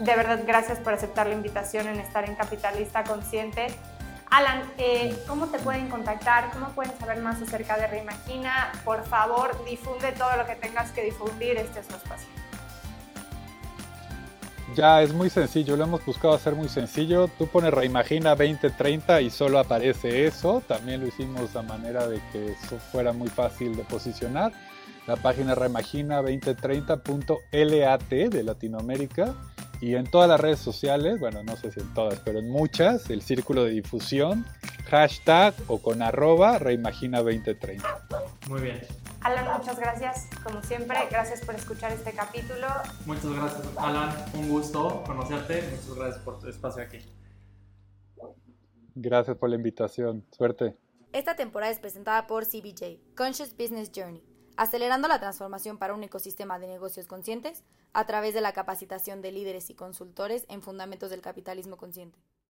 De 0.00 0.16
verdad, 0.16 0.40
gracias 0.44 0.80
por 0.80 0.94
aceptar 0.94 1.28
la 1.28 1.34
invitación 1.34 1.86
en 1.86 2.00
estar 2.00 2.28
en 2.28 2.34
Capitalista 2.34 3.04
Consciente. 3.04 3.68
Alan, 4.30 4.62
eh, 4.76 5.16
¿cómo 5.26 5.46
te 5.46 5.58
pueden 5.58 5.88
contactar? 5.88 6.50
¿Cómo 6.52 6.68
pueden 6.70 6.92
saber 6.98 7.20
más 7.20 7.40
acerca 7.40 7.78
de 7.78 7.86
Reimagina? 7.86 8.72
Por 8.84 9.06
favor, 9.06 9.64
difunde 9.64 10.12
todo 10.12 10.36
lo 10.36 10.44
que 10.46 10.54
tengas 10.54 10.92
que 10.92 11.04
difundir. 11.04 11.56
Este 11.56 11.80
es 11.80 11.86
su 11.86 11.94
espacio. 11.94 12.28
Ya, 14.74 15.00
es 15.02 15.14
muy 15.14 15.30
sencillo, 15.30 15.76
lo 15.76 15.84
hemos 15.84 16.04
buscado 16.04 16.34
hacer 16.34 16.54
muy 16.54 16.68
sencillo. 16.68 17.28
Tú 17.38 17.46
pones 17.46 17.72
Reimagina 17.72 18.36
2030 18.36 19.22
y 19.22 19.30
solo 19.30 19.58
aparece 19.58 20.26
eso. 20.26 20.62
También 20.68 21.00
lo 21.00 21.06
hicimos 21.06 21.56
a 21.56 21.62
manera 21.62 22.06
de 22.06 22.20
que 22.30 22.52
eso 22.52 22.76
fuera 22.92 23.14
muy 23.14 23.28
fácil 23.28 23.74
de 23.76 23.84
posicionar. 23.84 24.52
La 25.06 25.16
página 25.16 25.54
reimagina2030.lat 25.54 28.02
de 28.02 28.42
Latinoamérica 28.42 29.34
y 29.80 29.94
en 29.94 30.06
todas 30.06 30.28
las 30.28 30.40
redes 30.40 30.58
sociales, 30.58 31.20
bueno, 31.20 31.42
no 31.42 31.56
sé 31.56 31.70
si 31.70 31.80
en 31.80 31.94
todas, 31.94 32.18
pero 32.20 32.40
en 32.40 32.50
muchas, 32.50 33.08
el 33.10 33.22
círculo 33.22 33.64
de 33.64 33.70
difusión, 33.70 34.44
hashtag 34.86 35.54
o 35.68 35.78
con 35.78 36.02
arroba 36.02 36.58
reimagina2030. 36.58 37.82
Muy 38.48 38.60
bien. 38.60 38.80
Alan, 39.20 39.58
muchas 39.58 39.78
gracias, 39.78 40.28
como 40.42 40.62
siempre, 40.62 40.96
gracias 41.10 41.44
por 41.44 41.54
escuchar 41.54 41.92
este 41.92 42.12
capítulo. 42.12 42.66
Muchas 43.06 43.32
gracias, 43.32 43.66
Alan, 43.76 44.10
un 44.34 44.48
gusto 44.48 45.02
conocerte, 45.06 45.62
muchas 45.62 45.94
gracias 45.94 46.24
por 46.24 46.38
tu 46.38 46.48
espacio 46.48 46.82
aquí. 46.82 46.98
Gracias 48.94 49.36
por 49.36 49.50
la 49.50 49.56
invitación, 49.56 50.24
suerte. 50.32 50.76
Esta 51.12 51.36
temporada 51.36 51.70
es 51.70 51.78
presentada 51.78 52.26
por 52.26 52.44
CBJ, 52.44 53.14
Conscious 53.16 53.56
Business 53.56 53.90
Journey 53.94 54.22
acelerando 54.58 55.06
la 55.06 55.20
transformación 55.20 55.78
para 55.78 55.94
un 55.94 56.02
ecosistema 56.02 56.58
de 56.58 56.66
negocios 56.66 57.06
conscientes 57.06 57.62
a 57.92 58.06
través 58.06 58.34
de 58.34 58.40
la 58.40 58.52
capacitación 58.52 59.22
de 59.22 59.30
líderes 59.30 59.70
y 59.70 59.74
consultores 59.74 60.46
en 60.48 60.62
fundamentos 60.62 61.10
del 61.10 61.22
capitalismo 61.22 61.76
consciente. 61.76 62.18